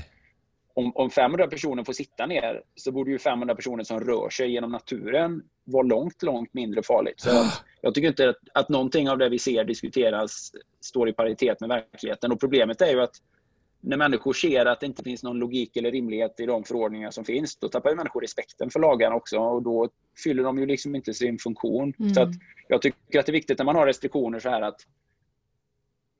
om, 0.74 0.92
om 0.94 1.10
500 1.10 1.46
personer 1.46 1.84
får 1.84 1.92
sitta 1.92 2.26
ner 2.26 2.62
så 2.74 2.92
borde 2.92 3.10
ju 3.10 3.18
500 3.18 3.54
personer 3.54 3.84
som 3.84 4.00
rör 4.00 4.30
sig 4.30 4.50
genom 4.50 4.72
naturen 4.72 5.42
vara 5.64 5.82
långt, 5.82 6.22
långt 6.22 6.54
mindre 6.54 6.82
farligt. 6.82 7.20
Så 7.20 7.30
att, 7.30 7.64
jag 7.80 7.94
tycker 7.94 8.08
inte 8.08 8.28
att, 8.28 8.36
att 8.54 8.68
någonting 8.68 9.10
av 9.10 9.18
det 9.18 9.28
vi 9.28 9.38
ser 9.38 9.64
diskuteras 9.64 10.52
står 10.80 11.08
i 11.08 11.12
paritet 11.12 11.60
med 11.60 11.68
verkligheten. 11.68 12.32
Och 12.32 12.40
problemet 12.40 12.80
är 12.80 12.90
ju 12.90 13.02
att 13.02 13.16
när 13.80 13.96
människor 13.96 14.32
ser 14.32 14.66
att 14.66 14.80
det 14.80 14.86
inte 14.86 15.02
finns 15.02 15.22
någon 15.22 15.38
logik 15.38 15.76
eller 15.76 15.90
rimlighet 15.90 16.40
i 16.40 16.46
de 16.46 16.64
förordningar 16.64 17.10
som 17.10 17.24
finns, 17.24 17.56
då 17.56 17.68
tappar 17.68 17.90
ju 17.90 17.96
människor 17.96 18.20
respekten 18.20 18.70
för 18.70 18.80
lagarna 18.80 19.16
också 19.16 19.38
och 19.38 19.62
då 19.62 19.88
fyller 20.24 20.42
de 20.42 20.58
ju 20.58 20.66
liksom 20.66 20.94
inte 20.94 21.14
sin 21.14 21.38
funktion. 21.38 21.92
Mm. 21.98 22.14
Så 22.14 22.22
att 22.22 22.28
jag 22.68 22.82
tycker 22.82 23.18
att 23.20 23.26
det 23.26 23.30
är 23.30 23.32
viktigt 23.32 23.58
när 23.58 23.64
man 23.64 23.76
har 23.76 23.86
restriktioner 23.86 24.38
så 24.38 24.48
här 24.48 24.62
att 24.62 24.80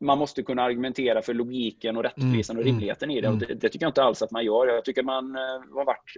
man 0.01 0.19
måste 0.19 0.43
kunna 0.43 0.63
argumentera 0.63 1.23
för 1.23 1.35
logiken 1.35 1.97
och 1.97 2.03
rättvisan 2.03 2.57
och 2.57 2.63
Mm, 2.63 2.73
rimligheten 2.73 3.11
i 3.11 3.21
det. 3.21 3.27
mm. 3.27 3.41
Och 3.41 3.47
det. 3.49 3.55
Det 3.55 3.69
tycker 3.69 3.85
jag 3.85 3.91
inte 3.91 4.03
alls 4.03 4.23
att 4.23 4.31
man 4.31 4.45
gör. 4.45 4.67
Jag 4.67 4.85
tycker 4.85 5.03
man 5.03 5.37
eh, 5.37 5.41
har 5.75 5.85
varit 5.85 6.13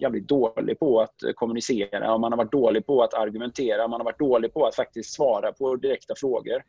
jävligt 0.00 0.28
dålig 0.28 0.78
på 0.78 1.00
att 1.00 1.14
kommunicera 1.34 2.14
och 2.14 2.20
man 2.20 2.32
har 2.32 2.36
varit 2.36 2.52
dålig 2.52 2.86
på 2.86 3.02
att 3.02 3.14
argumentera. 3.14 3.88
Man 3.88 4.00
har 4.00 4.04
varit 4.04 4.18
dålig 4.18 4.52
på 4.52 4.66
att 4.66 4.74
faktiskt 4.74 5.14
svara 5.14 5.52
på 5.52 5.76
direkta 5.76 6.14
frågor. 6.16 6.62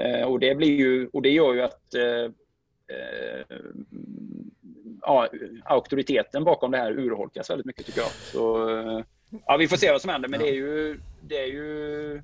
Eh, 0.00 0.28
Och 0.28 0.40
det, 0.40 0.54
blir 0.54 0.76
ju, 0.76 1.08
och 1.12 1.22
det 1.22 1.30
gör 1.30 1.54
ju 1.54 1.62
att 1.62 1.94
eh, 1.94 2.32
Eh, 2.88 3.56
ja, 5.00 5.28
auktoriteten 5.64 6.44
bakom 6.44 6.70
det 6.70 6.78
här 6.78 6.92
urholkas 6.92 7.50
väldigt 7.50 7.66
mycket 7.66 7.86
tycker 7.86 8.00
jag. 8.00 8.10
Så, 8.10 8.68
eh, 8.78 9.04
ja, 9.46 9.56
vi 9.56 9.68
får 9.68 9.76
se 9.76 9.92
vad 9.92 10.00
som 10.00 10.10
händer, 10.10 10.28
men 10.28 10.40
det 10.40 10.48
är 10.48 10.54
ju... 10.54 11.00
Det 11.28 11.42
är 11.42 11.46
ju 11.46 12.22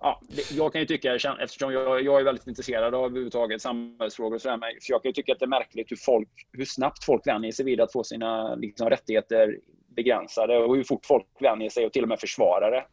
ja, 0.00 0.20
det, 0.28 0.50
jag 0.50 0.72
kan 0.72 0.80
ju 0.80 0.86
tycka, 0.86 1.14
eftersom 1.14 1.72
jag, 1.72 2.02
jag 2.02 2.20
är 2.20 2.24
väldigt 2.24 2.46
intresserad 2.46 2.94
av 2.94 3.04
överhuvudtaget 3.04 3.62
samhällsfrågor 3.62 4.34
och 4.34 4.42
sådär, 4.42 4.56
men 4.56 4.70
så 4.80 4.92
jag 4.92 5.02
kan 5.02 5.08
ju 5.08 5.12
tycka 5.12 5.32
att 5.32 5.38
det 5.38 5.44
är 5.44 5.48
märkligt 5.48 5.90
hur, 5.90 5.96
folk, 5.96 6.28
hur 6.52 6.64
snabbt 6.64 7.04
folk 7.04 7.26
vänjer 7.26 7.52
sig 7.52 7.64
vid 7.64 7.80
att 7.80 7.92
få 7.92 8.04
sina 8.04 8.54
liksom, 8.54 8.90
rättigheter 8.90 9.58
begränsade 9.88 10.58
och 10.58 10.76
hur 10.76 10.84
fort 10.84 11.06
folk 11.06 11.26
vänjer 11.40 11.70
sig 11.70 11.86
och 11.86 11.92
till 11.92 12.02
och 12.02 12.08
med 12.08 12.20
försvarar 12.20 12.70
det. 12.70 12.84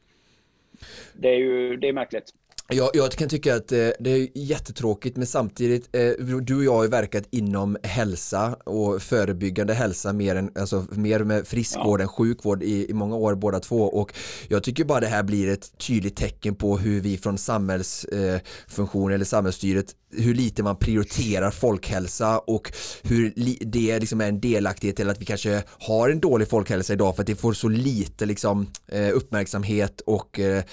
Det 1.13 1.29
är 1.29 1.37
ju 1.37 1.77
det 1.77 1.87
är 1.87 1.93
märkligt. 1.93 2.33
Jag, 2.69 2.89
jag 2.93 3.11
kan 3.11 3.29
tycka 3.29 3.55
att 3.55 3.71
eh, 3.71 3.89
det 3.99 4.09
är 4.11 4.27
jättetråkigt 4.35 5.17
men 5.17 5.27
samtidigt, 5.27 5.95
eh, 5.95 6.25
du 6.41 6.55
och 6.57 6.63
jag 6.63 6.73
har 6.75 6.83
ju 6.83 6.89
verkat 6.89 7.23
inom 7.31 7.77
hälsa 7.83 8.55
och 8.65 9.01
förebyggande 9.01 9.73
hälsa 9.73 10.13
mer, 10.13 10.35
än, 10.35 10.51
alltså, 10.59 10.85
mer 10.91 11.19
med 11.19 11.47
friskvård 11.47 11.99
Ja. 11.99 12.03
än 12.03 12.07
sjukvård 12.09 12.63
i, 12.63 12.89
i 12.89 12.93
många 12.93 13.15
år 13.15 13.35
båda 13.35 13.59
två 13.59 13.83
och 13.83 14.13
jag 14.47 14.63
tycker 14.63 14.85
bara 14.85 14.99
det 14.99 15.07
här 15.07 15.23
blir 15.23 15.49
ett 15.49 15.77
tydligt 15.77 16.15
tecken 16.15 16.55
på 16.55 16.77
hur 16.77 17.01
vi 17.01 17.17
från 17.17 17.37
samhällsfunktion 17.37 19.11
eller 19.11 19.25
samhällsstyret 19.25 19.95
hur 20.11 20.33
lite 20.33 20.63
man 20.63 20.75
prioriterar 20.75 21.51
folkhälsa 21.51 22.39
och 22.39 22.71
hur 23.03 23.33
det 23.65 23.99
liksom 23.99 24.21
är 24.21 24.27
en 24.27 24.39
delaktighet 24.41 24.95
till 24.95 25.09
att 25.09 25.21
vi 25.21 25.25
kanske 25.25 25.63
har 25.67 26.09
en 26.09 26.19
dålig 26.19 26.47
folkhälsa 26.49 26.93
idag 26.93 27.15
för 27.15 27.23
att 27.23 27.27
det 27.27 27.35
får 27.35 27.53
så 27.53 27.67
lite 27.67 28.25
liksom, 28.25 28.67
eh, 28.87 29.09
uppmärksamhet 29.13 30.01
och 30.01 30.39
eh, 30.39 30.63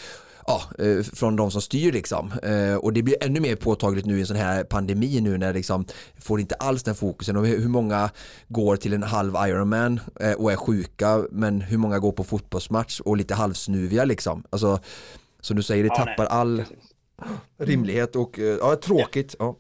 ja, 0.47 0.63
eh, 0.79 1.03
från 1.03 1.37
de 1.37 1.51
som 1.51 1.63
styr 1.63 1.93
liksom. 1.93 2.33
Eh, 2.43 2.77
Och 2.77 2.93
det 2.93 3.03
blir 3.03 3.25
ännu 3.25 3.41
mer 3.41 3.57
påtagligt 3.57 4.07
nu 4.07 4.17
i 4.17 4.21
en 4.21 4.27
sån 4.27 4.37
här 4.37 4.65
pandemi 4.65 5.21
nu 5.21 5.39
när 5.39 5.53
liksom 5.55 5.85
får 6.21 6.41
inte 6.41 6.55
alls 6.55 6.83
den 6.83 6.95
fokusen 6.95 7.37
och 7.37 7.47
hur 7.47 7.69
många 7.69 8.11
går 8.49 8.77
till 8.77 8.93
en 8.93 9.03
halv 9.03 9.35
Ironman 9.49 10.01
eh, 10.21 10.33
och 10.33 10.53
är 10.53 10.57
sjuka 10.57 11.25
men 11.31 11.61
hur 11.61 11.79
många 11.79 11.99
går 11.99 12.13
på 12.13 12.25
fotbollsmatch 12.25 13.01
och 13.01 13.17
lite 13.17 13.35
halvsnuviga 13.35 14.05
liksom. 14.05 14.45
Alltså 14.51 14.79
som 15.41 15.57
du 15.57 15.63
säger, 15.63 15.83
det 15.85 15.89
Ja, 15.89 15.97
tappar 15.97 16.25
nej. 16.25 16.29
all 16.31 16.63
rimlighet 17.59 18.17
och 18.17 18.39
ja, 18.39 18.77
tråkigt. 18.77 19.35
Ja. 19.39 19.57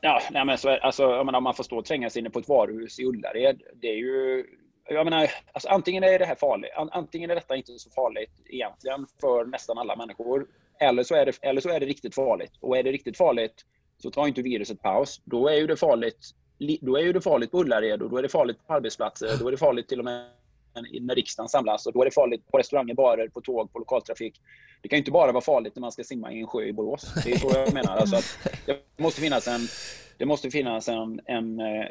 Ja, 0.00 0.22
nej 0.32 0.44
men 0.44 0.58
så, 0.58 0.68
alltså, 0.76 1.24
menar, 1.24 1.38
om 1.38 1.44
man 1.44 1.54
får 1.54 1.64
stå 1.64 1.78
och 1.78 1.84
tränga 1.84 2.10
sig 2.10 2.20
inne 2.20 2.30
på 2.30 2.38
ett 2.38 2.48
varuhus 2.48 2.98
i 2.98 3.04
Ullared, 3.04 3.60
det 3.82 3.86
är 3.86 3.96
ju... 3.96 4.44
Jag 4.88 5.04
menar, 5.04 5.30
alltså, 5.52 5.68
antingen 5.68 6.04
är 6.04 6.18
det 6.18 6.24
här 6.24 6.34
farligt, 6.34 6.70
antingen 6.76 7.30
är 7.30 7.34
detta 7.34 7.56
inte 7.56 7.78
så 7.78 7.90
farligt 7.90 8.30
egentligen 8.46 9.06
för 9.20 9.44
nästan 9.44 9.78
alla 9.78 9.96
människor, 9.96 10.46
eller 10.80 11.02
så, 11.02 11.14
är 11.14 11.26
det, 11.26 11.38
eller 11.42 11.60
så 11.60 11.68
är 11.68 11.80
det 11.80 11.86
riktigt 11.86 12.14
farligt. 12.14 12.52
Och 12.60 12.76
är 12.76 12.82
det 12.82 12.92
riktigt 12.92 13.16
farligt 13.16 13.64
så 13.98 14.10
tar 14.10 14.26
inte 14.26 14.42
viruset 14.42 14.82
paus. 14.82 15.20
Då 15.24 15.48
är 15.48 15.54
ju 15.54 15.66
det 15.66 15.76
farligt, 15.76 16.30
då 16.80 16.96
är 16.96 17.02
ju 17.02 17.12
det 17.12 17.20
farligt 17.20 17.50
på 17.50 17.60
Ullared 17.60 18.02
och 18.02 18.10
då 18.10 18.16
är 18.16 18.22
det 18.22 18.28
farligt 18.28 18.66
på 18.66 18.74
arbetsplatser, 18.74 19.36
då 19.40 19.48
är 19.48 19.50
det 19.50 19.58
farligt 19.58 19.88
till 19.88 19.98
och 19.98 20.04
med 20.04 20.30
när 21.00 21.14
riksdagen 21.14 21.48
samlas 21.48 21.86
och 21.86 21.92
då 21.92 22.00
är 22.00 22.04
det 22.04 22.10
farligt 22.14 22.46
på 22.50 22.58
restauranger, 22.58 22.94
barer, 22.94 23.28
på 23.28 23.40
tåg, 23.40 23.72
på 23.72 23.78
lokaltrafik. 23.78 24.40
Det 24.82 24.88
kan 24.88 24.96
ju 24.96 24.98
inte 24.98 25.10
bara 25.10 25.32
vara 25.32 25.40
farligt 25.40 25.76
när 25.76 25.80
man 25.80 25.92
ska 25.92 26.04
simma 26.04 26.32
i 26.32 26.40
en 26.40 26.46
sjö 26.46 26.62
i 26.62 26.72
Borås. 26.72 27.14
Det 27.24 27.32
är 27.32 27.38
så 27.38 27.50
jag 27.54 27.74
menar. 27.74 27.96
Alltså 27.96 28.16
att 28.16 28.38
det 28.66 28.78
måste 28.96 29.20
finnas 29.20 29.48
en, 29.48 29.60
det 30.18 30.26
måste 30.26 30.50
finnas 30.50 30.88
en, 30.88 31.20
en, 31.24 31.60
eh, 31.60 31.86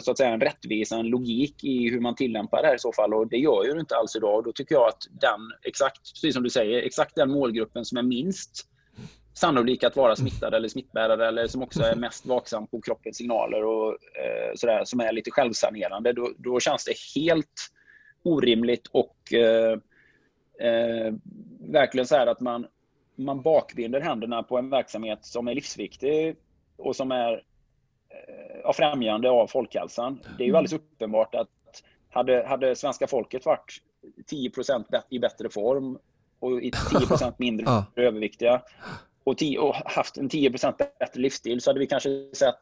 så 0.00 0.10
att 0.10 0.18
säga, 0.18 0.30
en 0.30 0.40
rättvisa, 0.40 0.96
en 0.96 1.06
logik 1.06 1.64
i 1.64 1.90
hur 1.90 2.00
man 2.00 2.14
tillämpar 2.14 2.62
det 2.62 2.68
här 2.68 2.74
i 2.74 2.78
så 2.78 2.92
fall. 2.92 3.14
Och 3.14 3.28
det 3.28 3.36
gör 3.36 3.64
ju 3.64 3.80
inte 3.80 3.96
alls 3.96 4.16
idag. 4.16 4.36
Och 4.36 4.44
då 4.44 4.52
tycker 4.52 4.74
jag 4.74 4.88
att 4.88 5.02
den, 5.10 5.40
exakt, 5.62 6.12
precis 6.14 6.34
som 6.34 6.42
du 6.42 6.50
säger, 6.50 6.82
exakt 6.82 7.14
den 7.14 7.30
målgruppen 7.30 7.84
som 7.84 7.98
är 7.98 8.02
minst 8.02 8.68
sannolik 9.34 9.84
att 9.84 9.96
vara 9.96 10.16
smittad 10.16 10.54
eller 10.54 10.68
smittbärare 10.68 11.28
eller 11.28 11.46
som 11.46 11.62
också 11.62 11.82
är 11.82 11.96
mest 11.96 12.26
vaksam 12.26 12.66
på 12.66 12.80
kroppens 12.80 13.16
signaler 13.16 13.64
och 13.64 13.90
eh, 13.92 14.54
sådär, 14.54 14.84
som 14.84 15.00
är 15.00 15.12
lite 15.12 15.30
självsanerande, 15.30 16.12
då, 16.12 16.30
då 16.38 16.60
känns 16.60 16.84
det 16.84 17.20
helt 17.20 17.70
orimligt 18.22 18.86
och 18.86 19.32
eh, 19.32 19.72
eh, 20.68 21.12
verkligen 21.60 22.06
så 22.06 22.16
här 22.16 22.26
att 22.26 22.40
man, 22.40 22.66
man 23.16 23.42
bakbinder 23.42 24.00
händerna 24.00 24.42
på 24.42 24.58
en 24.58 24.70
verksamhet 24.70 25.24
som 25.24 25.48
är 25.48 25.54
livsviktig 25.54 26.36
och 26.76 26.96
som 26.96 27.10
är 27.10 27.42
eh, 28.28 28.60
ja, 28.62 28.72
främjande 28.72 29.30
av 29.30 29.46
folkhälsan. 29.46 30.20
Det 30.38 30.44
är 30.44 30.48
ju 30.48 30.56
alldeles 30.56 30.72
uppenbart 30.72 31.34
att 31.34 31.48
hade, 32.10 32.46
hade 32.46 32.76
svenska 32.76 33.06
folket 33.06 33.46
varit 33.46 33.82
10% 34.30 34.84
i 35.08 35.18
bättre 35.18 35.48
form 35.48 35.98
och 36.38 36.62
i 36.62 36.70
10% 36.70 37.34
mindre 37.38 37.84
överviktiga 37.96 38.62
och, 39.24 39.38
10, 39.38 39.58
och 39.58 39.74
haft 39.74 40.16
en 40.16 40.28
10% 40.28 40.74
bättre 40.98 41.20
livsstil 41.20 41.60
så 41.60 41.70
hade 41.70 41.80
vi 41.80 41.86
kanske 41.86 42.30
sett 42.32 42.60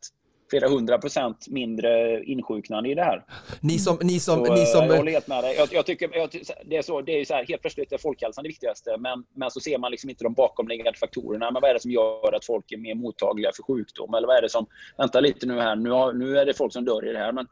flera 0.52 0.68
hundra 0.68 0.98
procent 0.98 1.48
mindre 1.48 2.22
insjuknande 2.24 2.90
i 2.90 2.94
det 2.94 3.04
här. 3.04 3.24
Ni 3.60 3.78
som, 3.78 3.98
ni 4.02 4.20
som, 4.20 4.46
Så, 4.46 4.54
ni 4.54 4.60
eh, 4.60 4.66
som 4.66 4.86
jag 4.86 4.96
håller 4.96 5.12
helt 5.12 5.26
med 5.26 5.44
dig. 5.44 5.54
Jag, 5.56 5.68
jag 5.72 5.86
tycker, 5.86 6.10
jag, 6.12 6.30
det 6.64 6.76
är 6.76 6.82
så, 6.82 7.00
det 7.00 7.20
är 7.20 7.24
så 7.24 7.34
här, 7.34 7.44
helt 7.46 7.60
plötsligt 7.62 7.92
är 7.92 7.98
folkhälsan 7.98 8.44
det 8.44 8.48
viktigaste, 8.48 8.96
men, 8.98 9.24
men 9.34 9.50
så 9.50 9.60
ser 9.60 9.78
man 9.78 9.90
liksom 9.90 10.10
inte 10.10 10.24
de 10.24 10.32
bakomliggande 10.32 10.98
faktorerna. 10.98 11.50
Men 11.50 11.62
vad 11.62 11.70
är 11.70 11.74
det 11.74 11.80
som 11.80 11.90
gör 11.90 12.32
att 12.32 12.44
folk 12.44 12.72
är 12.72 12.76
mer 12.76 12.94
mottagliga 12.94 13.50
för 13.56 13.62
sjukdom? 13.62 14.14
Eller 14.14 14.26
vad 14.26 14.36
är 14.36 14.42
det 14.42 14.50
som, 14.50 14.66
vänta 14.96 15.20
lite 15.20 15.46
nu 15.46 15.60
här, 15.60 15.76
nu, 15.76 15.90
har, 15.90 16.12
nu 16.12 16.38
är 16.38 16.46
det 16.46 16.54
folk 16.54 16.72
som 16.72 16.84
dör 16.84 17.08
i 17.08 17.12
det 17.12 17.18
här, 17.18 17.32
men 17.32 17.46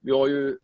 vi 0.00 0.12
har 0.12 0.28
ju 0.28 0.58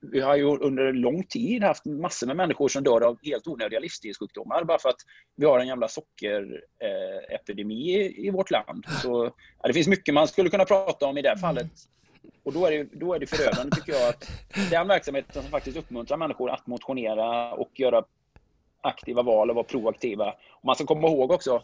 vi 0.00 0.20
har 0.20 0.36
ju 0.36 0.44
under 0.44 0.92
lång 0.92 1.24
tid 1.24 1.62
haft 1.62 1.84
massor 1.84 2.26
med 2.26 2.36
människor 2.36 2.68
som 2.68 2.84
dör 2.84 3.00
av 3.00 3.18
helt 3.22 3.46
onödiga 3.46 3.80
livsstilssjukdomar 3.80 4.64
bara 4.64 4.78
för 4.78 4.88
att 4.88 5.00
vi 5.36 5.46
har 5.46 5.58
en 5.58 5.66
jävla 5.66 5.88
sockerepidemi 5.88 8.14
i, 8.26 8.30
vårt 8.30 8.50
land. 8.50 8.84
Så, 9.02 9.34
ja, 9.62 9.68
det 9.68 9.72
finns 9.72 9.88
mycket 9.88 10.14
man 10.14 10.28
skulle 10.28 10.50
kunna 10.50 10.64
prata 10.64 11.06
om 11.06 11.18
i 11.18 11.22
det 11.22 11.38
fallet. 11.38 11.70
Och 12.42 12.52
då 12.52 12.66
är, 12.66 12.70
det, 12.70 12.88
då 12.92 13.14
är 13.14 13.18
det 13.18 13.26
förödande 13.26 13.76
tycker 13.76 13.92
jag 13.92 14.08
att 14.08 14.30
den 14.70 14.88
verksamheten 14.88 15.42
som 15.42 15.50
faktiskt 15.50 15.76
uppmuntrar 15.76 16.16
människor 16.16 16.50
att 16.50 16.66
motionera 16.66 17.52
och 17.52 17.80
göra 17.80 18.04
aktiva 18.80 19.22
val 19.22 19.50
och 19.50 19.56
vara 19.56 19.66
proaktiva. 19.66 20.34
Och 20.50 20.64
man 20.64 20.74
ska 20.74 20.86
komma 20.86 21.08
ihåg 21.08 21.30
också, 21.30 21.62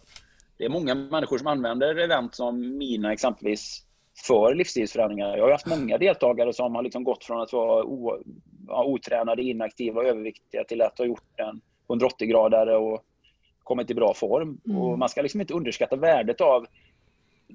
det 0.58 0.64
är 0.64 0.68
många 0.68 0.94
människor 0.94 1.38
som 1.38 1.46
använder 1.46 1.96
event 1.96 2.34
som 2.34 2.78
mina 2.78 3.12
exempelvis 3.12 3.86
för 4.26 4.54
livsstilsförändringar. 4.54 5.36
Jag 5.36 5.44
har 5.44 5.50
haft 5.50 5.66
många 5.66 5.98
deltagare 5.98 6.52
som 6.52 6.74
har 6.74 6.82
liksom 6.82 7.04
gått 7.04 7.24
från 7.24 7.40
att 7.40 7.52
vara 7.52 7.84
o, 7.84 8.22
otränade, 8.68 9.42
inaktiva 9.42 10.00
och 10.00 10.06
överviktiga 10.06 10.64
till 10.64 10.82
att 10.82 10.98
ha 10.98 11.04
gjort 11.04 11.40
en 11.40 11.60
180-gradare 11.88 12.76
och 12.76 13.02
kommit 13.62 13.90
i 13.90 13.94
bra 13.94 14.14
form. 14.14 14.60
Mm. 14.66 14.78
Och 14.78 14.98
man 14.98 15.08
ska 15.08 15.22
liksom 15.22 15.40
inte 15.40 15.54
underskatta 15.54 15.96
värdet 15.96 16.40
av 16.40 16.66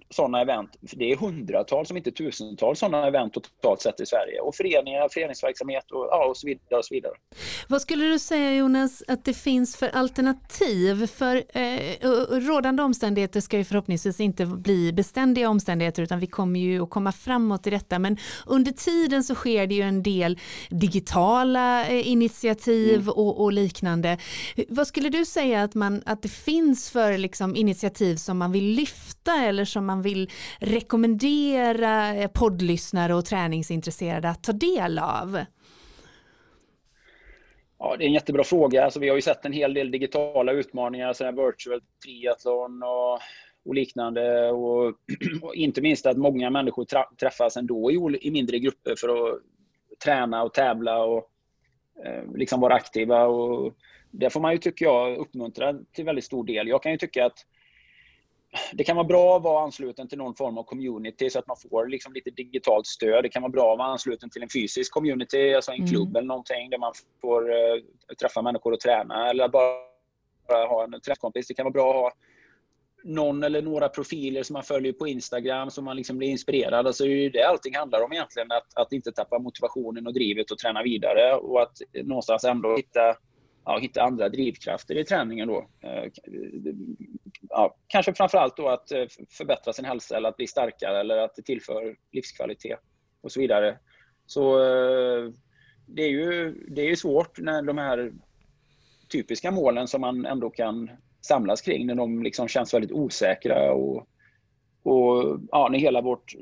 sådana 0.09 0.41
event. 0.41 0.69
För 0.87 0.97
det 0.97 1.11
är 1.11 1.15
hundratals, 1.15 1.91
om 1.91 1.97
inte 1.97 2.11
tusentals 2.11 2.79
sådana 2.79 3.07
event 3.07 3.33
totalt 3.33 3.81
sett 3.81 3.99
i 3.99 4.05
Sverige. 4.05 4.39
Och 4.39 4.55
föreningar, 4.55 5.09
föreningsverksamhet 5.09 5.91
och, 5.91 6.07
ja, 6.11 6.25
och 6.25 6.37
så 6.37 6.47
vidare. 6.47 6.79
Och 6.79 6.85
så 6.85 6.93
vidare. 6.93 7.13
Vad 7.67 7.81
skulle 7.81 8.05
du 8.05 8.19
säga 8.19 8.55
Jonas 8.55 9.03
att 9.07 9.25
det 9.25 9.33
finns 9.33 9.77
för 9.77 9.89
alternativ? 9.89 11.07
För 11.07 11.35
eh, 11.35 11.79
rådande 12.39 12.83
omständigheter 12.83 13.41
ska 13.41 13.57
ju 13.57 13.63
förhoppningsvis 13.63 14.19
inte 14.19 14.45
bli 14.45 14.93
beständiga 14.93 15.49
omständigheter 15.49 16.03
utan 16.03 16.19
vi 16.19 16.27
kommer 16.27 16.59
ju 16.59 16.83
att 16.83 16.89
komma 16.89 17.11
framåt 17.11 17.67
i 17.67 17.69
detta. 17.69 17.99
Men 17.99 18.17
under 18.45 18.71
tiden 18.71 19.23
så 19.23 19.35
sker 19.35 19.67
det 19.67 19.75
ju 19.75 19.81
en 19.81 20.03
del 20.03 20.39
digitala 20.69 21.87
eh, 21.87 22.07
initiativ 22.07 23.09
och, 23.09 23.41
och 23.41 23.53
liknande. 23.53 24.17
Vad 24.69 24.87
skulle 24.87 25.09
du 25.09 25.25
säga 25.25 25.63
att, 25.63 25.75
man, 25.75 26.01
att 26.05 26.21
det 26.21 26.29
finns 26.29 26.89
för 26.91 27.17
liksom, 27.17 27.55
initiativ 27.55 28.15
som 28.15 28.37
man 28.37 28.51
vill 28.51 28.65
lyfta 28.65 29.20
eller 29.27 29.65
som 29.65 29.85
man 29.85 30.01
vill 30.01 30.31
rekommendera 30.59 32.15
eh, 32.15 32.31
poddlyssnare 32.33 33.15
och 33.15 33.25
träningsintresserade 33.25 34.29
att 34.29 34.43
ta 34.43 34.51
del 34.51 34.99
av? 34.99 35.39
Ja, 37.79 37.95
det 37.97 38.03
är 38.03 38.07
en 38.07 38.13
jättebra 38.13 38.43
fråga. 38.43 38.83
Alltså, 38.83 38.99
vi 38.99 39.09
har 39.09 39.15
ju 39.15 39.21
sett 39.21 39.45
en 39.45 39.53
hel 39.53 39.73
del 39.73 39.91
digitala 39.91 40.51
utmaningar, 40.51 41.13
som 41.13 41.25
här 41.25 41.45
virtual 41.45 41.81
triathlon 42.05 42.83
och, 42.83 43.19
och 43.65 43.75
liknande. 43.75 44.51
Och, 44.51 44.87
och 45.41 45.55
inte 45.55 45.81
minst 45.81 46.05
att 46.05 46.17
många 46.17 46.49
människor 46.49 46.85
tra, 46.85 47.05
träffas 47.19 47.57
ändå 47.57 47.91
i, 47.91 47.97
ol- 47.97 48.19
i 48.21 48.31
mindre 48.31 48.59
grupper 48.59 48.95
för 48.97 49.09
att 49.09 49.39
träna 50.03 50.43
och 50.43 50.53
tävla 50.53 51.03
och 51.03 51.29
eh, 52.05 52.23
liksom 52.35 52.61
vara 52.61 52.73
aktiva. 52.73 53.25
Och 53.25 53.73
det 54.11 54.29
får 54.29 54.39
man 54.39 54.51
ju, 54.51 54.57
tycker 54.57 54.85
jag, 54.85 55.17
uppmuntra 55.17 55.75
till 55.91 56.05
väldigt 56.05 56.25
stor 56.25 56.43
del. 56.43 56.67
Jag 56.67 56.83
kan 56.83 56.91
ju 56.91 56.97
tycka 56.97 57.25
att 57.25 57.45
det 58.73 58.83
kan 58.83 58.95
vara 58.95 59.07
bra 59.07 59.37
att 59.37 59.43
vara 59.43 59.63
ansluten 59.63 60.07
till 60.07 60.17
någon 60.17 60.35
form 60.35 60.57
av 60.57 60.63
community 60.63 61.29
så 61.29 61.39
att 61.39 61.47
man 61.47 61.57
får 61.57 61.87
liksom 61.87 62.13
lite 62.13 62.29
digitalt 62.29 62.87
stöd. 62.87 63.23
Det 63.23 63.29
kan 63.29 63.41
vara 63.41 63.51
bra 63.51 63.71
att 63.71 63.77
vara 63.77 63.87
ansluten 63.87 64.29
till 64.29 64.43
en 64.43 64.49
fysisk 64.49 64.93
community, 64.93 65.53
alltså 65.53 65.71
en 65.71 65.77
Mm. 65.77 65.89
klubb 65.89 66.15
eller 66.15 66.27
någonting 66.27 66.69
där 66.69 66.77
man 66.77 66.93
får 67.21 67.51
eh, 67.51 67.81
träffa 68.21 68.41
människor 68.41 68.73
och 68.73 68.79
träna 68.79 69.29
eller 69.29 69.47
bara, 69.47 69.75
bara 70.47 70.65
ha 70.67 70.83
en 70.83 71.01
träffkompis. 71.01 71.47
Det 71.47 71.53
kan 71.53 71.63
vara 71.63 71.71
bra 71.73 71.89
att 71.89 71.95
ha 71.95 72.11
någon 73.03 73.43
eller 73.43 73.61
några 73.61 73.89
profiler 73.89 74.43
som 74.43 74.53
man 74.53 74.63
följer 74.63 74.93
på 74.93 75.07
Instagram 75.07 75.71
som 75.71 75.85
man 75.85 75.95
liksom 75.97 76.17
blir 76.17 76.29
inspirerad. 76.29 76.87
Alltså 76.87 77.03
det 77.03 77.25
är 77.25 77.29
det 77.29 77.43
allting 77.43 77.75
handlar 77.75 78.03
om 78.03 78.13
egentligen. 78.13 78.51
Att, 78.51 78.77
att 78.77 78.93
inte 78.93 79.11
tappa 79.11 79.39
motivationen 79.39 80.07
och 80.07 80.13
drivet 80.13 80.51
och 80.51 80.57
träna 80.57 80.83
vidare 80.83 81.35
och 81.35 81.61
att 81.61 81.77
någonstans 82.03 82.43
ändå 82.43 82.75
hitta, 82.75 83.15
ja, 83.65 83.77
hitta 83.77 84.01
andra 84.01 84.29
drivkrafter 84.29 84.97
i 84.97 85.03
träningen 85.03 85.47
då. 85.47 85.67
Eh, 85.81 86.11
ja, 87.49 87.75
kanske 87.87 88.13
framförallt 88.13 88.57
då 88.57 88.69
att 88.69 88.91
eh, 88.91 89.05
förbättra 89.29 89.73
sin 89.73 89.85
hälsa 89.85 90.17
eller 90.17 90.29
att 90.29 90.37
bli 90.37 90.47
starkare 90.47 90.99
eller 90.99 91.17
att 91.17 91.35
det 91.35 91.41
tillför 91.41 91.95
livskvalitet 92.11 92.79
och 93.21 93.31
så 93.31 93.39
vidare. 93.39 93.77
Så 94.25 94.57
det 95.85 96.01
är 96.03 96.09
ju, 96.09 96.51
det 96.67 96.81
är 96.81 96.95
svårt 96.95 97.39
när 97.39 97.61
de 97.61 97.77
här 97.77 98.11
typiska 99.11 99.51
målen 99.51 99.87
som 99.87 100.01
man 100.01 100.25
ändå 100.25 100.49
kan 100.49 100.89
samlas 101.21 101.61
kring 101.61 101.87
när 101.87 101.95
de 101.95 102.23
liksom 102.23 102.47
känns 102.47 102.73
väldigt 102.73 102.91
osäkra 102.91 103.73
och, 103.73 104.07
och 104.83 105.39
ja, 105.51 105.67
när 105.71 105.79
hela 105.79 106.01
vårt 106.01 106.35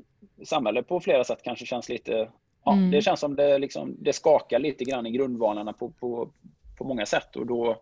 samhälle 0.44 0.84
på 0.84 1.00
flera 1.00 1.24
sätt 1.24 1.44
kanske 1.44 1.66
känns 1.66 1.90
lite... 1.90 2.30
Ja, 2.66 2.74
mm. 2.74 2.92
Det 2.92 3.02
känns 3.02 3.20
som 3.20 3.36
det, 3.36 3.58
liksom, 3.58 3.96
det 4.00 4.14
skakar 4.14 4.60
lite 4.60 4.84
grann 4.84 5.06
i 5.06 5.12
grundvalarna 5.12 5.74
på, 5.74 5.90
på, 5.90 6.32
på 6.80 6.88
många 6.88 7.06
sätt 7.06 7.36
och 7.36 7.46
då, 7.46 7.82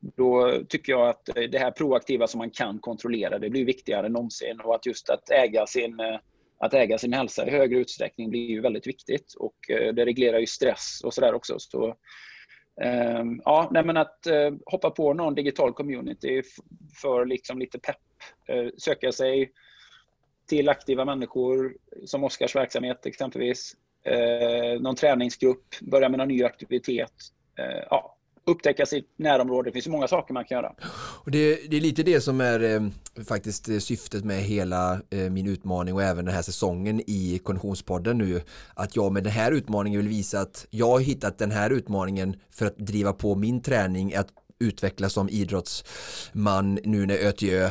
då 0.00 0.60
tycker 0.68 0.92
jag 0.92 1.08
att 1.08 1.24
det 1.50 1.58
här 1.58 1.70
proaktiva 1.70 2.26
som 2.26 2.38
man 2.38 2.50
kan 2.50 2.78
kontrollera, 2.78 3.38
det 3.38 3.50
blir 3.50 3.64
viktigare 3.64 4.06
än 4.06 4.12
någonsin 4.12 4.60
och 4.60 4.74
att 4.74 4.86
just 4.86 5.10
att 5.10 5.30
äga 5.30 5.66
sin 5.66 6.00
att 6.58 6.74
äga 6.74 6.98
sin 6.98 7.12
hälsa 7.12 7.46
i 7.46 7.50
högre 7.50 7.78
utsträckning 7.78 8.30
blir 8.30 8.50
ju 8.50 8.60
väldigt 8.60 8.86
viktigt 8.86 9.34
och 9.38 9.70
eh, 9.70 9.94
det 9.94 10.04
reglerar 10.04 10.38
ju 10.38 10.46
stress 10.46 11.00
och 11.04 11.14
sådär 11.14 11.34
också. 11.34 11.58
Så 11.58 11.96
ehm, 12.80 13.42
ja, 13.44 13.68
nej 13.72 13.84
men 13.84 13.96
att 13.96 14.26
eh, 14.26 14.52
hoppa 14.66 14.90
på 14.90 15.14
någon 15.14 15.34
digital 15.34 15.72
community 15.72 16.42
för 17.02 17.26
liksom 17.26 17.58
lite 17.58 17.78
pepp. 17.78 17.96
Eh, 18.48 18.68
söka 18.78 19.12
sig 19.12 19.52
till 20.48 20.68
aktiva 20.68 21.04
människor 21.04 21.76
som 22.04 22.24
Oskars 22.24 22.56
verksamhet 22.56 23.06
exempelvis. 23.06 23.72
Eh, 24.04 24.80
någon 24.80 24.96
träningsgrupp, 24.96 25.80
börja 25.80 26.08
med 26.08 26.18
någon 26.18 26.28
ny 26.28 26.44
aktivitet. 26.44 27.12
ja, 27.90 28.15
upptäcka 28.46 28.86
sitt 28.86 29.14
närområde. 29.16 29.68
Det 29.68 29.72
finns 29.72 29.88
många 29.88 30.08
saker 30.08 30.34
man 30.34 30.44
kan 30.44 30.56
göra. 30.56 30.72
Och 31.24 31.30
det, 31.30 31.70
det 31.70 31.76
är 31.76 31.80
lite 31.80 32.02
det 32.02 32.20
som 32.20 32.40
är 32.40 32.62
eh, 32.74 32.80
faktiskt 33.24 33.68
eh, 33.68 33.78
syftet 33.78 34.24
med 34.24 34.42
hela 34.42 35.00
eh, 35.10 35.30
min 35.30 35.46
utmaning 35.46 35.94
och 35.94 36.02
även 36.02 36.24
den 36.24 36.34
här 36.34 36.42
säsongen 36.42 37.00
i 37.06 37.40
Konditionspodden 37.44 38.18
nu. 38.18 38.42
Att 38.74 38.96
jag 38.96 39.12
med 39.12 39.24
den 39.24 39.32
här 39.32 39.52
utmaningen 39.52 40.00
vill 40.00 40.08
visa 40.08 40.40
att 40.40 40.66
jag 40.70 40.88
har 40.88 41.00
hittat 41.00 41.38
den 41.38 41.50
här 41.50 41.70
utmaningen 41.70 42.36
för 42.50 42.66
att 42.66 42.78
driva 42.78 43.12
på 43.12 43.34
min 43.34 43.62
träning, 43.62 44.14
att 44.14 44.28
utvecklas 44.60 45.12
som 45.12 45.28
idrottsman 45.28 46.78
nu 46.84 47.06
när 47.06 47.14
ÖTÖ 47.14 47.70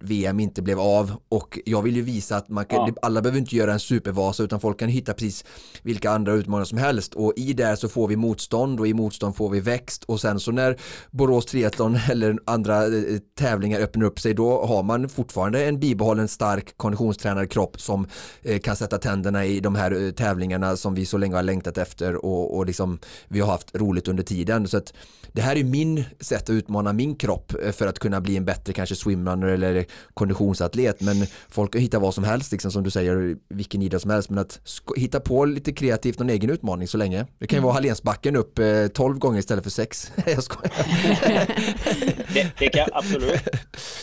VM 0.00 0.40
inte 0.40 0.62
blev 0.62 0.80
av. 0.80 1.12
Och 1.28 1.58
jag 1.64 1.82
vill 1.82 1.96
ju 1.96 2.02
visa 2.02 2.36
att 2.36 2.48
man 2.48 2.64
kan, 2.64 2.78
ja. 2.78 2.94
alla 3.02 3.22
behöver 3.22 3.38
inte 3.38 3.56
göra 3.56 3.72
en 3.72 3.80
supervasa 3.80 4.42
utan 4.42 4.60
folk 4.60 4.78
kan 4.78 4.88
hitta 4.88 5.14
precis 5.14 5.44
vilka 5.82 6.10
andra 6.10 6.32
utmaningar 6.32 6.64
som 6.64 6.78
helst. 6.78 7.14
Och 7.14 7.32
i 7.36 7.52
det 7.52 7.76
så 7.76 7.88
får 7.88 8.08
vi 8.08 8.16
motstånd 8.16 8.80
och 8.80 8.86
i 8.86 8.94
motstånd 8.94 9.36
får 9.36 9.50
vi 9.50 9.60
växt. 9.60 10.04
Och 10.04 10.20
sen 10.20 10.40
så 10.40 10.52
när 10.52 10.76
Borås 11.10 11.46
Triathlon 11.46 11.98
eller 12.10 12.38
andra 12.44 12.86
eh, 12.86 13.18
tävlingar 13.38 13.80
öppnar 13.80 14.06
upp 14.06 14.20
sig 14.20 14.34
då 14.34 14.66
har 14.66 14.82
man 14.82 15.08
fortfarande 15.08 15.64
en 15.64 15.80
bibehållen 15.80 16.28
stark 16.28 16.76
konditionstränad 16.76 17.50
kropp 17.50 17.80
som 17.80 18.06
eh, 18.42 18.58
kan 18.58 18.76
sätta 18.76 18.98
tänderna 18.98 19.44
i 19.44 19.60
de 19.60 19.74
här 19.74 20.02
eh, 20.02 20.10
tävlingarna 20.10 20.76
som 20.76 20.94
vi 20.94 21.06
så 21.06 21.18
länge 21.18 21.36
har 21.36 21.42
längtat 21.42 21.78
efter 21.78 22.24
och, 22.24 22.56
och 22.56 22.66
liksom 22.66 22.98
vi 23.28 23.40
har 23.40 23.48
haft 23.48 23.74
roligt 23.74 24.08
under 24.08 24.22
tiden. 24.22 24.68
Så 24.68 24.76
att 24.76 24.92
det 25.32 25.42
här 25.42 25.56
är 25.56 25.64
min 25.64 25.91
sätt 26.20 26.42
att 26.42 26.50
utmana 26.50 26.92
min 26.92 27.16
kropp 27.16 27.52
eh, 27.64 27.72
för 27.72 27.86
att 27.86 27.98
kunna 27.98 28.20
bli 28.20 28.36
en 28.36 28.44
bättre 28.44 28.72
kanske 28.72 28.94
swimrunner 28.96 29.46
eller 29.46 29.84
konditionsatlet. 30.14 31.00
Men 31.00 31.26
folk 31.48 31.72
kan 31.72 31.80
hitta 31.80 31.98
vad 31.98 32.14
som 32.14 32.24
helst 32.24 32.52
liksom 32.52 32.70
som 32.70 32.82
du 32.82 32.90
säger 32.90 33.36
vilken 33.48 33.82
idrott 33.82 34.02
som 34.02 34.10
helst. 34.10 34.30
Men 34.30 34.38
att 34.38 34.60
hitta 34.96 35.20
på 35.20 35.44
lite 35.44 35.72
kreativt 35.72 36.18
någon 36.18 36.30
egen 36.30 36.50
utmaning 36.50 36.88
så 36.88 36.98
länge. 36.98 37.26
Det 37.38 37.46
kan 37.46 37.56
ju 37.56 37.58
mm. 37.58 37.64
vara 37.64 37.74
Hallensbacken 37.74 38.36
upp 38.36 38.58
eh, 38.58 38.86
12 38.94 39.18
gånger 39.18 39.38
istället 39.38 39.64
för 39.64 39.70
6 39.70 40.12
jag 40.26 40.42
skojar. 40.42 40.72
Det, 42.34 42.52
det 42.58 42.68
kan 42.68 42.88
absolut. 42.92 43.40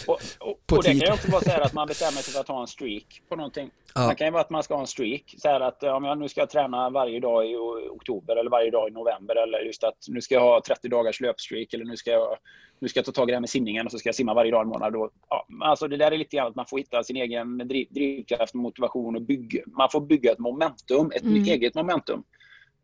Och, 0.08 0.20
och, 0.40 0.60
och 0.78 0.84
det 0.84 0.90
kan 0.90 0.98
ju 0.98 1.12
också 1.12 1.32
vara 1.32 1.42
så 1.42 1.50
här 1.50 1.62
att 1.62 1.74
man 1.74 1.88
bestämmer 1.88 2.22
sig 2.22 2.34
för 2.34 2.40
att 2.40 2.48
ha 2.48 2.62
en 2.62 2.68
streak 2.68 3.22
på 3.30 3.36
någonting. 3.36 3.70
Ja. 3.96 4.08
Det 4.08 4.16
kan 4.16 4.28
ju 4.28 4.32
vara 4.32 4.42
att 4.42 4.50
man 4.50 4.64
ska 4.64 4.74
ha 4.74 4.82
en 4.82 4.88
streak. 4.88 5.36
Så 5.38 5.48
här 5.48 5.60
att 5.60 5.84
om 5.84 6.04
jag 6.04 6.18
nu 6.18 6.30
ska 6.30 6.46
träna 6.46 6.90
varje 6.90 7.20
dag 7.20 7.46
i 7.46 7.56
oktober 7.90 8.36
eller 8.36 8.52
varje 8.52 8.72
dag 8.72 8.90
i 8.90 8.92
november 8.92 9.36
eller 9.36 9.60
just 9.60 9.84
att 9.84 9.98
nu 10.08 10.22
ska 10.22 10.36
jag 10.36 10.42
ha 10.42 10.62
30 10.68 10.88
dagars 10.88 11.22
löpstreak 11.22 11.74
eller 11.82 11.89
nu 11.89 11.97
ska 11.97 12.11
jag, 12.11 12.38
nu 12.80 12.88
ska 12.88 12.97
jag 12.97 13.05
ta 13.05 13.11
tag 13.11 13.30
i 13.30 13.32
det 13.32 13.36
här 13.36 13.41
med 13.41 13.49
simningen 13.49 13.86
och 13.86 13.91
så 13.91 13.99
ska 13.99 14.07
jag 14.07 14.15
simma 14.15 14.34
varje 14.34 14.51
dag 14.51 14.61
en 14.61 14.67
månad. 14.67 14.93
Då, 14.93 15.09
ja, 15.30 15.47
alltså 15.61 15.88
det 15.88 15.97
där 15.97 16.11
är 16.11 16.17
lite 16.17 16.36
grann 16.36 16.47
att 16.47 16.55
man 16.55 16.65
får 16.65 16.77
hitta 16.77 17.03
sin 17.03 17.15
egen 17.15 17.57
driv, 17.57 17.88
drivkraft, 17.89 18.53
motivation 18.53 19.15
och 19.15 19.21
bygga. 19.21 19.61
Man 19.67 19.89
får 19.91 20.01
bygga 20.01 20.32
ett 20.32 20.39
momentum, 20.39 21.11
ett 21.15 21.21
mm. 21.21 21.43
eget 21.43 21.75
momentum 21.75 22.23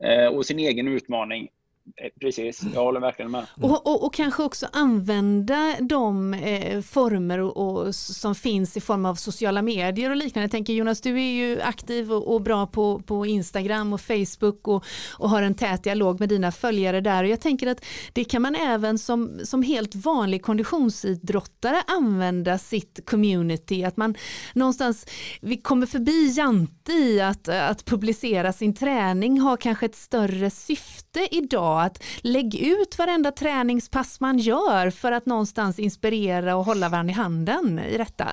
eh, 0.03 0.27
och 0.27 0.45
sin 0.45 0.59
egen 0.59 0.87
utmaning 0.87 1.49
Eh, 1.97 2.09
precis, 2.21 2.61
jag 2.73 2.83
håller 2.83 2.99
verkligen 2.99 3.31
med. 3.31 3.45
Och, 3.61 3.87
och, 3.87 4.05
och 4.05 4.13
kanske 4.13 4.43
också 4.43 4.67
använda 4.73 5.75
de 5.79 6.33
eh, 6.33 6.81
former 6.81 7.39
och, 7.39 7.57
och, 7.57 7.95
som 7.95 8.35
finns 8.35 8.77
i 8.77 8.81
form 8.81 9.05
av 9.05 9.15
sociala 9.15 9.61
medier 9.61 10.09
och 10.09 10.15
liknande. 10.15 10.43
Jag 10.43 10.51
tänker 10.51 10.73
Jonas, 10.73 11.01
du 11.01 11.21
är 11.21 11.31
ju 11.31 11.61
aktiv 11.61 12.13
och, 12.13 12.33
och 12.33 12.41
bra 12.41 12.67
på, 12.67 12.99
på 12.99 13.25
Instagram 13.25 13.93
och 13.93 14.01
Facebook 14.01 14.67
och, 14.67 14.85
och 15.17 15.29
har 15.29 15.41
en 15.41 15.55
tät 15.55 15.83
dialog 15.83 16.19
med 16.19 16.29
dina 16.29 16.51
följare 16.51 17.01
där. 17.01 17.23
Och 17.23 17.29
jag 17.29 17.41
tänker 17.41 17.67
att 17.67 17.85
det 18.13 18.23
kan 18.23 18.41
man 18.41 18.55
även 18.55 18.99
som, 18.99 19.39
som 19.43 19.63
helt 19.63 19.95
vanlig 19.95 20.41
konditionsidrottare 20.43 21.81
använda 21.87 22.57
sitt 22.57 23.05
community. 23.05 23.83
Att 23.83 23.97
man 23.97 24.15
någonstans, 24.53 25.05
vi 25.41 25.57
kommer 25.57 25.85
förbi 25.85 26.33
jante 26.37 26.91
i 26.91 27.21
att, 27.21 27.47
att 27.47 27.85
publicera 27.85 28.53
sin 28.53 28.75
träning 28.75 29.39
har 29.39 29.57
kanske 29.57 29.85
ett 29.85 29.95
större 29.95 30.49
syfte 30.49 31.27
idag 31.31 31.74
att 31.81 32.03
lägg 32.23 32.55
ut 32.55 32.97
varenda 32.97 33.31
träningspass 33.31 34.19
man 34.19 34.37
gör 34.37 34.89
för 34.89 35.11
att 35.11 35.25
någonstans 35.25 35.79
inspirera 35.79 36.55
och 36.55 36.65
hålla 36.65 36.89
varandra 36.89 37.11
i 37.11 37.15
handen 37.15 37.79
i 37.79 37.97
detta. 37.97 38.27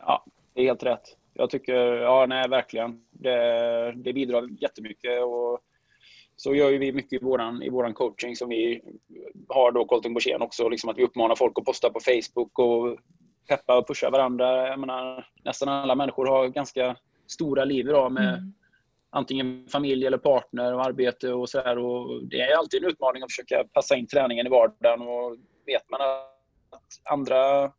Ja, 0.00 0.24
det 0.54 0.60
är 0.60 0.64
helt 0.64 0.82
rätt. 0.82 1.16
Jag 1.34 1.50
tycker, 1.50 1.74
ja 1.84 2.26
nej 2.28 2.48
verkligen. 2.48 3.00
Det, 3.10 3.92
det 3.96 4.12
bidrar 4.12 4.48
jättemycket 4.60 5.24
och 5.24 5.60
så 6.36 6.54
gör 6.54 6.70
ju 6.70 6.78
vi 6.78 6.92
mycket 6.92 7.22
i 7.22 7.24
våran, 7.24 7.62
i 7.62 7.70
våran 7.70 7.94
coaching 7.94 8.36
som 8.36 8.48
vi 8.48 8.82
har 9.48 9.72
då 9.72 9.84
Colton 9.84 10.14
Borssén 10.14 10.42
också, 10.42 10.68
liksom 10.68 10.90
att 10.90 10.98
vi 10.98 11.04
uppmanar 11.04 11.36
folk 11.36 11.58
att 11.58 11.64
posta 11.64 11.90
på 11.90 12.00
Facebook 12.00 12.58
och 12.58 12.98
peppa 13.48 13.78
och 13.78 13.86
pusha 13.88 14.10
varandra. 14.10 14.68
Jag 14.68 14.80
menar, 14.80 15.26
nästan 15.44 15.68
alla 15.68 15.94
människor 15.94 16.26
har 16.26 16.48
ganska 16.48 16.96
stora 17.26 17.64
liv 17.64 17.88
idag 17.88 18.12
med 18.12 18.34
mm 18.34 18.52
antingen 19.10 19.68
familj 19.68 20.06
eller 20.06 20.18
partner 20.18 20.74
och 20.74 20.84
arbete 20.84 21.32
och 21.32 21.48
så 21.48 21.60
här. 21.60 21.78
Och 21.78 22.24
det 22.24 22.40
är 22.40 22.56
alltid 22.56 22.84
en 22.84 22.90
utmaning 22.90 23.22
att 23.22 23.32
försöka 23.32 23.64
passa 23.72 23.96
in 23.96 24.06
träningen 24.06 24.46
i 24.46 24.50
vardagen 24.50 25.02
och 25.02 25.36
vet 25.66 25.90
man 25.90 26.00
att 26.00 27.10
andra 27.10 27.72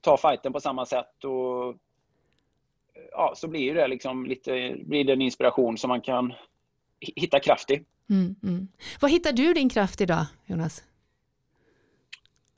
tar 0.00 0.16
fighten 0.16 0.52
på 0.52 0.60
samma 0.60 0.86
sätt 0.86 1.24
och 1.24 1.76
ja, 3.10 3.32
så 3.36 3.48
blir 3.48 3.74
det 3.74 3.88
liksom 3.88 4.26
lite, 4.26 4.76
blir 4.84 5.04
det 5.04 5.12
en 5.12 5.22
inspiration 5.22 5.78
som 5.78 5.88
man 5.88 6.00
kan 6.00 6.32
hitta 7.00 7.40
kraft 7.40 7.70
i. 7.70 7.84
Mm, 8.10 8.34
mm. 8.42 8.68
Vad 9.00 9.10
hittar 9.10 9.32
du 9.32 9.54
din 9.54 9.68
kraft 9.68 10.00
idag, 10.00 10.26
Jonas? 10.46 10.84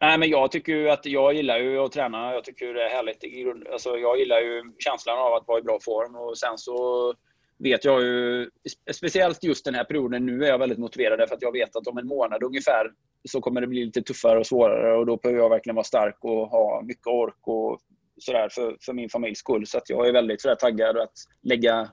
Nej, 0.00 0.18
men 0.18 0.28
jag 0.28 0.50
tycker 0.50 0.86
att 0.86 1.06
jag 1.06 1.34
gillar 1.34 1.58
ju 1.58 1.78
att 1.78 1.92
träna. 1.92 2.34
Jag 2.34 2.44
tycker 2.44 2.74
det 2.74 2.84
är 2.84 2.90
härligt 2.90 3.24
i 3.24 3.28
grund. 3.28 3.68
Alltså, 3.68 3.96
jag 3.96 4.18
gillar 4.18 4.40
ju 4.40 4.72
känslan 4.78 5.18
av 5.18 5.34
att 5.34 5.48
vara 5.48 5.58
i 5.58 5.62
bra 5.62 5.78
form 5.80 6.16
och 6.16 6.38
sen 6.38 6.58
så 6.58 7.14
vet 7.58 7.84
jag 7.84 8.02
ju, 8.02 8.50
speciellt 8.92 9.44
just 9.44 9.64
den 9.64 9.74
här 9.74 9.84
perioden, 9.84 10.26
nu 10.26 10.44
är 10.44 10.48
jag 10.48 10.58
väldigt 10.58 10.78
motiverad 10.78 11.28
för 11.28 11.36
att 11.36 11.42
jag 11.42 11.52
vet 11.52 11.76
att 11.76 11.86
om 11.86 11.98
en 11.98 12.06
månad 12.06 12.42
ungefär 12.42 12.92
så 13.28 13.40
kommer 13.40 13.60
det 13.60 13.66
bli 13.66 13.84
lite 13.84 14.02
tuffare 14.02 14.38
och 14.38 14.46
svårare 14.46 14.96
och 14.96 15.06
då 15.06 15.16
behöver 15.16 15.42
jag 15.42 15.50
verkligen 15.50 15.76
vara 15.76 15.84
stark 15.84 16.16
och 16.20 16.48
ha 16.48 16.82
mycket 16.82 17.06
ork 17.06 17.38
och 17.40 17.80
sådär 18.18 18.48
för, 18.48 18.76
för 18.80 18.92
min 18.92 19.08
familjs 19.08 19.38
skull. 19.38 19.66
Så 19.66 19.78
att 19.78 19.90
jag 19.90 20.08
är 20.08 20.12
väldigt 20.12 20.40
sådär 20.40 20.54
taggad 20.54 20.98
att 20.98 21.12
lägga 21.42 21.90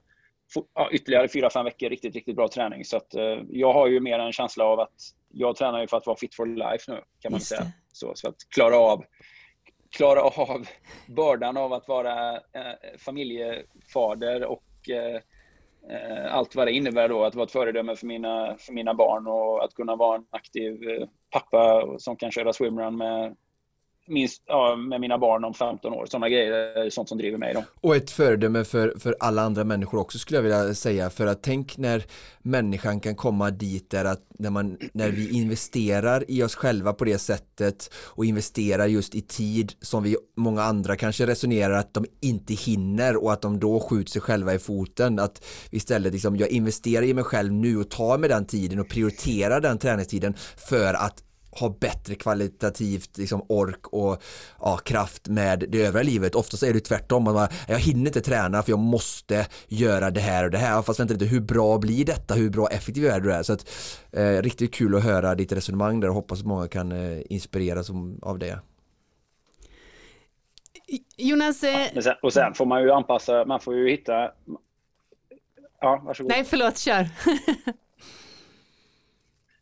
ja, 0.73 0.89
ytterligare 0.91 1.27
fyra 1.27 1.49
fem 1.49 1.65
veckor 1.65 1.89
riktigt, 1.89 2.15
riktigt 2.15 2.35
bra 2.35 2.47
träning. 2.47 2.85
Så 2.85 2.97
att, 2.97 3.15
eh, 3.15 3.39
jag 3.49 3.73
har 3.73 3.87
ju 3.87 3.99
mer 3.99 4.19
en 4.19 4.31
känsla 4.31 4.65
av 4.65 4.79
att 4.79 4.93
jag 5.31 5.55
tränar 5.55 5.81
ju 5.81 5.87
för 5.87 5.97
att 5.97 6.05
vara 6.05 6.17
fit 6.17 6.35
for 6.35 6.45
life 6.45 6.91
nu, 6.91 7.01
kan 7.19 7.31
man 7.31 7.41
säga. 7.41 7.61
Så, 7.93 8.11
så 8.15 8.29
att 8.29 8.35
klara 8.55 8.77
av 8.77 9.05
klara 9.89 10.21
av 10.21 10.67
bördan 11.07 11.57
av 11.57 11.73
att 11.73 11.87
vara 11.87 12.33
eh, 12.35 12.97
familjefader 12.97 14.45
och 14.45 14.63
Eh, 14.89 15.21
Eh, 15.89 16.35
allt 16.35 16.55
vad 16.55 16.67
det 16.67 16.71
innebär 16.71 17.09
då, 17.09 17.23
att 17.23 17.35
vara 17.35 17.45
ett 17.45 17.51
föredöme 17.51 17.95
för 17.95 18.07
mina, 18.07 18.55
för 18.57 18.73
mina 18.73 18.93
barn 18.93 19.27
och 19.27 19.63
att 19.63 19.73
kunna 19.73 19.95
vara 19.95 20.15
en 20.15 20.25
aktiv 20.29 20.89
eh, 20.89 21.07
pappa 21.31 21.85
som 21.97 22.15
kan 22.15 22.31
köra 22.31 22.53
swimrun 22.53 22.97
med 22.97 23.35
minst 24.07 24.43
ja, 24.45 24.75
med 24.75 25.01
mina 25.01 25.17
barn 25.17 25.43
om 25.43 25.53
15 25.53 25.93
år. 25.93 26.05
Sådana 26.05 26.29
grejer 26.29 26.51
är 26.51 26.89
sånt 26.89 27.09
som 27.09 27.17
driver 27.17 27.37
mig. 27.37 27.53
Då. 27.53 27.63
Och 27.81 27.95
ett 27.95 28.11
föredöme 28.11 28.63
för, 28.63 28.93
för 28.99 29.15
alla 29.19 29.41
andra 29.41 29.63
människor 29.63 29.99
också 29.99 30.17
skulle 30.17 30.37
jag 30.37 30.43
vilja 30.43 30.73
säga. 30.73 31.09
För 31.09 31.27
att 31.27 31.43
tänk 31.43 31.77
när 31.77 32.03
människan 32.39 32.99
kan 32.99 33.15
komma 33.15 33.51
dit 33.51 33.89
där 33.89 34.05
att 34.05 34.21
när, 34.39 34.49
man, 34.49 34.77
när 34.93 35.09
vi 35.09 35.37
investerar 35.37 36.23
i 36.27 36.43
oss 36.43 36.55
själva 36.55 36.93
på 36.93 37.05
det 37.05 37.17
sättet 37.17 37.93
och 37.95 38.25
investerar 38.25 38.85
just 38.85 39.15
i 39.15 39.21
tid 39.21 39.73
som 39.81 40.03
vi 40.03 40.17
många 40.37 40.63
andra 40.63 40.95
kanske 40.95 41.27
resonerar 41.27 41.73
att 41.73 41.93
de 41.93 42.05
inte 42.21 42.53
hinner 42.53 43.23
och 43.23 43.33
att 43.33 43.41
de 43.41 43.59
då 43.59 43.79
skjuter 43.79 44.11
sig 44.11 44.21
själva 44.21 44.53
i 44.53 44.59
foten. 44.59 45.19
Att 45.19 45.45
istället 45.69 46.13
liksom, 46.13 46.35
jag 46.35 46.49
investerar 46.49 47.03
i 47.03 47.13
mig 47.13 47.23
själv 47.23 47.53
nu 47.53 47.77
och 47.77 47.89
tar 47.89 48.17
mig 48.17 48.29
den 48.29 48.45
tiden 48.45 48.79
och 48.79 48.89
prioriterar 48.89 49.61
den 49.61 49.77
träningstiden 49.77 50.33
för 50.57 50.93
att 50.93 51.23
ha 51.59 51.69
bättre 51.79 52.15
kvalitativt 52.15 53.17
liksom, 53.17 53.45
ork 53.49 53.87
och 53.87 54.23
ja, 54.59 54.77
kraft 54.77 55.27
med 55.27 55.65
det 55.69 55.85
övriga 55.85 56.03
livet. 56.03 56.35
Oftast 56.35 56.63
är 56.63 56.73
det 56.73 56.79
tvärtom. 56.79 57.23
Man 57.23 57.33
bara, 57.33 57.49
jag 57.67 57.79
hinner 57.79 58.07
inte 58.07 58.21
träna 58.21 58.63
för 58.63 58.71
jag 58.71 58.79
måste 58.79 59.47
göra 59.67 60.11
det 60.11 60.21
här 60.21 60.43
och 60.43 60.51
det 60.51 60.57
här. 60.57 60.81
Fast 60.81 60.99
vänta 60.99 61.13
lite, 61.13 61.25
hur 61.25 61.41
bra 61.41 61.77
blir 61.77 62.05
detta? 62.05 62.33
Hur 62.33 62.49
bra 62.49 62.67
effektiv 62.67 63.05
är 63.05 63.19
du? 63.19 63.33
Är? 63.33 63.43
Så 63.43 63.53
att, 63.53 63.69
eh, 64.11 64.41
riktigt 64.41 64.73
kul 64.73 64.95
att 64.95 65.03
höra 65.03 65.35
ditt 65.35 65.51
resonemang 65.51 65.99
där 65.99 66.07
och 66.07 66.15
hoppas 66.15 66.39
att 66.39 66.45
många 66.45 66.67
kan 66.67 66.91
eh, 66.91 67.21
inspireras 67.29 67.89
av 68.21 68.39
det. 68.39 68.59
Jonas... 71.17 71.63
Eh... 71.63 71.87
Ja, 71.93 72.01
sen, 72.01 72.15
och 72.21 72.33
sen 72.33 72.53
får 72.53 72.65
man 72.65 72.81
ju 72.83 72.91
anpassa, 72.91 73.45
man 73.45 73.59
får 73.59 73.75
ju 73.75 73.89
hitta... 73.89 74.31
Ja, 75.81 76.01
varsågod. 76.05 76.31
Nej, 76.31 76.43
förlåt, 76.43 76.77
kör. 76.77 77.09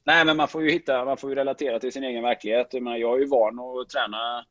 Nej, 0.06 0.26
men 0.26 0.38
man 0.38 0.47
får 0.47 0.64
ju 0.64 0.72
hitta, 0.72 1.06
man 1.06 1.18
får 1.18 1.30
ju 1.30 1.36
relatera 1.36 1.80
till 1.80 1.91
sin 1.91 2.04
egen 2.04 2.24
verklighet. 2.24 2.68
Jag, 2.72 2.99
jag 2.99 3.16
är 3.16 3.20
ju 3.20 3.26
van 3.26 3.60
att 3.60 3.89
träna 3.89 4.45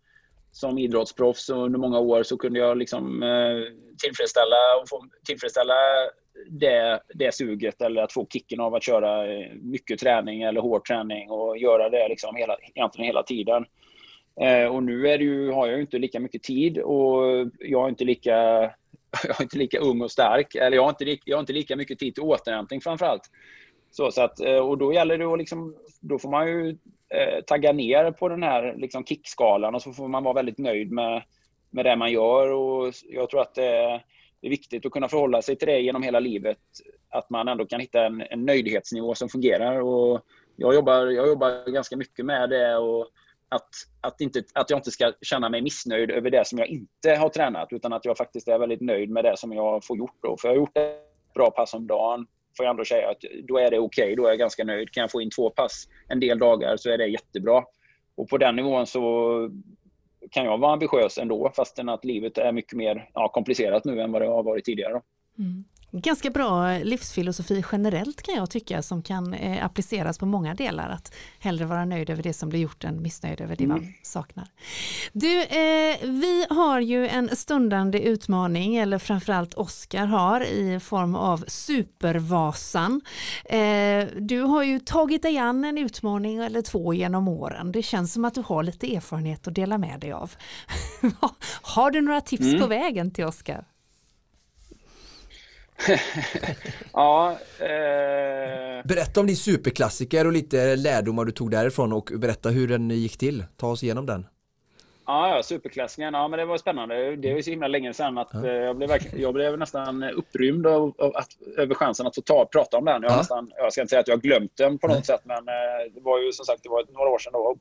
som 0.52 0.78
idrottsproffs 0.78 1.48
och 1.48 1.64
under 1.64 1.78
många 1.78 1.98
år 1.98 2.22
så 2.22 2.36
kunde 2.36 2.58
jag 2.58 2.78
liksom 2.78 3.22
eh, 3.22 3.72
tillfredsställa, 4.02 4.56
och 4.82 4.88
få, 4.88 5.04
tillfredsställa 5.26 5.74
det, 6.50 7.00
det 7.14 7.34
suget 7.34 7.82
eller 7.82 8.02
att 8.02 8.12
få 8.12 8.26
kicken 8.26 8.60
av 8.60 8.74
att 8.74 8.82
köra 8.82 9.32
eh, 9.32 9.52
mycket 9.54 9.98
träning 9.98 10.42
eller 10.42 10.60
hård 10.60 10.86
träning 10.86 11.30
och 11.30 11.58
göra 11.58 11.90
det 11.90 12.08
liksom 12.08 12.36
hela, 12.36 12.56
egentligen 12.74 13.06
hela 13.06 13.22
tiden. 13.22 13.64
Eh, 14.40 14.66
och 14.66 14.82
nu 14.82 15.08
är 15.08 15.18
det 15.18 15.24
ju, 15.24 15.50
har 15.50 15.66
jag 15.66 15.76
ju 15.76 15.80
inte 15.80 15.98
lika 15.98 16.20
mycket 16.20 16.42
tid 16.42 16.78
och 16.78 17.22
jag 17.58 17.84
är 17.84 17.88
inte 17.88 18.04
lika, 18.04 18.32
jag 19.24 19.40
är 19.40 19.42
inte 19.42 19.58
lika 19.58 19.78
ung 19.78 20.02
och 20.02 20.10
stark. 20.10 20.54
Eller 20.54 20.76
jag 20.76 20.82
har 20.82 20.90
inte, 20.90 21.18
jag 21.24 21.36
har 21.36 21.40
inte 21.40 21.52
lika 21.52 21.76
mycket 21.76 21.98
tid 21.98 22.14
till 22.14 22.24
återhämtning 22.24 22.80
framför 22.80 23.06
allt. 23.06 23.30
Så, 23.92 24.10
så 24.10 24.22
att, 24.22 24.40
eh, 24.40 24.56
och 24.56 24.78
då 24.78 24.92
gäller 24.92 25.18
det 25.18 25.24
att 25.24 25.38
liksom, 25.38 25.76
då 26.00 26.18
får 26.18 26.30
man 26.30 26.48
ju 26.48 26.68
eh, 27.14 27.40
tagga 27.46 27.72
ner 27.72 28.10
på 28.10 28.28
den 28.28 28.42
här 28.42 28.74
liksom 28.76 29.04
kickskalan 29.04 29.74
och 29.74 29.82
så 29.82 29.92
får 29.92 30.08
man 30.08 30.24
vara 30.24 30.34
väldigt 30.34 30.58
nöjd 30.58 30.92
med, 30.92 31.22
med 31.70 31.84
det 31.84 31.96
man 31.96 32.12
gör. 32.12 32.52
Och 32.52 32.92
jag 33.08 33.30
tror 33.30 33.40
att 33.40 33.54
det 33.54 33.66
är, 33.66 34.04
det 34.40 34.46
är 34.46 34.50
viktigt 34.50 34.86
att 34.86 34.92
kunna 34.92 35.08
förhålla 35.08 35.42
sig 35.42 35.56
till 35.56 35.68
det 35.68 35.80
genom 35.80 36.02
hela 36.02 36.20
livet. 36.20 36.58
Att 37.08 37.30
man 37.30 37.48
ändå 37.48 37.66
kan 37.66 37.80
hitta 37.80 38.06
en, 38.06 38.20
en 38.20 38.44
nöjdhetsnivå 38.44 39.14
som 39.14 39.28
fungerar. 39.28 39.80
Och 39.80 40.20
jag, 40.56 40.74
jobbar, 40.74 41.06
jag 41.06 41.28
jobbar 41.28 41.70
ganska 41.70 41.96
mycket 41.96 42.24
med 42.24 42.50
det. 42.50 42.76
Och 42.76 43.08
att, 43.48 43.68
att, 44.00 44.20
inte, 44.20 44.42
att 44.54 44.70
jag 44.70 44.78
inte 44.78 44.90
ska 44.90 45.12
känna 45.22 45.48
mig 45.48 45.62
missnöjd 45.62 46.10
över 46.10 46.30
det 46.30 46.46
som 46.46 46.58
jag 46.58 46.68
inte 46.68 47.14
har 47.14 47.28
tränat 47.28 47.72
utan 47.72 47.92
att 47.92 48.04
jag 48.04 48.16
faktiskt 48.16 48.48
är 48.48 48.58
väldigt 48.58 48.80
nöjd 48.80 49.10
med 49.10 49.24
det 49.24 49.36
som 49.36 49.52
jag 49.52 49.84
får 49.84 49.96
gjort. 49.96 50.18
Då. 50.22 50.36
För 50.36 50.48
jag 50.48 50.54
har 50.54 50.60
gjort 50.60 50.78
ett 50.78 51.34
bra 51.34 51.50
pass 51.50 51.74
om 51.74 51.86
dagen 51.86 52.26
får 52.56 52.66
jag 52.66 52.70
ändå 52.70 52.84
säga 52.84 53.10
att 53.10 53.20
då 53.48 53.58
är 53.58 53.70
det 53.70 53.78
okej. 53.78 54.04
Okay, 54.04 54.14
då 54.14 54.24
är 54.26 54.28
jag 54.28 54.38
ganska 54.38 54.64
nöjd. 54.64 54.90
Kan 54.92 55.00
jag 55.00 55.10
få 55.10 55.22
in 55.22 55.30
två 55.30 55.50
pass 55.50 55.88
en 56.08 56.20
del 56.20 56.38
dagar 56.38 56.76
så 56.76 56.90
är 56.90 56.98
det 56.98 57.06
jättebra. 57.06 57.64
Och 58.14 58.28
på 58.28 58.38
den 58.38 58.56
nivån 58.56 58.86
så 58.86 59.02
kan 60.30 60.44
jag 60.44 60.58
vara 60.58 60.72
ambitiös 60.72 61.18
ändå 61.18 61.52
fastän 61.56 61.88
att 61.88 62.04
livet 62.04 62.38
är 62.38 62.52
mycket 62.52 62.72
mer 62.72 63.10
ja, 63.14 63.28
komplicerat 63.28 63.84
nu 63.84 64.00
än 64.00 64.12
vad 64.12 64.22
det 64.22 64.28
har 64.28 64.42
varit 64.42 64.64
tidigare. 64.64 65.00
Mm. 65.38 65.64
Ganska 65.94 66.30
bra 66.30 66.78
livsfilosofi 66.78 67.64
generellt 67.72 68.22
kan 68.22 68.34
jag 68.34 68.50
tycka 68.50 68.82
som 68.82 69.02
kan 69.02 69.34
eh, 69.34 69.64
appliceras 69.64 70.18
på 70.18 70.26
många 70.26 70.54
delar. 70.54 70.90
Att 70.90 71.14
hellre 71.38 71.64
vara 71.64 71.84
nöjd 71.84 72.10
över 72.10 72.22
det 72.22 72.32
som 72.32 72.48
blir 72.48 72.60
gjort 72.60 72.84
än 72.84 73.02
missnöjd 73.02 73.40
över 73.40 73.56
det 73.56 73.64
mm. 73.64 73.76
man 73.76 73.92
saknar. 74.02 74.48
Du, 75.12 75.42
eh, 75.42 75.96
vi 76.02 76.46
har 76.50 76.80
ju 76.80 77.08
en 77.08 77.36
stundande 77.36 78.00
utmaning, 78.00 78.76
eller 78.76 78.98
framförallt 78.98 79.54
Oskar 79.54 80.06
har, 80.06 80.40
i 80.40 80.80
form 80.80 81.14
av 81.14 81.44
Supervasan. 81.46 83.00
Eh, 83.44 84.06
du 84.16 84.40
har 84.40 84.62
ju 84.62 84.80
tagit 84.80 85.22
dig 85.22 85.38
an 85.38 85.64
en 85.64 85.78
utmaning 85.78 86.38
eller 86.38 86.62
två 86.62 86.94
genom 86.94 87.28
åren. 87.28 87.72
Det 87.72 87.82
känns 87.82 88.12
som 88.12 88.24
att 88.24 88.34
du 88.34 88.42
har 88.46 88.62
lite 88.62 88.96
erfarenhet 88.96 89.48
att 89.48 89.54
dela 89.54 89.78
med 89.78 90.00
dig 90.00 90.12
av. 90.12 90.32
har 91.62 91.90
du 91.90 92.00
några 92.00 92.20
tips 92.20 92.44
mm. 92.44 92.60
på 92.60 92.66
vägen 92.66 93.10
till 93.10 93.24
Oskar? 93.24 93.64
ja. 96.92 97.38
Eh... 97.58 98.86
Berätta 98.86 99.20
om 99.20 99.26
din 99.26 99.36
superklassiker 99.36 100.26
och 100.26 100.32
lite 100.32 100.76
lärdomar 100.76 101.24
du 101.24 101.32
tog 101.32 101.50
därifrån 101.50 101.92
och 101.92 102.10
berätta 102.16 102.48
hur 102.48 102.68
den 102.68 102.90
gick 102.90 103.18
till. 103.18 103.44
Ta 103.56 103.66
oss 103.66 103.82
igenom 103.82 104.06
den. 104.06 104.26
Ja, 105.06 105.36
ja 105.36 105.42
superklassikern. 105.42 106.14
Ja, 106.14 106.28
men 106.28 106.38
det 106.38 106.44
var 106.44 106.58
spännande. 106.58 107.16
Det 107.16 107.34
var 107.34 107.42
så 107.42 107.50
himla 107.50 107.68
länge 107.68 107.94
sedan 107.94 108.18
att 108.18 108.30
ja. 108.32 108.46
Eh, 108.46 108.52
jag, 108.52 108.76
blev 108.76 108.90
jag 109.16 109.34
blev 109.34 109.58
nästan 109.58 110.02
upprymd 110.02 110.66
av, 110.66 110.94
av 110.98 111.16
att, 111.16 111.28
över 111.56 111.74
chansen 111.74 112.06
att 112.06 112.14
få 112.14 112.20
ta, 112.20 112.48
prata 112.52 112.76
om 112.76 112.84
den. 112.84 113.02
Jag, 113.02 113.12
ja. 113.12 113.16
nästan, 113.16 113.52
jag 113.56 113.72
ska 113.72 113.80
inte 113.80 113.90
säga 113.90 114.00
att 114.00 114.08
jag 114.08 114.16
har 114.16 114.20
glömt 114.20 114.56
den 114.56 114.78
på 114.78 114.86
något 114.86 114.96
Nej. 114.96 115.04
sätt, 115.04 115.20
men 115.24 115.48
eh, 115.48 115.92
det 115.94 116.00
var 116.00 116.18
ju 116.18 116.32
som 116.32 116.44
sagt 116.44 116.62
det 116.62 116.68
var 116.68 116.84
några 116.92 117.08
år 117.08 117.18
sedan. 117.18 117.32
Då, 117.32 117.38
och 117.38 117.60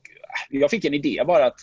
eh, 0.50 0.60
jag 0.60 0.70
fick 0.70 0.84
en 0.84 0.94
idé 0.94 1.22
bara 1.26 1.46
att 1.46 1.60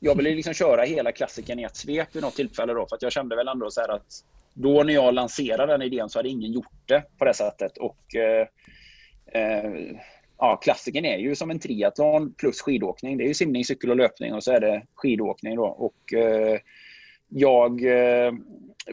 jag 0.00 0.14
ville 0.14 0.30
liksom 0.30 0.54
köra 0.54 0.82
hela 0.82 1.12
klassiken 1.12 1.58
i 1.58 1.62
ett 1.62 1.76
svep 1.76 2.16
vid 2.16 2.22
något 2.22 2.36
tillfälle. 2.36 2.72
Då, 2.72 2.86
för 2.86 2.96
att 2.96 3.02
jag 3.02 3.12
kände 3.12 3.36
väl 3.36 3.48
ändå 3.48 3.70
så 3.70 3.80
att 3.80 4.24
då 4.54 4.82
när 4.82 4.94
jag 4.94 5.14
lanserade 5.14 5.72
den 5.72 5.82
idén 5.82 6.08
så 6.08 6.18
hade 6.18 6.28
ingen 6.28 6.52
gjort 6.52 6.82
det 6.86 7.02
på 7.18 7.24
det 7.24 7.34
sättet. 7.34 7.78
Och, 7.78 8.14
eh, 8.14 8.46
eh, 9.32 9.72
ja, 10.38 10.56
klassiken 10.56 11.04
är 11.04 11.18
ju 11.18 11.34
som 11.34 11.50
en 11.50 11.58
triathlon 11.58 12.34
plus 12.34 12.60
skidåkning. 12.60 13.18
Det 13.18 13.24
är 13.24 13.28
ju 13.28 13.34
simning, 13.34 13.64
cykel 13.64 13.90
och 13.90 13.96
löpning 13.96 14.34
och 14.34 14.44
så 14.44 14.52
är 14.52 14.60
det 14.60 14.82
skidåkning. 14.94 15.56
Då. 15.56 15.64
Och, 15.64 16.14
eh, 16.14 16.58
jag 17.28 17.84
eh, 17.84 18.32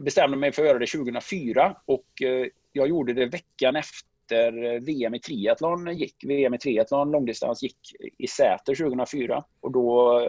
bestämde 0.02 0.38
mig 0.38 0.52
för 0.52 0.62
att 0.62 0.68
göra 0.68 0.80
det 0.80 0.88
2004 0.88 1.78
och 1.86 2.22
eh, 2.22 2.48
jag 2.72 2.88
gjorde 2.88 3.14
det 3.14 3.26
veckan 3.26 3.76
efter 3.76 4.80
VM 4.80 5.16
i 5.16 5.20
triathlon 5.20 5.98
gick. 5.98 6.16
VM 6.24 6.54
i 6.54 6.58
triathlon 6.58 7.12
långdistans 7.12 7.64
gick 7.64 7.78
i 8.18 8.28
Säter 8.28 8.76
2004. 8.76 9.44
Och 9.62 9.72
då, 9.72 10.20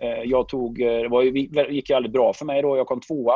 Eh, 0.00 0.22
jag 0.24 0.48
tog, 0.48 0.80
eh, 0.80 1.02
det 1.02 1.08
var, 1.08 1.22
gick 1.22 1.90
väldigt 1.90 2.12
bra 2.12 2.32
för 2.32 2.44
mig 2.44 2.62
då. 2.62 2.76
Jag 2.76 2.86
kom 2.86 3.00
tvåa 3.00 3.34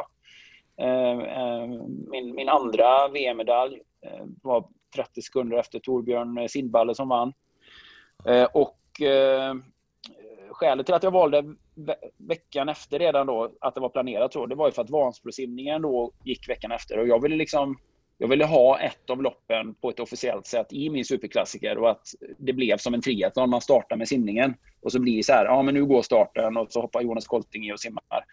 eh, 0.80 1.68
min, 2.10 2.34
min 2.34 2.48
andra 2.48 3.08
VM-medalj 3.08 3.80
var 4.42 4.68
30 4.94 5.22
sekunder 5.22 5.56
efter 5.56 5.78
Torbjörn 5.78 6.48
Sindballe 6.48 6.94
som 6.94 7.08
vann. 7.08 7.32
Och 8.52 8.80
skälet 10.50 10.86
till 10.86 10.94
att 10.94 11.02
jag 11.02 11.10
valde 11.10 11.44
veckan 12.16 12.68
efter 12.68 12.98
redan 12.98 13.26
då, 13.26 13.52
att 13.60 13.74
det 13.74 13.80
var 13.80 13.88
planerat 13.88 14.32
så, 14.32 14.46
det 14.46 14.54
var 14.54 14.66
ju 14.66 14.72
för 14.72 14.82
att 14.82 14.90
Vansbrosimningen 14.90 15.82
då 15.82 16.12
gick 16.24 16.48
veckan 16.48 16.72
efter 16.72 16.98
och 16.98 17.08
jag 17.08 17.22
ville 17.22 17.36
liksom 17.36 17.76
jag 18.18 18.28
ville 18.28 18.44
ha 18.44 18.80
ett 18.80 19.10
av 19.10 19.22
loppen 19.22 19.74
på 19.74 19.90
ett 19.90 20.00
officiellt 20.00 20.46
sätt 20.46 20.66
i 20.70 20.90
min 20.90 21.04
superklassiker 21.04 21.78
och 21.78 21.90
att 21.90 22.06
det 22.38 22.52
blev 22.52 22.76
som 22.76 22.94
en 22.94 23.02
triathlon. 23.02 23.50
Man 23.50 23.60
startar 23.60 23.96
med 23.96 24.08
simningen 24.08 24.54
och 24.80 24.92
så 24.92 25.00
blir 25.00 25.16
det 25.16 25.22
så 25.22 25.32
här, 25.32 25.44
ja 25.44 25.62
men 25.62 25.74
nu 25.74 25.84
går 25.84 26.02
starten 26.02 26.56
och 26.56 26.72
så 26.72 26.80
hoppar 26.80 27.02
Jonas 27.02 27.26
Kolting 27.26 27.66
i 27.66 27.72
och 27.72 27.80
simmar. 27.80 28.24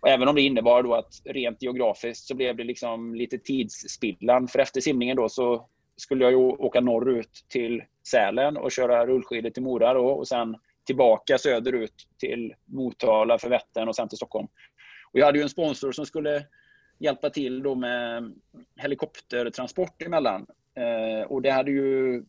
Och 0.00 0.08
även 0.08 0.28
om 0.28 0.34
det 0.34 0.42
innebar 0.42 0.82
då 0.82 0.94
att 0.94 1.22
rent 1.24 1.62
geografiskt 1.62 2.26
så 2.26 2.34
blev 2.34 2.56
det 2.56 2.64
liksom 2.64 3.14
lite 3.14 3.38
tidsspillan. 3.38 4.48
För 4.48 4.58
efter 4.58 4.80
simningen 4.80 5.16
då 5.16 5.28
så 5.28 5.68
skulle 5.96 6.24
jag 6.24 6.30
ju 6.30 6.36
åka 6.38 6.80
norrut 6.80 7.44
till 7.48 7.82
Sälen 8.10 8.56
och 8.56 8.72
köra 8.72 9.06
rullskidor 9.06 9.50
till 9.50 9.62
Mora 9.62 9.94
då, 9.94 10.06
och 10.06 10.28
sen 10.28 10.56
tillbaka 10.86 11.38
söderut 11.38 11.94
till 12.18 12.54
Motala 12.64 13.38
för 13.38 13.48
Vättern 13.48 13.88
och 13.88 13.96
sen 13.96 14.08
till 14.08 14.16
Stockholm. 14.16 14.46
Och 15.12 15.18
jag 15.18 15.26
hade 15.26 15.38
ju 15.38 15.42
en 15.42 15.48
sponsor 15.48 15.92
som 15.92 16.06
skulle 16.06 16.46
hjälpa 16.98 17.30
till 17.30 17.62
då 17.62 17.74
med 17.74 18.34
helikoptertransport 18.76 20.02
emellan. 20.02 20.46
Eh, 20.74 21.26
och 21.26 21.42
det 21.42 21.50
hade 21.50 21.70
ju, 21.70 22.22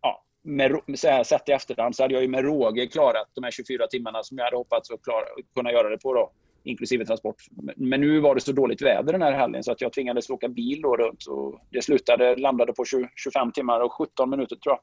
ja, 0.00 0.24
med, 0.42 0.80
så 0.94 1.08
här, 1.08 1.24
sett 1.24 1.48
i 1.48 1.52
efterhand 1.52 1.96
så 1.96 2.02
hade 2.02 2.14
jag 2.14 2.22
ju 2.22 2.28
med 2.28 2.44
råge 2.44 2.86
klarat 2.86 3.28
de 3.34 3.44
här 3.44 3.50
24 3.50 3.86
timmarna 3.86 4.22
som 4.22 4.38
jag 4.38 4.44
hade 4.44 4.56
hoppats 4.56 4.90
att 4.90 5.02
klara, 5.02 5.24
kunna 5.54 5.72
göra 5.72 5.88
det 5.88 5.98
på 5.98 6.14
då 6.14 6.32
inklusive 6.64 7.04
transport. 7.04 7.36
Men 7.76 8.00
nu 8.00 8.20
var 8.20 8.34
det 8.34 8.40
så 8.40 8.52
dåligt 8.52 8.82
väder 8.82 9.12
den 9.12 9.22
här 9.22 9.32
helgen 9.32 9.62
så 9.62 9.72
att 9.72 9.80
jag 9.80 9.92
tvingades 9.92 10.30
åka 10.30 10.48
bil 10.48 10.80
då 10.82 10.96
runt. 10.96 11.26
Och 11.26 11.60
det 11.70 11.82
slutade, 11.82 12.36
landade 12.36 12.72
på 12.72 12.84
20, 12.84 13.08
25 13.16 13.52
timmar 13.52 13.80
och 13.80 13.92
17 13.92 14.30
minuter 14.30 14.56
tror 14.56 14.72
jag. 14.72 14.80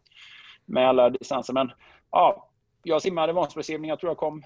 Med 0.66 0.90
alla 0.90 1.10
distanser. 1.10 1.54
Men 1.54 1.72
ja, 2.12 2.50
jag 2.84 3.02
simmade 3.02 3.34
Vansbrosimning. 3.34 3.90
Jag 3.90 4.00
tror 4.00 4.10
jag 4.10 4.18
kom 4.18 4.44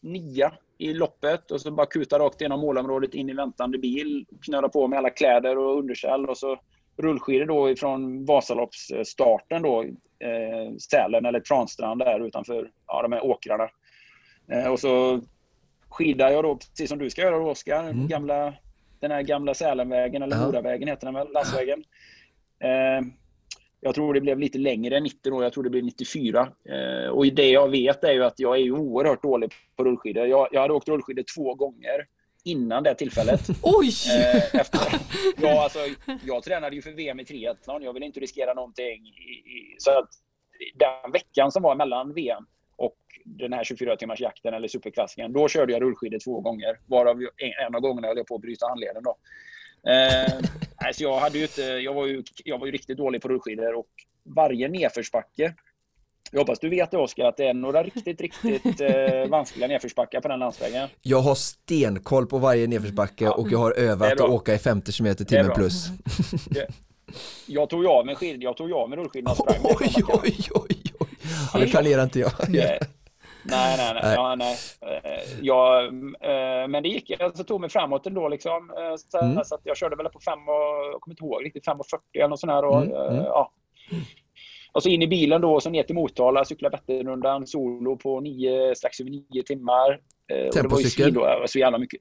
nia 0.00 0.52
i 0.78 0.92
loppet 0.92 1.50
och 1.50 1.60
så 1.60 1.70
bara 1.70 1.86
kuta 1.86 2.18
rakt 2.18 2.40
genom 2.40 2.60
målområdet 2.60 3.14
in 3.14 3.30
i 3.30 3.34
väntande 3.34 3.78
bil. 3.78 4.26
Knöra 4.42 4.68
på 4.68 4.88
med 4.88 4.98
alla 4.98 5.10
kläder 5.10 5.58
och 5.58 5.78
underkäll 5.78 6.26
och 6.26 6.38
så 6.38 6.58
rullskidor 6.96 7.46
då 7.46 7.70
ifrån 7.70 8.24
Vasaloppsstarten 8.24 9.62
då, 9.62 9.82
eh, 10.18 10.76
Sälen 10.90 11.26
eller 11.26 11.40
Transtrand 11.40 12.00
där 12.00 12.26
utanför 12.26 12.70
ja, 12.86 13.02
de 13.02 13.12
här 13.12 13.24
åkrarna 13.24 13.68
Eh, 14.52 14.66
och 14.66 14.80
så 14.80 15.20
skidar 15.88 16.30
jag 16.30 16.44
då, 16.44 16.56
precis 16.56 16.88
som 16.88 16.98
du 16.98 17.10
ska 17.10 17.22
göra 17.22 17.38
då 17.38 17.50
Oskar, 17.50 17.84
mm. 17.84 18.08
gamla, 18.08 18.54
den 19.00 19.10
här 19.10 19.22
gamla 19.22 19.54
Sälenvägen, 19.54 20.22
eller. 20.22 20.46
Moravägen 20.46 20.88
heter 20.88 21.06
den 21.06 21.14
väl, 21.14 21.32
landsvägen. 21.32 21.84
Eh, 22.58 23.06
jag 23.86 23.94
tror 23.94 24.14
det 24.14 24.20
blev 24.20 24.38
lite 24.38 24.58
längre 24.58 24.96
än 24.96 25.02
90 25.02 25.30
då, 25.30 25.42
jag 25.42 25.52
tror 25.52 25.64
det 25.64 25.70
blev 25.70 25.84
94. 25.84 26.48
Eh, 26.68 27.10
och 27.10 27.26
det 27.26 27.50
jag 27.50 27.68
vet 27.68 28.04
är 28.04 28.12
ju 28.12 28.24
att 28.24 28.40
jag 28.40 28.56
är 28.56 28.60
ju 28.60 28.72
oerhört 28.72 29.22
dålig 29.22 29.52
på 29.76 29.84
rullskidor. 29.84 30.26
Jag, 30.26 30.48
jag 30.52 30.60
hade 30.60 30.74
åkt 30.74 30.88
rullskidor 30.88 31.24
två 31.36 31.54
gånger 31.54 32.06
innan 32.44 32.82
det 32.82 32.94
tillfället. 32.94 33.40
Oj! 33.62 33.90
Eh, 34.16 34.60
efter, 34.60 34.80
ja, 35.42 35.62
alltså, 35.62 35.78
jag 36.24 36.42
tränade 36.42 36.76
ju 36.76 36.82
för 36.82 36.90
VM 36.90 37.20
i 37.20 37.24
triathlon. 37.24 37.82
Jag 37.82 37.92
ville 37.92 38.06
inte 38.06 38.20
riskera 38.20 38.54
någonting. 38.54 39.06
I, 39.06 39.32
i, 39.56 39.76
så 39.78 39.90
att 39.90 40.08
den 40.74 41.12
veckan 41.12 41.52
som 41.52 41.62
var 41.62 41.74
mellan 41.74 42.14
VM 42.14 42.46
och 42.76 42.96
den 43.24 43.52
här 43.52 43.64
24 43.64 43.96
timmars 43.96 44.20
jakten 44.20 44.54
eller 44.54 44.68
superklassiken, 44.68 45.32
då 45.32 45.48
körde 45.48 45.72
jag 45.72 45.82
rullskidor 45.82 46.18
två 46.24 46.40
gånger. 46.40 46.78
Varav 46.86 47.20
en 47.66 47.74
av 47.74 47.80
gångerna 47.80 48.08
höll 48.08 48.16
jag 48.16 48.26
på 48.26 48.34
att 48.34 48.40
bryta 48.40 48.68
handleden. 48.68 49.02
Då. 49.02 49.16
Eh, 49.86 50.32
alltså 50.76 51.02
jag, 51.02 51.18
hade 51.18 51.38
ju 51.38 51.44
inte, 51.44 51.62
jag, 51.62 51.94
var 51.94 52.06
ju, 52.06 52.22
jag 52.44 52.58
var 52.58 52.66
ju 52.66 52.72
riktigt 52.72 52.98
dålig 52.98 53.22
på 53.22 53.28
rullskidor 53.28 53.74
och 53.74 53.88
varje 54.24 54.68
nedförsbacke 54.68 55.54
jag 56.30 56.40
hoppas 56.40 56.58
du 56.58 56.68
vet 56.68 56.94
Oskar 56.94 57.24
att 57.24 57.36
det 57.36 57.44
är 57.48 57.54
några 57.54 57.82
riktigt, 57.82 58.20
riktigt 58.20 58.80
eh, 58.80 59.26
vanskliga 59.28 59.68
nedförsbackar 59.68 60.20
på 60.20 60.28
den 60.28 60.38
landsvägen. 60.38 60.88
Jag 61.02 61.20
har 61.20 61.34
stenkoll 61.34 62.26
på 62.26 62.38
varje 62.38 62.66
nedförsbacke 62.66 63.24
ja. 63.24 63.32
och 63.32 63.52
jag 63.52 63.58
har 63.58 63.72
övat 63.72 64.12
att 64.12 64.20
åka 64.20 64.54
i 64.54 64.58
50 64.58 64.92
km 64.92 65.16
timmen 65.16 65.50
plus. 65.54 65.86
Det, 66.50 66.66
jag 67.46 67.70
tog 67.70 67.82
ju 67.82 67.88
av 67.88 68.06
mig 68.06 68.14
skid, 68.14 68.42
jag 68.42 68.56
tog 68.56 68.72
av 68.72 68.90
mig 68.90 68.98
rullskidorna 68.98 69.30
och 69.30 69.36
sprang 69.36 69.60
Oj, 69.62 70.04
oj, 70.08 70.36
oj, 70.54 70.76
oj. 71.00 71.08
Ja, 71.52 71.60
det 71.60 71.66
planerar 71.66 72.02
inte 72.02 72.20
jag. 72.20 72.32
Nej, 73.50 73.76
nej, 73.76 73.94
nej. 73.94 74.02
nej. 74.02 74.14
Ja, 74.14 74.34
nej. 74.34 74.56
Eh, 74.80 75.22
jag, 75.40 75.84
eh, 76.20 76.68
men 76.68 76.82
det 76.82 76.88
gick, 76.88 77.10
jag 77.18 77.46
tog 77.46 77.60
mig 77.60 77.70
framåt 77.70 78.06
ändå 78.06 78.28
liksom. 78.28 78.70
Eh, 78.70 78.96
så, 78.96 79.18
mm. 79.18 79.44
så 79.44 79.58
jag 79.62 79.76
körde 79.76 79.96
väl 79.96 80.08
på 80.08 80.20
5 80.20 80.38
och, 80.38 80.54
jag 80.92 81.00
kommer 81.00 81.12
inte 81.12 81.24
ihåg 81.24 81.44
riktigt, 81.44 81.66
5.40 81.66 81.80
eller 82.14 82.28
något 82.28 82.40
sånt 82.40 82.52
här. 82.52 82.64
Och, 82.64 82.82
mm. 82.82 82.96
Mm. 82.96 83.24
Ja. 83.24 83.52
Och 84.72 84.82
så 84.82 84.88
in 84.88 85.02
i 85.02 85.06
bilen 85.06 85.40
då, 85.40 85.54
och 85.54 85.62
så 85.62 85.70
ner 85.70 85.82
till 85.82 85.94
Motala, 85.94 86.44
cykla 86.44 86.68
Vätternrundan 86.68 87.46
solo 87.46 87.96
på 87.96 88.20
nio, 88.20 88.74
strax 88.74 89.00
över 89.00 89.10
nio 89.10 89.42
timmar. 89.42 90.00
Tempocykel? 90.52 91.14
Det 91.14 91.20
var 91.20 91.40
ju 91.40 91.48
så 91.48 91.58
jävla 91.58 91.78
mycket. 91.78 92.00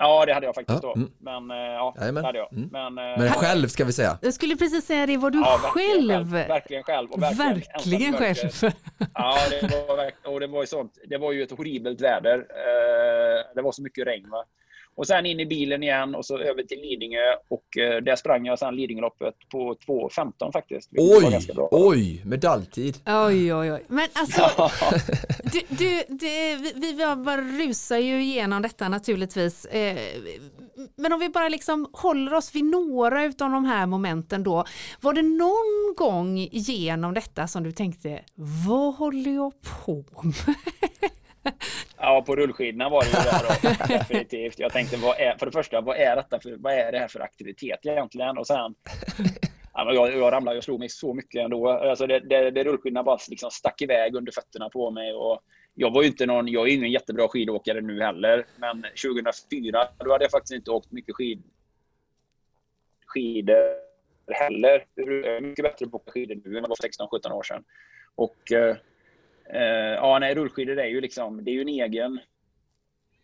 Ja, 0.00 0.26
det 0.26 0.34
hade 0.34 0.46
jag 0.46 0.54
faktiskt 0.54 0.82
ja, 0.82 0.88
då. 0.94 1.00
Mm. 1.00 1.10
Men 1.18 1.50
eh, 1.50 1.56
ja, 1.56 1.94
det 1.98 2.22
hade 2.22 2.38
jag. 2.38 2.52
Mm. 2.52 2.68
Men, 2.72 2.98
eh, 2.98 3.18
Men 3.18 3.28
själv 3.28 3.68
ska 3.68 3.84
vi 3.84 3.92
säga. 3.92 4.18
Jag 4.22 4.34
skulle 4.34 4.56
precis 4.56 4.86
säga 4.86 5.06
det, 5.06 5.16
var 5.16 5.30
du 5.30 5.38
ja, 5.38 5.58
själv? 5.62 6.08
Verkligen 6.08 6.30
själv. 6.30 6.48
Verkligen 6.48 6.82
själv. 6.82 7.10
Och 7.10 7.22
verkligen, 7.22 8.12
verkligen 8.12 8.50
själv. 8.50 8.72
Ja, 9.14 9.38
det 9.50 9.86
var, 9.88 10.32
och 10.34 10.40
det 10.40 10.46
var 10.46 10.60
ju 10.60 10.66
sånt. 10.66 10.98
Det 11.08 11.18
var 11.18 11.32
ju 11.32 11.42
ett 11.42 11.50
horribelt 11.50 12.00
väder. 12.00 12.38
Eh, 12.38 13.54
det 13.54 13.62
var 13.62 13.72
så 13.72 13.82
mycket 13.82 14.06
regn. 14.06 14.30
Va? 14.30 14.44
Och 15.00 15.06
sen 15.06 15.26
in 15.26 15.40
i 15.40 15.46
bilen 15.46 15.82
igen 15.82 16.14
och 16.14 16.26
så 16.26 16.38
över 16.38 16.62
till 16.62 16.80
Lidingö 16.80 17.34
och 17.48 17.78
eh, 17.78 18.02
där 18.02 18.16
sprang 18.16 18.46
jag 18.46 18.58
sen 18.58 18.76
Lidingöloppet 18.76 19.34
på 19.48 19.74
2.15 19.74 20.52
faktiskt. 20.52 20.90
Oj, 20.96 21.40
oj, 21.70 22.22
medaljtid. 22.24 22.98
Oj, 23.06 23.54
oj, 23.54 23.72
oj. 23.72 23.84
Men 23.88 24.08
alltså, 24.12 24.50
du, 25.52 25.60
du, 25.68 26.02
du, 26.08 26.56
vi 26.74 26.96
bara 27.16 27.40
rusar 27.40 27.96
ju 27.96 28.22
igenom 28.22 28.62
detta 28.62 28.88
naturligtvis. 28.88 29.64
Eh, 29.64 29.98
men 30.96 31.12
om 31.12 31.20
vi 31.20 31.28
bara 31.28 31.48
liksom 31.48 31.88
håller 31.92 32.34
oss 32.34 32.54
vid 32.54 32.64
några 32.64 33.24
av 33.24 33.32
de 33.36 33.64
här 33.64 33.86
momenten 33.86 34.42
då. 34.42 34.64
Var 35.00 35.12
det 35.12 35.22
någon 35.22 35.94
gång 35.96 36.38
genom 36.52 37.14
detta 37.14 37.48
som 37.48 37.62
du 37.62 37.72
tänkte, 37.72 38.20
vad 38.66 38.94
håller 38.94 39.34
jag 39.34 39.52
på 39.84 40.04
med? 40.22 40.54
Ja, 42.00 42.22
på 42.26 42.36
rullskidorna 42.36 42.88
var 42.88 43.00
det 43.00 43.06
ju 43.06 43.12
det 43.12 43.88
då, 43.88 43.94
definitivt. 43.98 44.58
Jag 44.58 44.72
tänkte, 44.72 44.96
vad 44.96 45.20
är, 45.20 45.36
för 45.38 45.46
det 45.46 45.52
första, 45.52 45.80
vad 45.80 45.96
är, 45.96 46.16
detta 46.16 46.40
för, 46.40 46.56
vad 46.56 46.72
är 46.72 46.92
det 46.92 46.98
här 46.98 47.08
för 47.08 47.20
aktivitet 47.20 47.86
egentligen? 47.86 48.38
Och 48.38 48.46
sen, 48.46 48.74
ja, 49.74 49.92
jag, 49.92 50.16
jag 50.16 50.32
ramlade 50.32 50.58
och 50.58 50.64
slog 50.64 50.78
mig 50.78 50.88
så 50.88 51.14
mycket 51.14 51.44
ändå. 51.44 51.68
Alltså 51.68 52.06
det, 52.06 52.20
det, 52.20 52.50
det 52.50 52.64
rullskidorna 52.64 53.02
bara 53.02 53.18
liksom 53.28 53.50
stack 53.50 53.82
iväg 53.82 54.14
under 54.14 54.32
fötterna 54.32 54.68
på 54.68 54.90
mig. 54.90 55.12
Och 55.12 55.40
jag 55.74 55.90
var 55.90 56.02
ju 56.02 56.08
inte 56.08 56.26
någon, 56.26 56.48
jag 56.48 56.68
är 56.68 56.72
ingen 56.74 56.90
jättebra 56.90 57.28
skidåkare 57.28 57.80
nu 57.80 58.02
heller, 58.02 58.46
men 58.56 58.82
2004 58.82 59.88
då 59.98 60.12
hade 60.12 60.24
jag 60.24 60.30
faktiskt 60.30 60.54
inte 60.54 60.70
åkt 60.70 60.92
mycket 60.92 61.14
skid, 61.14 61.42
skidor 63.06 63.64
heller. 64.32 64.84
Jag 64.94 65.36
är 65.36 65.40
mycket 65.40 65.62
bättre 65.62 65.86
på 65.86 65.96
att 65.96 66.02
åka 66.02 66.12
skidor 66.12 66.34
nu 66.44 66.56
än 66.56 66.64
jag 66.64 66.68
var 66.68 67.28
16-17 67.28 67.32
år 67.32 67.42
sedan. 67.42 67.64
Och 68.14 68.52
eh, 68.52 68.76
ja, 69.96 70.18
nej, 70.18 70.34
rullskidor 70.34 70.78
är 70.78 70.86
ju 70.86 71.00
liksom, 71.00 71.44
det 71.44 71.50
är 71.50 71.54
ju 71.54 71.60
en 71.60 71.68
egen 71.68 72.20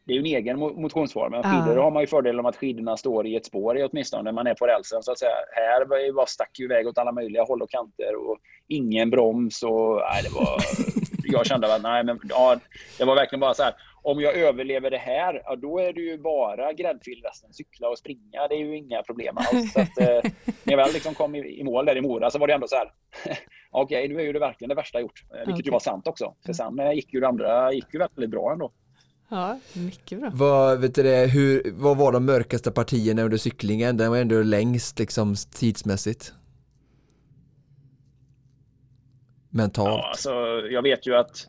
det 0.07 0.13
är 0.13 0.15
ju 0.15 0.21
en 0.21 0.27
egen 0.27 0.59
motionsform. 0.59 1.31
Men 1.31 1.43
skidor 1.43 1.77
har 1.77 1.91
man 1.91 2.03
ju 2.03 2.07
fördelen 2.07 2.41
om 2.41 2.47
att 2.47 2.57
skidorna 2.57 2.97
står 2.97 3.27
i 3.27 3.37
ett 3.37 3.47
spår 3.47 3.79
i 3.79 3.85
åtminstone 3.85 4.23
när 4.23 4.33
man 4.33 4.47
är 4.47 4.55
på 4.55 4.67
rälsen 4.67 5.03
så 5.03 5.13
att 5.13 5.19
säga. 5.19 5.31
Här 5.53 6.13
bara 6.13 6.27
stack 6.27 6.59
ju 6.59 6.65
iväg 6.65 6.87
åt 6.87 6.99
alla 6.99 7.13
möjliga 7.13 7.45
håll 7.45 7.63
och 7.63 7.71
kanter 7.71 8.17
och 8.17 8.39
ingen 8.69 9.11
broms 9.11 9.63
och 9.63 10.01
nej, 10.13 10.23
det 10.23 10.35
var... 10.35 10.61
jag 11.39 11.47
kände 11.47 11.75
att 11.75 11.83
nej, 11.83 12.05
men 12.05 12.21
ja, 12.29 12.57
det 12.99 13.05
var 13.05 13.15
verkligen 13.15 13.41
bara 13.41 13.55
så 13.55 13.63
här. 13.63 13.75
Om 14.07 14.21
jag 14.21 14.37
överlever 14.37 14.91
det 14.91 14.99
här, 14.99 15.43
ja, 15.45 15.57
då 15.57 15.79
är 15.79 15.93
det 15.93 16.01
ju 16.01 16.19
bara 16.19 16.73
gräddfil 16.73 17.23
resten. 17.25 17.53
Cykla 17.53 17.89
och 17.89 17.99
springa, 17.99 18.49
det 18.49 18.55
är 18.55 18.59
ju 18.59 18.77
inga 18.77 19.03
problem 19.03 19.37
alls. 19.37 19.73
Så 19.73 19.81
att, 19.81 19.99
eh, 20.01 20.31
när 20.65 20.73
jag 20.73 20.77
väl 20.77 20.93
liksom 20.93 21.15
kom 21.15 21.35
i, 21.35 21.61
i 21.61 21.65
mål 21.65 21.87
där 21.87 21.97
i 21.97 22.01
Mora 22.01 22.31
så 22.31 22.39
var 22.39 22.47
det 22.47 22.55
ändå 22.55 22.67
så 22.69 22.77
här. 22.77 22.93
Okej, 23.71 24.05
okay, 24.05 24.15
nu 24.15 24.21
är 24.21 24.25
ju 24.25 24.33
det 24.33 24.39
verkligen 24.39 24.69
det 24.69 24.75
värsta 24.75 24.99
jag 24.99 25.03
gjort. 25.03 25.25
Eh, 25.31 25.37
vilket 25.37 25.53
okay. 25.53 25.63
ju 25.65 25.71
var 25.71 25.81
sant 25.81 26.09
också. 26.09 26.35
För 26.47 26.53
sen 26.53 26.79
eh, 26.79 26.93
gick 26.93 27.15
ju 27.15 27.21
det 27.21 27.29
andra 27.29 27.73
gick 27.73 27.95
ju 27.95 27.99
väldigt 27.99 28.31
bra 28.31 28.53
ändå. 28.53 28.73
Ja, 29.29 29.61
mycket 29.75 30.21
bra. 30.21 30.31
Vad, 30.35 30.81
vet 30.81 30.95
du 30.95 31.03
det, 31.03 31.27
hur, 31.27 31.73
vad 31.73 31.97
var 31.97 32.13
de 32.13 32.27
mörkaste 32.27 32.73
partierna 32.73 33.23
under 33.23 33.37
cyklingen? 33.37 33.97
Den 33.97 34.11
var 34.11 34.19
ändå 34.19 34.43
längst 34.43 34.99
liksom 34.99 35.35
tidsmässigt. 35.55 36.33
Mentalt. 39.51 39.89
Ja, 39.89 40.09
alltså, 40.09 40.31
jag 40.71 40.83
vet 40.83 41.07
ju 41.07 41.17
att 41.17 41.49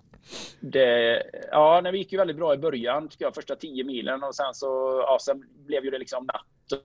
det, 0.59 1.23
ja, 1.51 1.81
det 1.81 1.97
gick 1.97 2.11
ju 2.11 2.17
väldigt 2.17 2.37
bra 2.37 2.53
i 2.53 2.57
början, 2.57 3.09
tycker 3.09 3.25
jag, 3.25 3.35
första 3.35 3.55
tio 3.55 3.83
milen 3.83 4.23
och 4.23 4.35
sen 4.35 4.53
så, 4.53 4.65
ja, 5.05 5.17
sen 5.21 5.43
blev 5.65 5.85
ju 5.85 5.91
det 5.91 5.99
liksom 5.99 6.25
natt 6.25 6.83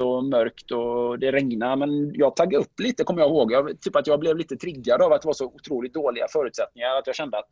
och 0.00 0.24
mörkt 0.24 0.70
och 0.70 1.18
det 1.18 1.32
regnade. 1.32 1.76
Men 1.76 2.14
jag 2.14 2.36
taggade 2.36 2.64
upp 2.64 2.80
lite, 2.80 3.04
kommer 3.04 3.20
jag 3.20 3.30
ihåg. 3.30 3.52
Jag, 3.52 3.80
typ 3.80 3.96
att 3.96 4.06
jag 4.06 4.20
blev 4.20 4.36
lite 4.36 4.56
triggad 4.56 5.02
av 5.02 5.12
att 5.12 5.22
det 5.22 5.26
var 5.26 5.32
så 5.32 5.46
otroligt 5.46 5.94
dåliga 5.94 6.26
förutsättningar. 6.32 6.96
Att 6.96 7.06
jag 7.06 7.16
kände 7.16 7.38
att 7.38 7.48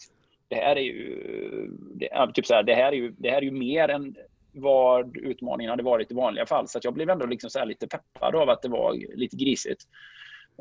det 0.48 0.56
här 0.56 0.76
är 0.76 0.80
ju, 0.80 1.70
det, 1.94 2.32
typ 2.34 2.46
så 2.46 2.54
här, 2.54 2.62
det 2.62 2.74
här 2.74 2.92
är 2.92 2.96
ju, 2.96 3.14
det 3.18 3.30
här 3.30 3.36
är 3.36 3.42
ju 3.42 3.50
mer 3.50 3.88
än 3.88 4.16
vad 4.52 5.16
utmaningen 5.16 5.70
hade 5.70 5.82
varit 5.82 6.10
i 6.10 6.14
vanliga 6.14 6.46
fall. 6.46 6.68
Så 6.68 6.78
jag 6.82 6.94
blev 6.94 7.10
ändå 7.10 7.26
liksom 7.26 7.50
så 7.50 7.64
lite 7.64 7.86
peppad 7.86 8.34
av 8.34 8.50
att 8.50 8.62
det 8.62 8.68
var 8.68 9.16
lite 9.16 9.36
grisigt. 9.36 9.82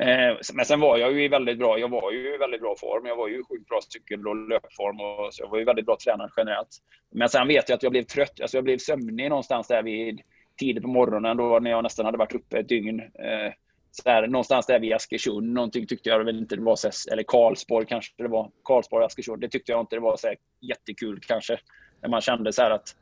Eh, 0.01 0.37
men 0.53 0.65
sen 0.65 0.79
var 0.79 0.97
jag 0.97 1.13
ju 1.13 1.23
i 1.23 1.27
väldigt 1.27 1.57
bra, 1.57 1.79
jag 1.79 1.89
var 1.89 2.11
ju 2.11 2.35
i 2.35 2.37
väldigt 2.37 2.61
bra 2.61 2.75
form. 2.79 3.05
Jag 3.05 3.15
var 3.15 3.27
ju 3.27 3.39
i 3.39 3.43
sjukt 3.43 3.69
bra 3.69 3.79
cykel 3.89 4.27
och 4.27 4.35
löpform 4.35 4.99
och 4.99 5.33
så 5.33 5.43
jag 5.43 5.49
var 5.49 5.57
ju 5.57 5.65
väldigt 5.65 5.85
bra 5.85 5.97
tränad 6.03 6.31
generellt. 6.37 6.77
Men 7.11 7.29
sen 7.29 7.47
vet 7.47 7.69
jag 7.69 7.75
att 7.75 7.83
jag 7.83 7.91
blev 7.91 8.03
trött, 8.03 8.41
alltså 8.41 8.57
jag 8.57 8.63
blev 8.63 8.77
sömnig 8.77 9.29
någonstans 9.29 9.67
där 9.67 9.83
vid 9.83 10.21
tidigt 10.59 10.83
på 10.83 10.89
morgonen 10.89 11.37
då 11.37 11.59
när 11.59 11.71
jag 11.71 11.83
nästan 11.83 12.05
hade 12.05 12.17
varit 12.17 12.35
uppe 12.35 12.59
ett 12.59 12.69
dygn. 12.69 12.99
Eh, 12.99 13.53
så 13.91 14.09
här, 14.09 14.27
någonstans 14.27 14.65
där 14.65 14.79
vid 14.79 14.93
Askersund, 14.93 15.53
någonting 15.53 15.87
tyckte 15.87 16.09
jag 16.09 16.23
väl 16.23 16.39
inte 16.39 16.55
det 16.55 16.61
var 16.61 16.75
så, 16.75 16.89
eller 17.11 17.23
Karlsborg 17.23 17.85
kanske 17.85 18.13
det 18.17 18.27
var, 18.27 18.51
Karlsborg, 18.63 19.05
Askersund, 19.05 19.41
det 19.41 19.49
tyckte 19.49 19.71
jag 19.71 19.81
inte 19.81 19.95
det 19.95 19.99
var 19.99 20.17
så 20.17 20.33
jättekul 20.61 21.19
kanske. 21.27 21.59
När 22.01 22.09
man 22.09 22.21
kände 22.21 22.53
så 22.53 22.61
här 22.61 22.71
att, 22.71 22.95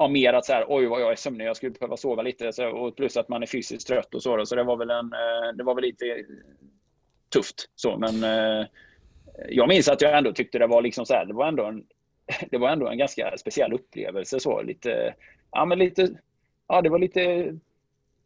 ja 0.00 0.08
mer 0.08 0.32
att 0.32 0.44
så 0.44 0.52
här, 0.52 0.64
oj 0.68 0.86
vad 0.86 1.00
jag 1.00 1.12
är 1.12 1.16
sömnig, 1.16 1.46
jag 1.46 1.56
skulle 1.56 1.72
behöva 1.72 1.96
sova 1.96 2.22
lite, 2.22 2.52
så, 2.52 2.68
och 2.68 2.96
plus 2.96 3.16
att 3.16 3.28
man 3.28 3.42
är 3.42 3.46
fysiskt 3.46 3.86
trött 3.86 4.14
och 4.14 4.22
så 4.22 4.36
då, 4.36 4.46
så 4.46 4.54
det 4.54 4.62
var 4.62 4.76
väl 4.76 4.90
en, 4.90 5.12
eh, 5.12 5.52
det 5.54 5.64
var 5.64 5.74
väl 5.74 5.84
lite 5.84 6.24
tufft 7.32 7.70
så, 7.74 7.98
men 7.98 8.24
eh, 8.24 8.66
jag 9.48 9.68
minns 9.68 9.88
att 9.88 10.00
jag 10.00 10.18
ändå 10.18 10.32
tyckte 10.32 10.58
det 10.58 10.66
var 10.66 10.82
liksom 10.82 11.06
så 11.06 11.14
här, 11.14 11.24
det 11.26 11.34
var 11.34 11.48
ändå 11.48 11.64
en, 11.64 11.84
det 12.50 12.58
var 12.58 12.68
ändå 12.68 12.88
en 12.88 12.98
ganska 12.98 13.36
speciell 13.38 13.72
upplevelse 13.72 14.40
så, 14.40 14.62
lite, 14.62 15.14
ja 15.52 15.64
men 15.64 15.78
lite, 15.78 16.08
ja 16.68 16.82
det 16.82 16.90
var 16.90 16.98
lite 16.98 17.54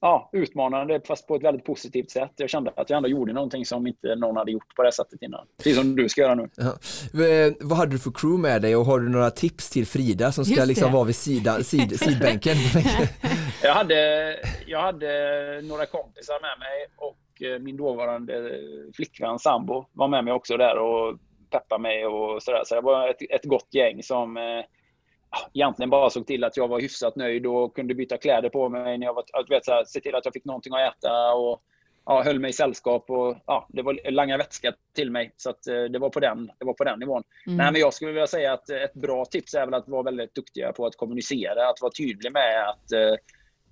ja, 0.04 0.30
utmanande 0.32 1.00
fast 1.06 1.26
på 1.26 1.36
ett 1.36 1.42
väldigt 1.42 1.64
positivt 1.64 2.10
sätt. 2.10 2.32
Jag 2.36 2.50
kände 2.50 2.72
att 2.76 2.90
jag 2.90 2.96
ändå 2.96 3.08
gjorde 3.08 3.32
någonting 3.32 3.66
som 3.66 3.86
inte 3.86 4.16
någon 4.16 4.36
hade 4.36 4.52
gjort 4.52 4.74
på 4.76 4.82
det 4.82 4.92
sättet 4.92 5.22
innan. 5.22 5.46
Precis 5.56 5.76
som 5.76 5.96
du 5.96 6.08
ska 6.08 6.20
göra 6.20 6.34
nu. 6.34 6.48
Ja. 6.56 6.72
Vad 7.60 7.78
hade 7.78 7.90
du 7.90 7.98
för 7.98 8.10
crew 8.10 8.42
med 8.42 8.62
dig 8.62 8.76
och 8.76 8.84
har 8.84 9.00
du 9.00 9.08
några 9.08 9.30
tips 9.30 9.70
till 9.70 9.86
Frida 9.86 10.32
som 10.32 10.44
ska 10.44 10.64
liksom 10.64 10.92
vara 10.92 11.04
vid 11.04 11.16
sida, 11.16 11.62
sid, 11.62 12.00
sidbänken? 12.00 12.56
jag, 13.62 13.74
hade, 13.74 13.96
jag 14.66 14.80
hade 14.80 15.08
några 15.62 15.86
kompisar 15.86 16.40
med 16.40 16.58
mig 16.58 16.86
och 16.96 17.42
eh, 17.42 17.58
min 17.58 17.76
dåvarande 17.76 18.60
flickvän 18.94 19.38
sambo 19.38 19.86
var 19.92 20.08
med 20.08 20.24
mig 20.24 20.32
också 20.32 20.56
där 20.56 20.78
och 20.78 21.18
peppade 21.50 21.82
mig 21.82 22.06
och 22.06 22.42
sådär. 22.42 22.62
Så 22.66 22.74
det 22.74 22.80
var 22.80 23.08
ett, 23.08 23.16
ett 23.30 23.44
gott 23.44 23.68
gäng 23.70 24.02
som 24.02 24.36
eh, 24.36 24.64
egentligen 25.54 25.90
bara 25.90 26.10
såg 26.10 26.26
till 26.26 26.44
att 26.44 26.56
jag 26.56 26.68
var 26.68 26.80
hyfsat 26.80 27.16
nöjd 27.16 27.46
och 27.46 27.76
kunde 27.76 27.94
byta 27.94 28.16
kläder 28.16 28.48
på 28.48 28.68
mig. 28.68 28.98
När 28.98 29.06
jag 29.06 29.14
var, 29.14 29.24
du 29.46 29.54
vet, 29.54 29.64
så 29.64 29.72
här, 29.72 29.84
se 29.84 30.00
till 30.00 30.14
att 30.14 30.24
jag 30.24 30.34
fick 30.34 30.44
någonting 30.44 30.74
att 30.74 30.96
äta 30.96 31.34
och 31.34 31.62
ja, 32.06 32.22
höll 32.22 32.40
mig 32.40 32.50
i 32.50 32.52
sällskap 32.52 33.10
och 33.10 33.36
ja, 33.46 33.66
det 33.68 33.82
var 33.82 34.10
langa 34.10 34.36
vätska 34.36 34.72
till 34.94 35.10
mig. 35.10 35.32
Så 35.36 35.50
att, 35.50 35.66
eh, 35.66 35.82
det, 35.84 35.98
var 35.98 36.10
på 36.10 36.20
den, 36.20 36.50
det 36.58 36.64
var 36.64 36.72
på 36.72 36.84
den 36.84 36.98
nivån. 36.98 37.22
Mm. 37.46 37.56
Nej, 37.56 37.72
men 37.72 37.80
jag 37.80 37.94
skulle 37.94 38.12
vilja 38.12 38.26
säga 38.26 38.52
att 38.52 38.70
ett 38.70 38.94
bra 38.94 39.24
tips 39.24 39.54
är 39.54 39.64
väl 39.64 39.74
att 39.74 39.88
vara 39.88 40.02
väldigt 40.02 40.34
duktiga 40.34 40.72
på 40.72 40.86
att 40.86 40.96
kommunicera, 40.96 41.68
att 41.68 41.80
vara 41.80 41.92
tydlig 41.98 42.32
med 42.32 42.68
att 42.68 42.92
eh, 42.92 43.14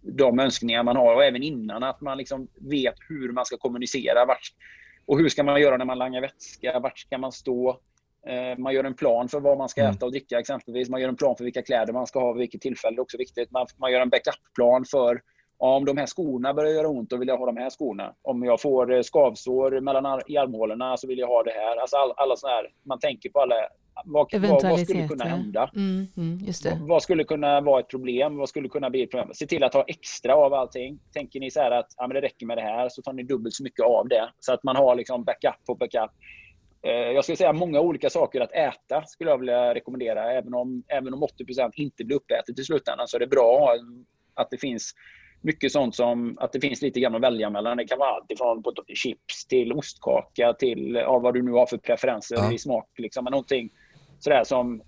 de 0.00 0.40
önskningar 0.40 0.82
man 0.82 0.96
har 0.96 1.14
och 1.14 1.24
även 1.24 1.42
innan 1.42 1.82
att 1.82 2.00
man 2.00 2.18
liksom 2.18 2.48
vet 2.54 2.94
hur 3.08 3.32
man 3.32 3.44
ska 3.44 3.56
kommunicera. 3.56 4.24
Vart, 4.24 4.48
och 5.06 5.18
hur 5.18 5.28
ska 5.28 5.42
man 5.42 5.60
göra 5.60 5.76
när 5.76 5.84
man 5.84 5.98
langar 5.98 6.20
vätska? 6.20 6.80
Vart 6.80 6.98
ska 6.98 7.18
man 7.18 7.32
stå? 7.32 7.80
Eh, 8.26 8.58
man 8.58 8.74
gör 8.74 8.84
en 8.84 8.94
plan 8.94 9.28
för 9.28 9.40
vad 9.40 9.58
man 9.58 9.68
ska 9.68 9.80
mm. 9.80 9.92
äta 9.92 10.06
och 10.06 10.12
dricka 10.12 10.38
exempelvis. 10.38 10.88
Man 10.88 11.00
gör 11.00 11.08
en 11.08 11.16
plan 11.16 11.36
för 11.36 11.44
vilka 11.44 11.62
kläder 11.62 11.92
man 11.92 12.06
ska 12.06 12.20
ha 12.20 12.32
vid 12.32 12.40
vilket 12.40 12.60
tillfälle. 12.60 12.96
Det 12.96 13.00
är 13.00 13.02
också 13.02 13.18
viktigt. 13.18 13.50
Man, 13.50 13.66
man 13.76 13.92
gör 13.92 14.00
en 14.00 14.10
backup-plan 14.10 14.84
för 14.90 15.20
om 15.58 15.84
de 15.84 15.96
här 15.96 16.06
skorna 16.06 16.54
börjar 16.54 16.72
göra 16.72 16.88
ont, 16.88 17.10
då 17.10 17.16
vill 17.16 17.28
jag 17.28 17.38
ha 17.38 17.46
de 17.46 17.56
här 17.56 17.70
skorna. 17.70 18.14
Om 18.22 18.42
jag 18.42 18.60
får 18.60 18.94
eh, 18.94 19.02
skavsår 19.02 19.80
mellan 19.80 20.20
i 20.26 20.36
armhålorna 20.36 20.96
så 20.96 21.06
vill 21.06 21.18
jag 21.18 21.26
ha 21.26 21.42
det 21.42 21.50
här. 21.50 21.76
Alltså 21.76 21.96
all, 21.96 22.12
alla 22.16 22.36
sådana 22.36 22.56
här, 22.56 22.66
man 22.82 22.98
tänker 22.98 23.30
på 23.30 23.40
alla 23.40 23.54
vad, 24.04 24.34
vad, 24.34 24.62
vad, 24.62 24.80
skulle 24.80 25.08
kunna 25.08 25.24
hända? 25.24 25.70
Mm, 25.76 26.06
mm, 26.16 26.38
vad, 26.64 26.88
vad, 26.88 27.02
skulle 27.02 27.24
kunna 27.24 27.60
vara 27.60 27.80
ett 27.80 27.88
problem? 27.88 28.36
Vad 28.36 28.48
skulle 28.48 28.68
kunna 28.68 28.90
bli 28.90 29.02
ett 29.02 29.10
problem? 29.10 29.30
Se 29.34 29.46
till 29.46 29.64
att 29.64 29.74
ha 29.74 29.84
extra 29.88 30.34
av 30.34 30.54
allting. 30.54 30.98
Tänker 31.12 31.40
ni 31.40 31.50
så 31.50 31.60
här 31.60 31.70
att 31.70 31.86
ja, 31.96 32.06
men 32.06 32.14
det 32.14 32.20
räcker 32.20 32.46
med 32.46 32.58
det 32.58 32.62
här, 32.62 32.88
så 32.88 33.02
tar 33.02 33.12
ni 33.12 33.22
dubbelt 33.22 33.54
så 33.54 33.62
mycket 33.62 33.84
av 33.84 34.08
det. 34.08 34.30
Så 34.40 34.52
att 34.52 34.62
man 34.62 34.76
har 34.76 34.94
liksom 34.94 35.24
backup 35.24 35.66
på 35.66 35.74
backup. 35.74 36.10
Eh, 36.82 36.92
jag 36.92 37.24
skulle 37.24 37.36
säga 37.36 37.52
många 37.52 37.80
olika 37.80 38.10
saker 38.10 38.40
att 38.40 38.52
äta 38.52 39.04
skulle 39.06 39.30
jag 39.30 39.38
vilja 39.38 39.74
rekommendera. 39.74 40.32
Även 40.32 40.54
om, 40.54 40.84
även 40.88 41.14
om 41.14 41.22
80% 41.22 41.70
inte 41.74 42.04
blir 42.04 42.16
uppätet 42.16 42.58
i 42.58 42.64
slutändan 42.64 43.08
så 43.08 43.16
är 43.16 43.20
det 43.20 43.26
bra 43.26 43.76
att 44.34 44.50
det 44.50 44.58
finns 44.58 44.92
mycket 45.40 45.72
sånt 45.72 45.94
som 45.94 46.38
att 46.40 46.52
det 46.52 46.60
finns 46.60 46.82
lite 46.82 47.00
grann 47.00 47.14
att 47.14 47.22
välja 47.22 47.50
mellan. 47.50 47.76
Det 47.76 47.84
kan 47.84 47.98
vara 47.98 48.10
allt 48.10 48.30
ifrån 48.30 48.62
chips 48.94 49.46
till 49.46 49.72
ostkaka 49.72 50.52
till 50.52 50.94
ja, 50.94 51.18
vad 51.18 51.34
du 51.34 51.42
nu 51.42 51.50
har 51.50 51.66
för 51.66 51.78
preferenser 51.78 52.36
ja. 52.36 52.52
i 52.52 52.58
smak. 52.58 52.88
Liksom. 52.98 53.24
Någonting 53.24 53.70
sådär 54.18 54.44
som 54.44 54.82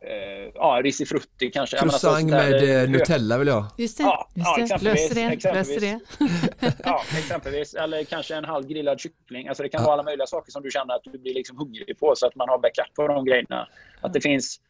eh, 0.00 0.50
ja, 0.54 0.80
risifrutti 0.84 1.50
kanske. 1.50 1.76
Croissant 1.76 2.30
med 2.30 2.82
eh, 2.82 2.90
Nutella 2.90 3.38
vill 3.38 3.48
jag. 3.48 3.66
Just 3.78 3.98
det. 3.98 4.02
Ja, 4.02 4.28
just 4.34 4.46
ja, 4.46 4.62
exempelvis, 4.62 5.10
Löser 5.10 5.14
det. 5.14 5.32
Exempelvis. 5.32 5.80
det. 5.80 6.74
ja, 6.84 7.02
exempelvis. 7.18 7.74
Eller 7.74 8.04
kanske 8.04 8.34
en 8.34 8.44
halv 8.44 8.66
grillad 8.66 9.00
kyckling. 9.00 9.48
Alltså 9.48 9.62
det 9.62 9.68
kan 9.68 9.80
ja. 9.80 9.84
vara 9.84 9.92
alla 9.92 10.02
möjliga 10.02 10.26
saker 10.26 10.52
som 10.52 10.62
du 10.62 10.70
känner 10.70 10.94
att 10.94 11.04
du 11.04 11.18
blir 11.18 11.34
liksom 11.34 11.58
hungrig 11.58 11.98
på 11.98 12.14
så 12.16 12.26
att 12.26 12.34
man 12.34 12.48
har 12.48 12.58
backup 12.58 12.94
på 12.94 13.08
de 13.08 13.24
grejerna. 13.24 13.68
Att 14.00 14.12
det 14.12 14.20
finns 14.20 14.60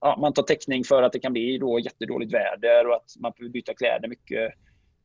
ja, 0.00 0.16
man 0.20 0.32
tar 0.32 0.42
täckning 0.42 0.84
för 0.84 1.02
att 1.02 1.12
det 1.12 1.18
kan 1.18 1.32
bli 1.32 1.58
då 1.58 1.80
jättedåligt 1.80 2.34
väder 2.34 2.86
och 2.88 2.96
att 2.96 3.10
man 3.18 3.32
behöver 3.36 3.52
byta 3.52 3.74
kläder 3.74 4.08
mycket 4.08 4.52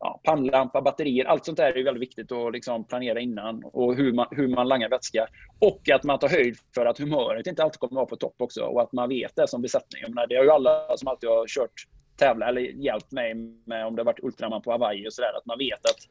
ja, 0.02 0.22
pannlampa, 0.24 0.82
batterier, 0.82 1.26
allt 1.26 1.46
sånt 1.46 1.58
där 1.58 1.78
är 1.78 1.84
väldigt 1.84 2.02
viktigt 2.02 2.32
att 2.32 2.54
liksom 2.54 2.84
planera 2.84 3.20
innan 3.20 3.64
och 3.64 3.96
hur 3.96 4.14
man, 4.14 4.28
hur 4.32 4.48
man 4.48 4.68
langar 4.68 4.90
vätska. 4.90 5.28
Och 5.60 5.90
att 5.90 6.04
man 6.04 6.20
tar 6.20 6.30
höjd 6.30 6.58
för 6.76 6.86
att 6.86 6.98
humöret 6.98 7.48
inte 7.48 7.64
alltid 7.64 7.80
kommer 7.80 7.92
att 7.92 7.96
vara 7.96 8.06
på 8.06 8.16
topp 8.16 8.36
också 8.38 8.64
och 8.64 8.82
att 8.82 8.92
man 8.92 9.10
vet 9.10 9.36
det 9.36 9.48
som 9.48 9.62
besättning. 9.62 10.02
Menar, 10.08 10.28
det 10.28 10.36
har 10.36 10.44
ju 10.44 10.52
alla 10.52 10.98
som 10.98 11.08
alltid 11.08 11.30
har 11.30 11.48
kört 11.48 11.88
tävla 12.18 12.48
eller 12.48 12.62
hjälpt 12.62 13.12
mig 13.12 13.34
med 13.66 13.86
om 13.86 13.96
det 13.96 14.02
har 14.02 14.06
varit 14.06 14.24
Ultraman 14.24 14.62
på 14.62 14.72
Hawaii 14.72 15.08
och 15.08 15.14
sådär, 15.14 15.38
att 15.38 15.46
man 15.46 15.58
vet 15.58 15.86
att 15.86 16.08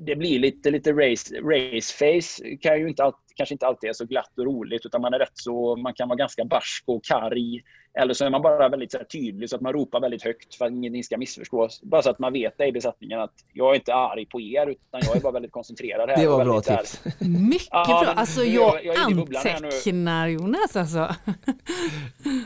det 0.00 0.16
blir 0.16 0.38
lite, 0.38 0.70
lite 0.70 0.92
race, 0.92 1.34
race 1.40 1.92
face. 1.94 2.56
Kan 2.60 2.80
ju 2.80 2.88
inte 2.88 3.04
alltid, 3.04 3.27
kanske 3.38 3.54
inte 3.54 3.66
alltid 3.66 3.90
är 3.90 3.94
så 3.94 4.04
glatt 4.04 4.38
och 4.38 4.44
roligt 4.44 4.86
utan 4.86 5.00
man 5.00 5.14
är 5.14 5.18
rätt 5.18 5.32
så, 5.34 5.76
man 5.76 5.94
kan 5.94 6.08
vara 6.08 6.16
ganska 6.16 6.44
barsk 6.44 6.84
och 6.86 7.04
karg 7.04 7.62
eller 8.00 8.14
så 8.14 8.24
är 8.24 8.30
man 8.30 8.42
bara 8.42 8.68
väldigt 8.68 8.92
så 8.92 8.98
här, 8.98 9.04
tydlig 9.04 9.50
så 9.50 9.56
att 9.56 9.62
man 9.62 9.72
ropar 9.72 10.00
väldigt 10.00 10.22
högt 10.22 10.54
för 10.54 10.64
att 10.64 10.72
ingenting 10.72 11.04
ska 11.04 11.18
missförstås. 11.18 11.82
Bara 11.82 12.02
så 12.02 12.10
att 12.10 12.18
man 12.18 12.32
vet 12.32 12.58
det 12.58 12.66
i 12.66 12.72
besättningen 12.72 13.20
att 13.20 13.32
jag 13.52 13.70
är 13.70 13.74
inte 13.74 13.94
arg 13.94 14.26
på 14.26 14.40
er 14.40 14.66
utan 14.66 15.00
jag 15.04 15.16
är 15.16 15.20
bara 15.20 15.32
väldigt 15.32 15.52
koncentrerad 15.52 16.10
här. 16.10 16.16
Det 16.16 16.28
var 16.28 16.44
bra 16.44 16.60
tips. 16.60 17.04
Mycket 17.50 17.68
ja, 17.70 18.02
bra. 18.04 18.12
Alltså 18.12 18.44
jag, 18.44 18.84
jag 18.84 18.96
antecknar 18.96 20.28
Jonas 20.28 20.76
alltså. 20.76 20.98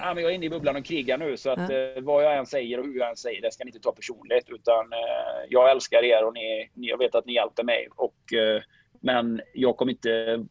ja, 0.01 0.15
men 0.15 0.23
jag 0.23 0.31
är 0.31 0.35
inne 0.35 0.47
i 0.47 0.51
bubblan 0.51 0.77
och 0.77 0.85
krigar 0.85 1.19
nu 1.19 1.37
så 1.37 1.51
att 1.51 1.71
ja. 1.71 1.77
eh, 1.77 2.03
vad 2.03 2.25
jag 2.25 2.37
än 2.37 2.47
säger 2.47 2.79
och 2.79 2.87
hur 2.87 2.99
jag 2.99 3.11
än 3.11 3.17
säger 3.17 3.43
det 3.43 3.53
ska 3.53 3.65
ni 3.65 3.69
inte 3.69 3.81
ta 3.81 3.93
personligt 3.93 4.49
utan 4.49 4.93
eh, 4.93 5.47
jag 5.49 5.71
älskar 5.71 6.05
er 6.05 6.25
och 6.25 6.35
ni, 6.35 6.71
ni, 6.75 6.89
jag 6.89 6.99
vet 6.99 7.15
att 7.15 7.27
ni 7.27 7.35
hjälper 7.35 7.63
mig. 7.63 7.89
Och, 7.97 8.33
eh, 8.33 8.63
men 9.01 9.41
jag 9.55 9.77
kommer 9.77 9.93
inte 9.93 10.45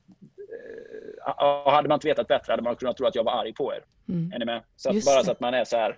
hade 1.65 1.88
man 1.88 1.95
inte 1.95 2.07
vetat 2.07 2.28
bättre 2.28 2.53
hade 2.53 2.63
man 2.63 2.76
kunnat 2.76 2.97
tro 2.97 3.07
att 3.07 3.15
jag 3.15 3.24
var 3.24 3.32
arg 3.32 3.53
på 3.53 3.74
er. 3.74 3.84
Mm. 4.09 4.32
Är 4.34 4.39
ni 4.39 4.45
med? 4.45 4.63
Så 4.76 4.89
bara 4.89 5.24
så 5.24 5.32
att 5.32 5.39
man 5.39 5.53
är 5.53 5.63
så 5.63 5.78
här, 5.78 5.97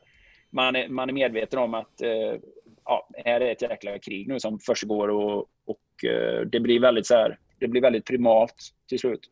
man 0.50 0.76
är, 0.76 0.88
man 0.88 1.10
är 1.10 1.14
medveten 1.14 1.60
om 1.60 1.74
att 1.74 2.02
uh, 2.04 2.40
ja, 2.86 3.10
här 3.26 3.42
är 3.42 3.52
ett 3.52 3.62
jäkla 3.62 4.00
krig 4.00 4.28
nu 4.28 4.40
som 4.40 4.60
försiggår 4.60 5.08
och, 5.10 5.38
och 5.66 5.80
uh, 6.06 6.42
det 6.42 6.60
blir 6.60 6.80
väldigt 6.80 7.08
så 7.08 7.16
här, 7.16 7.38
det 7.60 7.68
blir 7.68 7.82
väldigt 7.82 8.06
primalt 8.06 8.56
till 8.90 9.00
slut. 9.00 9.30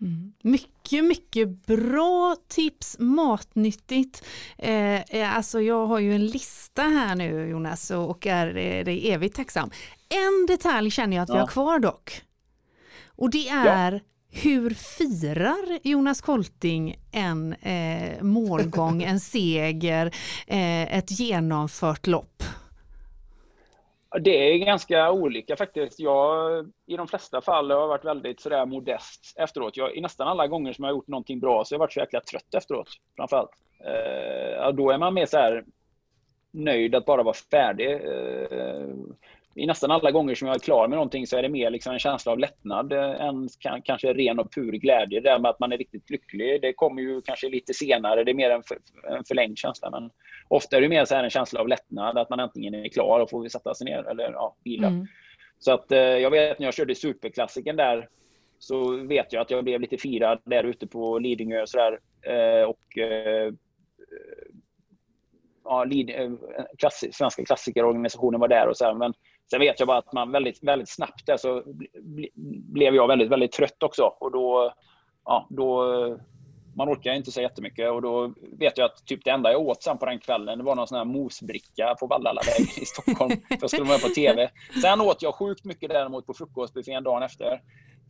Mm. 0.00 0.32
Mycket, 0.42 1.04
mycket 1.04 1.48
bra 1.66 2.36
tips, 2.48 2.96
matnyttigt. 2.98 4.24
Eh, 4.58 5.36
alltså 5.36 5.60
jag 5.60 5.86
har 5.86 5.98
ju 5.98 6.14
en 6.14 6.26
lista 6.26 6.82
här 6.82 7.14
nu 7.14 7.48
Jonas 7.48 7.90
och 7.90 8.26
är, 8.26 8.56
är 8.56 8.88
evigt 8.88 9.36
tacksam. 9.36 9.70
En 10.08 10.46
detalj 10.46 10.90
känner 10.90 11.16
jag 11.16 11.22
att 11.22 11.28
ja. 11.28 11.34
vi 11.34 11.40
har 11.40 11.46
kvar 11.46 11.78
dock. 11.78 12.22
Och 13.06 13.30
det 13.30 13.48
är 13.48 13.92
ja. 13.92 14.00
Hur 14.30 14.70
firar 14.70 15.78
Jonas 15.82 16.20
Kolting 16.20 16.96
en 17.12 17.52
eh, 17.52 18.22
målgång, 18.22 19.02
en 19.02 19.20
seger, 19.34 20.06
eh, 20.46 20.98
ett 20.98 21.20
genomfört 21.20 22.06
lopp? 22.06 22.42
Det 24.20 24.52
är 24.52 24.58
ganska 24.58 25.10
olika 25.10 25.56
faktiskt. 25.56 26.00
Jag 26.00 26.66
i 26.86 26.96
de 26.96 27.08
flesta 27.08 27.40
fall 27.40 27.70
har 27.70 27.88
varit 27.88 28.04
väldigt 28.04 28.40
sådär 28.40 28.66
modest 28.66 29.34
efteråt. 29.36 29.76
Jag, 29.76 29.96
I 29.96 30.00
nästan 30.00 30.28
alla 30.28 30.46
gånger 30.46 30.72
som 30.72 30.84
jag 30.84 30.90
har 30.90 30.96
gjort 30.96 31.08
någonting 31.08 31.40
bra 31.40 31.64
så 31.64 31.74
har 31.74 31.76
jag 31.76 31.80
varit 31.80 31.92
så 31.92 32.00
jäkla 32.00 32.20
trött 32.20 32.54
efteråt. 32.54 32.88
Framförallt. 33.16 33.50
Eh, 33.84 34.72
då 34.72 34.90
är 34.90 34.98
man 34.98 35.14
mer 35.14 35.26
så 35.26 35.36
här 35.36 35.64
nöjd 36.50 36.94
att 36.94 37.06
bara 37.06 37.22
vara 37.22 37.34
färdig. 37.50 37.92
Eh, 37.92 38.88
i 39.54 39.66
nästan 39.66 39.90
alla 39.90 40.10
gånger 40.10 40.34
som 40.34 40.48
jag 40.48 40.54
är 40.54 40.60
klar 40.60 40.88
med 40.88 40.96
någonting 40.96 41.26
så 41.26 41.36
är 41.36 41.42
det 41.42 41.48
mer 41.48 41.70
liksom 41.70 41.92
en 41.92 41.98
känsla 41.98 42.32
av 42.32 42.38
lättnad 42.38 42.92
eh, 42.92 43.20
än 43.20 43.48
kanske 43.84 44.12
ren 44.12 44.38
och 44.38 44.54
pur 44.54 44.72
glädje. 44.72 45.20
Det 45.20 45.38
med 45.38 45.50
att 45.50 45.60
man 45.60 45.72
är 45.72 45.78
riktigt 45.78 46.10
lycklig, 46.10 46.62
det 46.62 46.72
kommer 46.72 47.02
ju 47.02 47.20
kanske 47.20 47.48
lite 47.48 47.74
senare. 47.74 48.24
Det 48.24 48.30
är 48.32 48.34
mer 48.34 48.50
en, 48.50 48.62
för, 48.62 48.78
en 49.16 49.24
förlängd 49.24 49.58
känsla. 49.58 49.90
Men 49.90 50.10
ofta 50.48 50.76
är 50.76 50.80
det 50.80 50.88
mer 50.88 51.04
så 51.04 51.14
här 51.14 51.24
en 51.24 51.30
känsla 51.30 51.60
av 51.60 51.68
lättnad, 51.68 52.18
att 52.18 52.30
man 52.30 52.40
äntligen 52.40 52.74
är 52.74 52.88
klar 52.88 53.20
och 53.20 53.30
får 53.30 53.48
sätta 53.48 53.74
sig 53.74 53.84
ner 53.84 54.08
eller 54.08 54.32
ja, 54.32 54.56
vila. 54.64 54.88
Mm. 54.88 55.06
Så 55.58 55.72
att 55.72 55.92
eh, 55.92 55.98
jag 55.98 56.30
vet 56.30 56.58
när 56.58 56.66
jag 56.66 56.74
körde 56.74 56.94
superklassiken 56.94 57.76
där 57.76 58.08
så 58.58 58.96
vet 58.96 59.32
jag 59.32 59.40
att 59.40 59.50
jag 59.50 59.64
blev 59.64 59.80
lite 59.80 59.98
firad 59.98 60.40
där 60.44 60.64
ute 60.64 60.86
på 60.86 61.18
Lidingö 61.18 61.62
och 61.62 61.68
sådär. 61.68 61.98
Eh, 62.22 62.62
och 62.62 62.98
ja, 65.64 65.86
klassi, 66.78 67.12
svenska 67.12 67.44
klassikerorganisationen 67.44 68.40
var 68.40 68.48
där 68.48 68.68
och 68.68 68.76
så 68.76 68.84
här, 68.84 68.94
men 68.94 69.14
Sen 69.50 69.60
vet 69.60 69.78
jag 69.78 69.86
bara 69.86 69.98
att 69.98 70.12
man 70.12 70.32
väldigt, 70.32 70.62
väldigt 70.62 70.88
snabbt 70.88 71.26
där 71.26 71.36
så 71.36 71.62
blev 72.72 72.94
jag 72.94 73.08
väldigt, 73.08 73.28
väldigt 73.28 73.52
trött 73.52 73.82
också. 73.82 74.02
Och 74.02 74.32
då, 74.32 74.72
ja, 75.24 75.46
då, 75.50 75.84
man 76.76 76.88
orkar 76.88 77.12
inte 77.12 77.32
så 77.32 77.40
jättemycket 77.40 77.90
och 77.90 78.02
då 78.02 78.34
vet 78.58 78.78
jag 78.78 78.84
att 78.84 79.06
typ 79.06 79.24
det 79.24 79.30
enda 79.30 79.52
jag 79.52 79.60
åt 79.60 79.82
sen 79.82 79.98
på 79.98 80.06
den 80.06 80.18
kvällen 80.18 80.58
det 80.58 80.64
var 80.64 80.74
någon 80.74 80.88
sån 80.88 80.98
här 80.98 81.04
mosbricka 81.04 81.94
på 82.00 82.06
Vallalavägen 82.06 82.82
i 82.82 82.84
Stockholm. 82.84 83.30
för 83.48 83.58
jag 83.60 83.70
skulle 83.70 83.88
vara 83.88 83.98
på 83.98 84.08
TV. 84.08 84.50
Sen 84.82 85.00
åt 85.00 85.22
jag 85.22 85.34
sjukt 85.34 85.64
mycket 85.64 85.88
däremot 85.88 86.26
på 86.26 86.34
frukostbuffén 86.34 87.04
dagen 87.04 87.22
efter. 87.22 87.60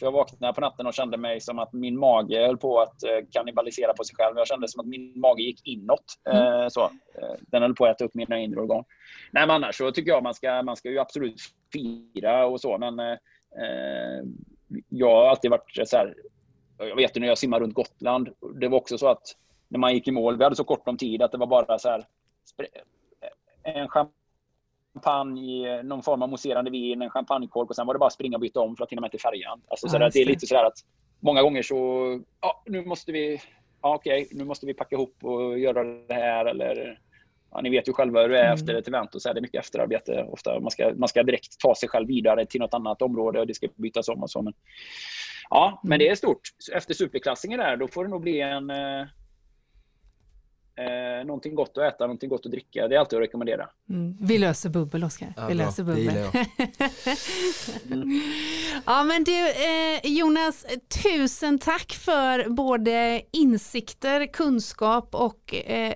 Jag 0.01 0.13
vaknade 0.13 0.53
på 0.53 0.61
natten 0.61 0.87
och 0.87 0.95
kände 0.95 1.17
mig 1.17 1.41
som 1.41 1.59
att 1.59 1.73
min 1.73 1.99
mage 1.99 2.47
höll 2.47 2.57
på 2.57 2.81
att 2.81 3.03
eh, 3.03 3.19
kannibalisera 3.33 3.93
på 3.93 4.05
sig 4.05 4.17
själv. 4.17 4.37
Jag 4.37 4.47
kände 4.47 4.69
som 4.69 4.81
att 4.81 4.87
min 4.87 5.21
mage 5.21 5.43
gick 5.43 5.67
inåt. 5.67 6.05
Mm. 6.31 6.63
Eh, 6.63 6.69
så. 6.69 6.85
Eh, 6.85 7.35
den 7.41 7.63
höll 7.63 7.75
på 7.75 7.85
att 7.85 7.97
äta 7.97 8.05
upp 8.05 8.15
mina 8.15 8.39
inre 8.39 8.61
organ. 8.61 8.85
Nej, 9.31 9.47
men 9.47 9.51
annars 9.51 9.79
så 9.79 9.93
tycker 9.93 10.11
jag 10.11 10.23
man 10.23 10.35
ska, 10.35 10.63
man 10.63 10.77
ska 10.77 10.91
ju 10.91 10.99
absolut 10.99 11.41
fira 11.73 12.47
och 12.47 12.61
så, 12.61 12.79
men 12.79 12.99
eh, 12.99 13.17
jag 14.89 15.15
har 15.15 15.27
alltid 15.27 15.51
varit 15.51 15.89
så 15.89 15.97
här. 15.97 16.15
Jag 16.79 16.97
vet 16.97 17.17
ju 17.17 17.21
när 17.21 17.29
jag 17.29 17.39
simmade 17.39 17.65
runt 17.65 17.75
Gotland. 17.75 18.29
Det 18.61 18.69
var 18.69 18.79
också 18.79 18.99
så 18.99 19.09
att 19.09 19.23
när 19.69 19.79
man 19.79 19.95
gick 19.95 20.09
i 20.09 20.11
mål, 20.11 20.39
vi 20.39 20.45
hade 20.45 20.57
så 20.57 20.65
kort 20.65 20.89
om 20.89 20.97
tid 20.97 21.23
att 21.23 21.33
det 21.33 21.39
var 21.39 21.47
bara 21.47 21.79
så 21.79 21.89
här. 21.89 22.05
En 23.63 23.89
champagne, 23.89 24.18
någon 25.85 26.03
form 26.03 26.23
av 26.23 26.29
mousserande 26.29 26.71
vin, 26.71 27.03
en 27.03 27.11
champagnekork 27.11 27.71
och 27.71 27.77
sen 27.77 27.87
var 27.87 27.95
det 27.95 27.99
bara 27.99 28.11
springa 28.11 28.37
och 28.37 28.41
byta 28.41 28.61
om 28.61 28.77
för 28.77 28.85
att 28.85 28.91
hinna 28.91 29.01
med 29.01 29.11
till 29.11 29.21
färjan. 29.21 29.61
Alltså, 29.69 29.87
ja, 29.87 29.91
så 29.91 29.99
det 29.99 30.23
är 30.23 30.27
lite 30.27 30.47
så 30.47 30.57
att 30.57 30.79
många 31.21 31.43
gånger 31.43 31.63
så, 31.63 31.77
ja, 32.41 32.63
nu 32.67 32.85
måste 32.85 33.13
vi, 33.13 33.41
ja, 33.83 33.95
okej, 33.95 34.29
nu 34.31 34.45
måste 34.45 34.67
vi 34.67 34.75
packa 34.75 34.97
ihop 34.97 35.17
och 35.23 35.59
göra 35.59 35.85
det 35.85 36.15
här 36.15 36.47
eller 36.47 37.01
ja, 37.51 37.61
ni 37.61 37.71
vet 37.71 37.89
ju 37.89 37.93
själva 37.93 38.23
hur 38.23 38.29
det 38.29 38.39
är 38.39 38.45
mm. 38.45 38.55
efter 38.55 38.75
ett 38.75 38.89
event 38.89 39.15
och 39.15 39.23
så 39.23 39.29
är 39.29 39.35
det 39.35 39.41
mycket 39.41 39.65
efterarbete 39.65 40.27
ofta. 40.31 40.61
Man 40.61 40.71
ska, 40.71 40.93
man 40.97 41.09
ska 41.09 41.23
direkt 41.23 41.61
ta 41.61 41.75
sig 41.75 41.89
själv 41.89 42.09
vidare 42.09 42.47
till 42.47 42.61
något 42.61 42.75
annat 42.75 43.03
område 43.03 43.41
och 43.41 43.47
det 43.47 43.55
ska 43.55 43.69
bytas 43.75 44.09
om 44.09 44.23
och 44.23 44.31
så. 44.31 44.43
Men, 44.43 44.55
ja, 45.51 45.81
men 45.83 45.93
mm. 45.93 45.99
det 45.99 46.09
är 46.09 46.15
stort. 46.15 46.41
Efter 46.73 46.95
superklassingen 46.95 47.59
där, 47.59 47.77
då 47.77 47.89
får 47.89 48.05
det 48.05 48.11
nog 48.11 48.21
bli 48.21 48.41
en, 48.41 48.71
eh, 50.79 51.27
någonting 51.27 51.55
gott 51.55 51.79
att 51.79 51.95
äta, 51.95 52.05
någonting 52.05 52.29
gott 52.29 52.47
att 52.47 52.53
dricka. 52.53 52.89
Det 52.89 52.95
är 52.95 52.99
alltid 53.01 53.17
att 53.17 53.23
rekommendera. 53.23 53.69
Mm. 53.91 54.17
Vi 54.21 54.39
löser 54.39 54.71
bubbel, 54.71 55.05
Oskar. 55.05 55.33
Ja, 55.37 55.47
vi 55.47 55.55
bra. 55.55 55.65
löser 55.67 55.83
Det 55.83 55.93
bubbel. 55.93 56.17
jag. 56.17 56.47
ja, 58.87 59.05
men 59.05 59.25
du 59.25 59.49
eh, 59.49 60.01
Jonas, 60.19 60.67
tusen 61.03 61.59
tack 61.59 61.93
för 61.93 62.49
både 62.51 63.23
insikter, 63.33 64.27
kunskap 64.27 65.09
och 65.15 65.55
eh, 65.55 65.91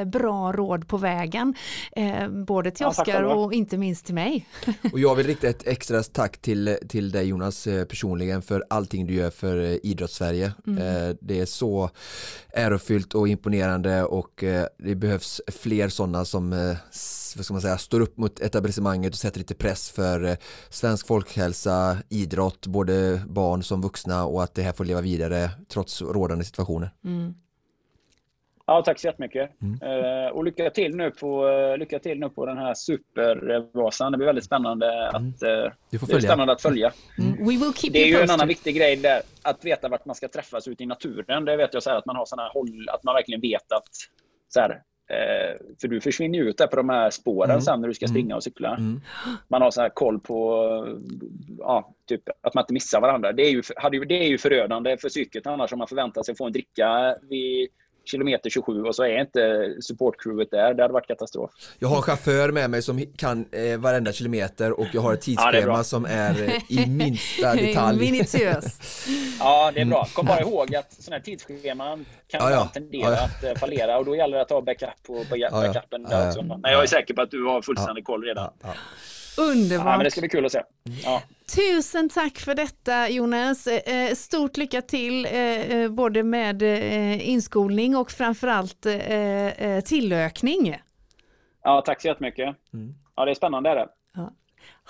eh, 0.00 0.04
bra 0.04 0.52
råd 0.52 0.88
på 0.88 0.96
vägen. 0.96 1.54
Eh, 1.96 2.28
både 2.28 2.70
till 2.70 2.84
Ja, 2.84 2.88
Oskar 2.90 3.22
och 3.22 3.52
inte 3.52 3.78
minst 3.78 4.06
till 4.06 4.14
mig. 4.14 4.46
Och 4.92 4.98
jag 5.00 5.14
vill 5.14 5.26
rikta 5.26 5.48
ett 5.48 5.66
extra 5.66 6.02
tack 6.02 6.38
till, 6.38 6.76
till 6.88 7.10
dig 7.10 7.26
Jonas 7.28 7.66
eh, 7.66 7.84
personligen 7.84 8.42
för 8.42 8.64
allting 8.70 9.06
du 9.06 9.14
gör 9.14 9.30
för 9.30 9.86
idrottssverige. 9.86 10.46
Eh, 10.46 11.16
Det 11.20 11.40
är 11.40 11.46
så 11.46 11.90
ärofyllt 12.52 13.14
och 13.14 13.28
imponerande 13.28 14.04
och 14.06 14.44
eh, 14.44 14.66
det 14.78 14.94
behövs 14.94 15.40
fler 15.46 15.88
sådana 15.88 16.24
som 16.24 16.52
eh, 16.52 16.76
vad 17.36 17.44
ska 17.44 17.54
man 17.54 17.62
säga, 17.62 17.78
står 17.78 18.00
upp 18.00 18.16
mot 18.16 18.40
etablissemanget 18.40 19.12
och 19.12 19.18
sätter 19.18 19.38
lite 19.38 19.54
press 19.54 19.90
för 19.90 20.24
eh, 20.24 20.36
svensk 20.70 21.06
folkhälsa, 21.06 21.98
idrott, 22.08 22.66
både 22.66 23.22
barn 23.28 23.62
som 23.62 23.82
vuxna 23.82 24.24
och 24.24 24.42
att 24.42 24.54
det 24.54 24.62
här 24.62 24.72
får 24.72 24.84
leva 24.84 25.00
vidare 25.00 25.50
trots 25.68 26.02
rådande 26.02 26.44
situationer. 26.44 26.90
Mm. 27.04 27.34
Ja, 28.66 28.82
tack 28.82 28.98
så 29.00 29.06
jättemycket. 29.06 29.50
Mm. 29.62 30.24
Eh, 30.24 30.28
och 30.30 30.44
lycka 30.44 30.70
till, 30.70 30.96
nu 30.96 31.10
på, 31.10 31.48
eh, 31.48 31.78
lycka 31.78 31.98
till 31.98 32.18
nu 32.20 32.28
på 32.28 32.46
den 32.46 32.56
här 32.58 32.74
supervasan. 32.74 34.12
Det 34.12 34.18
blir 34.18 34.26
väldigt 34.26 34.44
spännande 34.44 35.08
att, 35.08 35.42
eh, 35.42 35.72
Du 35.90 35.98
får 35.98 36.06
det 36.06 36.12
är 36.12 36.14
följa. 36.14 36.20
spännande 36.28 36.52
att 36.52 36.62
följa. 36.62 36.92
Mm. 37.18 37.32
We 37.38 37.44
will 37.44 37.72
keep 37.76 37.90
Det 37.92 38.02
är 38.02 38.06
ju 38.06 38.20
en 38.20 38.30
annan 38.30 38.48
viktig 38.48 38.76
grej 38.76 38.96
där, 38.96 39.20
att 39.42 39.64
veta 39.64 39.88
vart 39.88 40.04
man 40.04 40.14
ska 40.14 40.28
träffas 40.28 40.68
ute 40.68 40.82
i 40.82 40.86
naturen. 40.86 41.44
Det 41.44 41.56
vet 41.56 41.74
jag 41.74 41.82
så 41.82 41.90
här, 41.90 41.96
att 41.96 42.06
man 42.06 42.16
har 42.16 42.24
såna 42.26 42.42
här 42.42 42.50
håll, 42.52 42.88
att 42.88 43.04
man 43.04 43.14
verkligen 43.14 43.40
vet 43.40 43.72
att 43.72 43.88
så 44.48 44.60
här, 44.60 44.82
för 45.80 45.88
du 45.88 46.00
försvinner 46.00 46.38
ju 46.38 46.44
ut 46.48 46.58
där 46.58 46.66
på 46.66 46.76
de 46.76 46.88
här 46.88 47.10
spåren 47.10 47.50
Mm. 47.50 47.60
sen 47.62 47.80
när 47.80 47.88
du 47.88 47.94
ska 47.94 48.06
Mm. 48.06 48.14
springa 48.14 48.36
och 48.36 48.42
cykla. 48.42 48.70
Mm. 48.76 49.00
Man 49.48 49.62
har 49.62 49.70
så 49.70 49.80
här 49.80 49.88
koll 49.88 50.20
på 50.20 50.66
ja, 51.58 51.94
typ, 52.08 52.22
att 52.40 52.54
man 52.54 52.62
inte 52.62 52.72
missar 52.72 53.00
varandra. 53.00 53.32
Det 53.32 53.42
är, 53.42 53.50
ju, 53.50 53.62
hade 53.76 53.96
ju, 53.96 54.04
det 54.04 54.24
är 54.24 54.28
ju 54.28 54.38
förödande 54.38 54.96
för 54.96 55.08
psyket 55.08 55.46
annars 55.46 55.72
om 55.72 55.78
man 55.78 55.88
förväntar 55.88 56.22
sig 56.22 56.36
få 56.36 56.46
en 56.46 56.52
dricka 56.52 57.16
vid 57.22 57.68
kilometer 58.06 58.50
27 58.50 58.82
och 58.82 58.94
så 58.96 59.02
är 59.02 59.20
inte 59.20 59.74
supportcrewet 59.80 60.50
där. 60.50 60.74
Det 60.74 60.82
hade 60.82 60.94
varit 60.94 61.06
katastrof. 61.06 61.50
Jag 61.78 61.88
har 61.88 61.96
en 61.96 62.02
chaufför 62.02 62.52
med 62.52 62.70
mig 62.70 62.82
som 62.82 63.02
kan 63.16 63.44
eh, 63.52 63.78
varenda 63.78 64.12
kilometer 64.12 64.80
och 64.80 64.86
jag 64.92 65.00
har 65.00 65.14
ett 65.14 65.28
Ja, 65.28 65.48
är 65.48 65.52
tidsschema 65.52 65.74
bra. 65.74 65.84
som 65.84 66.04
är 66.04 66.42
eh, 66.42 66.62
i 66.68 66.86
minsta 66.90 67.54
detalj. 67.54 67.98
Minutiöst. 68.10 68.82
Ja, 69.38 69.70
det 69.74 69.80
är 69.80 69.84
bra. 69.84 70.06
Kom 70.14 70.26
bara 70.26 70.40
ihåg 70.40 70.74
att 70.74 70.92
sådana 70.92 71.16
här 71.16 71.24
tidsscheman 71.24 72.04
kan 72.28 72.40
Ja, 72.40 72.50
ja. 72.50 72.68
tendera 72.74 73.02
Ja, 73.10 73.10
ja. 73.16 73.24
att 73.24 73.44
eh, 73.44 73.54
fallera 73.60 73.98
och 73.98 74.04
då 74.04 74.16
gäller 74.16 74.36
det 74.36 74.42
att 74.42 74.50
ha 74.50 74.60
backup 74.62 74.88
på 75.06 75.12
back- 75.30 75.38
ja. 75.40 75.50
backupen 75.50 76.06
Ja, 76.10 76.16
där 76.16 76.22
ja. 76.22 76.28
också. 76.28 76.42
Men 76.42 76.60
jag 76.72 76.82
är 76.82 76.86
säker 76.86 77.14
på 77.14 77.22
att 77.22 77.30
du 77.30 77.44
har 77.44 77.62
fullständig 77.62 78.04
koll 78.04 78.24
redan. 78.24 78.50
Ja, 79.36 79.42
ja. 79.44 79.48
Ja, 79.48 79.54
men 79.54 79.56
Underbart. 79.62 80.04
det 80.04 80.10
ska 80.10 80.20
bli 80.20 80.28
kul 80.30 80.46
att 80.46 80.52
se. 80.52 80.62
Ja. 81.04 81.22
Tusen 81.56 82.08
tack 82.08 82.38
för 82.38 82.54
detta 82.54 83.08
Jonas. 83.08 83.66
Eh, 83.66 84.14
Stort 84.14 84.56
lycka 84.56 84.82
till 84.82 85.26
eh, 85.26 85.32
eh, 85.32 85.90
både 85.90 86.22
med 86.22 86.62
eh, 86.62 87.28
inskolning 87.28 87.96
och 87.96 88.10
framförallt 88.10 88.86
eh, 88.86 89.46
eh, 89.46 89.80
tillökning. 89.80 90.76
ja, 91.64 91.82
tack 91.86 92.00
så 92.02 92.08
jättemycket. 92.08 92.56
Mm. 92.74 92.94
Ja, 93.16 93.24
det 93.24 93.30
är 93.30 93.34
spännande. 93.34 93.70
Är 93.70 93.76
det. 93.76 93.88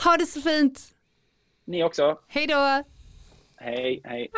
Ha 0.05 0.17
det 0.17 0.27
så 0.27 0.41
fint. 0.41 0.81
Ni 1.65 1.85
också. 1.85 2.19
Hej 2.29 2.47
då. 2.47 2.83
Hej, 3.57 4.01
hej. 4.05 4.29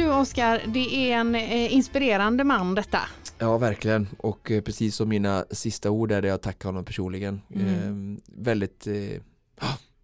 Du 0.00 0.10
Oskar, 0.12 0.62
det 0.66 0.94
är 1.12 1.16
en 1.16 1.34
eh, 1.34 1.74
inspirerande 1.74 2.44
man 2.44 2.74
detta. 2.74 3.00
Ja, 3.38 3.58
verkligen. 3.58 4.08
Och 4.18 4.50
eh, 4.50 4.60
precis 4.62 4.96
som 4.96 5.08
mina 5.08 5.44
sista 5.50 5.90
ord 5.90 6.12
är 6.12 6.22
det 6.22 6.28
jag 6.28 6.40
tackar 6.42 6.68
honom 6.68 6.84
personligen. 6.84 7.40
Mm. 7.54 8.16
Eh, 8.16 8.22
väldigt 8.44 8.86
eh, 8.86 8.94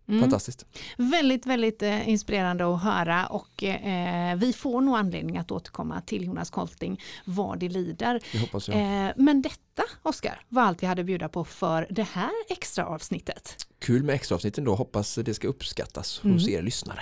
Mm. 0.09 0.21
fantastiskt. 0.21 0.67
Väldigt, 0.97 1.47
väldigt 1.47 1.83
eh, 1.83 2.09
inspirerande 2.09 2.75
att 2.75 2.83
höra 2.83 3.27
och 3.27 3.63
eh, 3.65 4.37
vi 4.37 4.53
får 4.53 4.81
nog 4.81 4.97
anledning 4.97 5.39
att 5.39 5.51
återkomma 5.51 6.01
till 6.01 6.25
Jonas 6.25 6.51
Kolting 6.51 7.01
vad 7.25 7.59
det 7.59 7.69
lider. 7.69 8.21
Det 8.33 8.39
hoppas 8.39 8.69
jag. 8.69 8.77
Eh, 9.07 9.13
men 9.17 9.43
detta, 9.43 9.83
Oskar, 10.03 10.41
var 10.49 10.63
allt 10.63 10.83
vi 10.83 10.87
hade 10.87 11.01
att 11.03 11.07
bjuda 11.07 11.29
på 11.29 11.45
för 11.45 11.87
det 11.91 12.03
här 12.03 12.31
extra 12.49 12.87
avsnittet. 12.87 13.67
Kul 13.79 14.03
med 14.03 14.15
extra 14.15 14.35
avsnitten 14.35 14.65
då. 14.65 14.75
Hoppas 14.75 15.15
det 15.15 15.35
ska 15.35 15.49
uppskattas 15.49 16.21
Mm. 16.25 16.35
hos 16.37 16.49
er 16.49 16.63
lyssnare. 16.63 17.01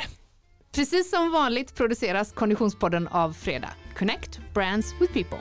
Precis 0.75 1.11
som 1.11 1.31
vanligt 1.31 1.75
produceras 1.75 2.33
Konditionspodden 2.33 3.09
av 3.09 3.33
Fredag. 3.33 3.70
Connect 3.99 4.41
Brands 4.55 4.95
with 5.01 5.12
People. 5.12 5.39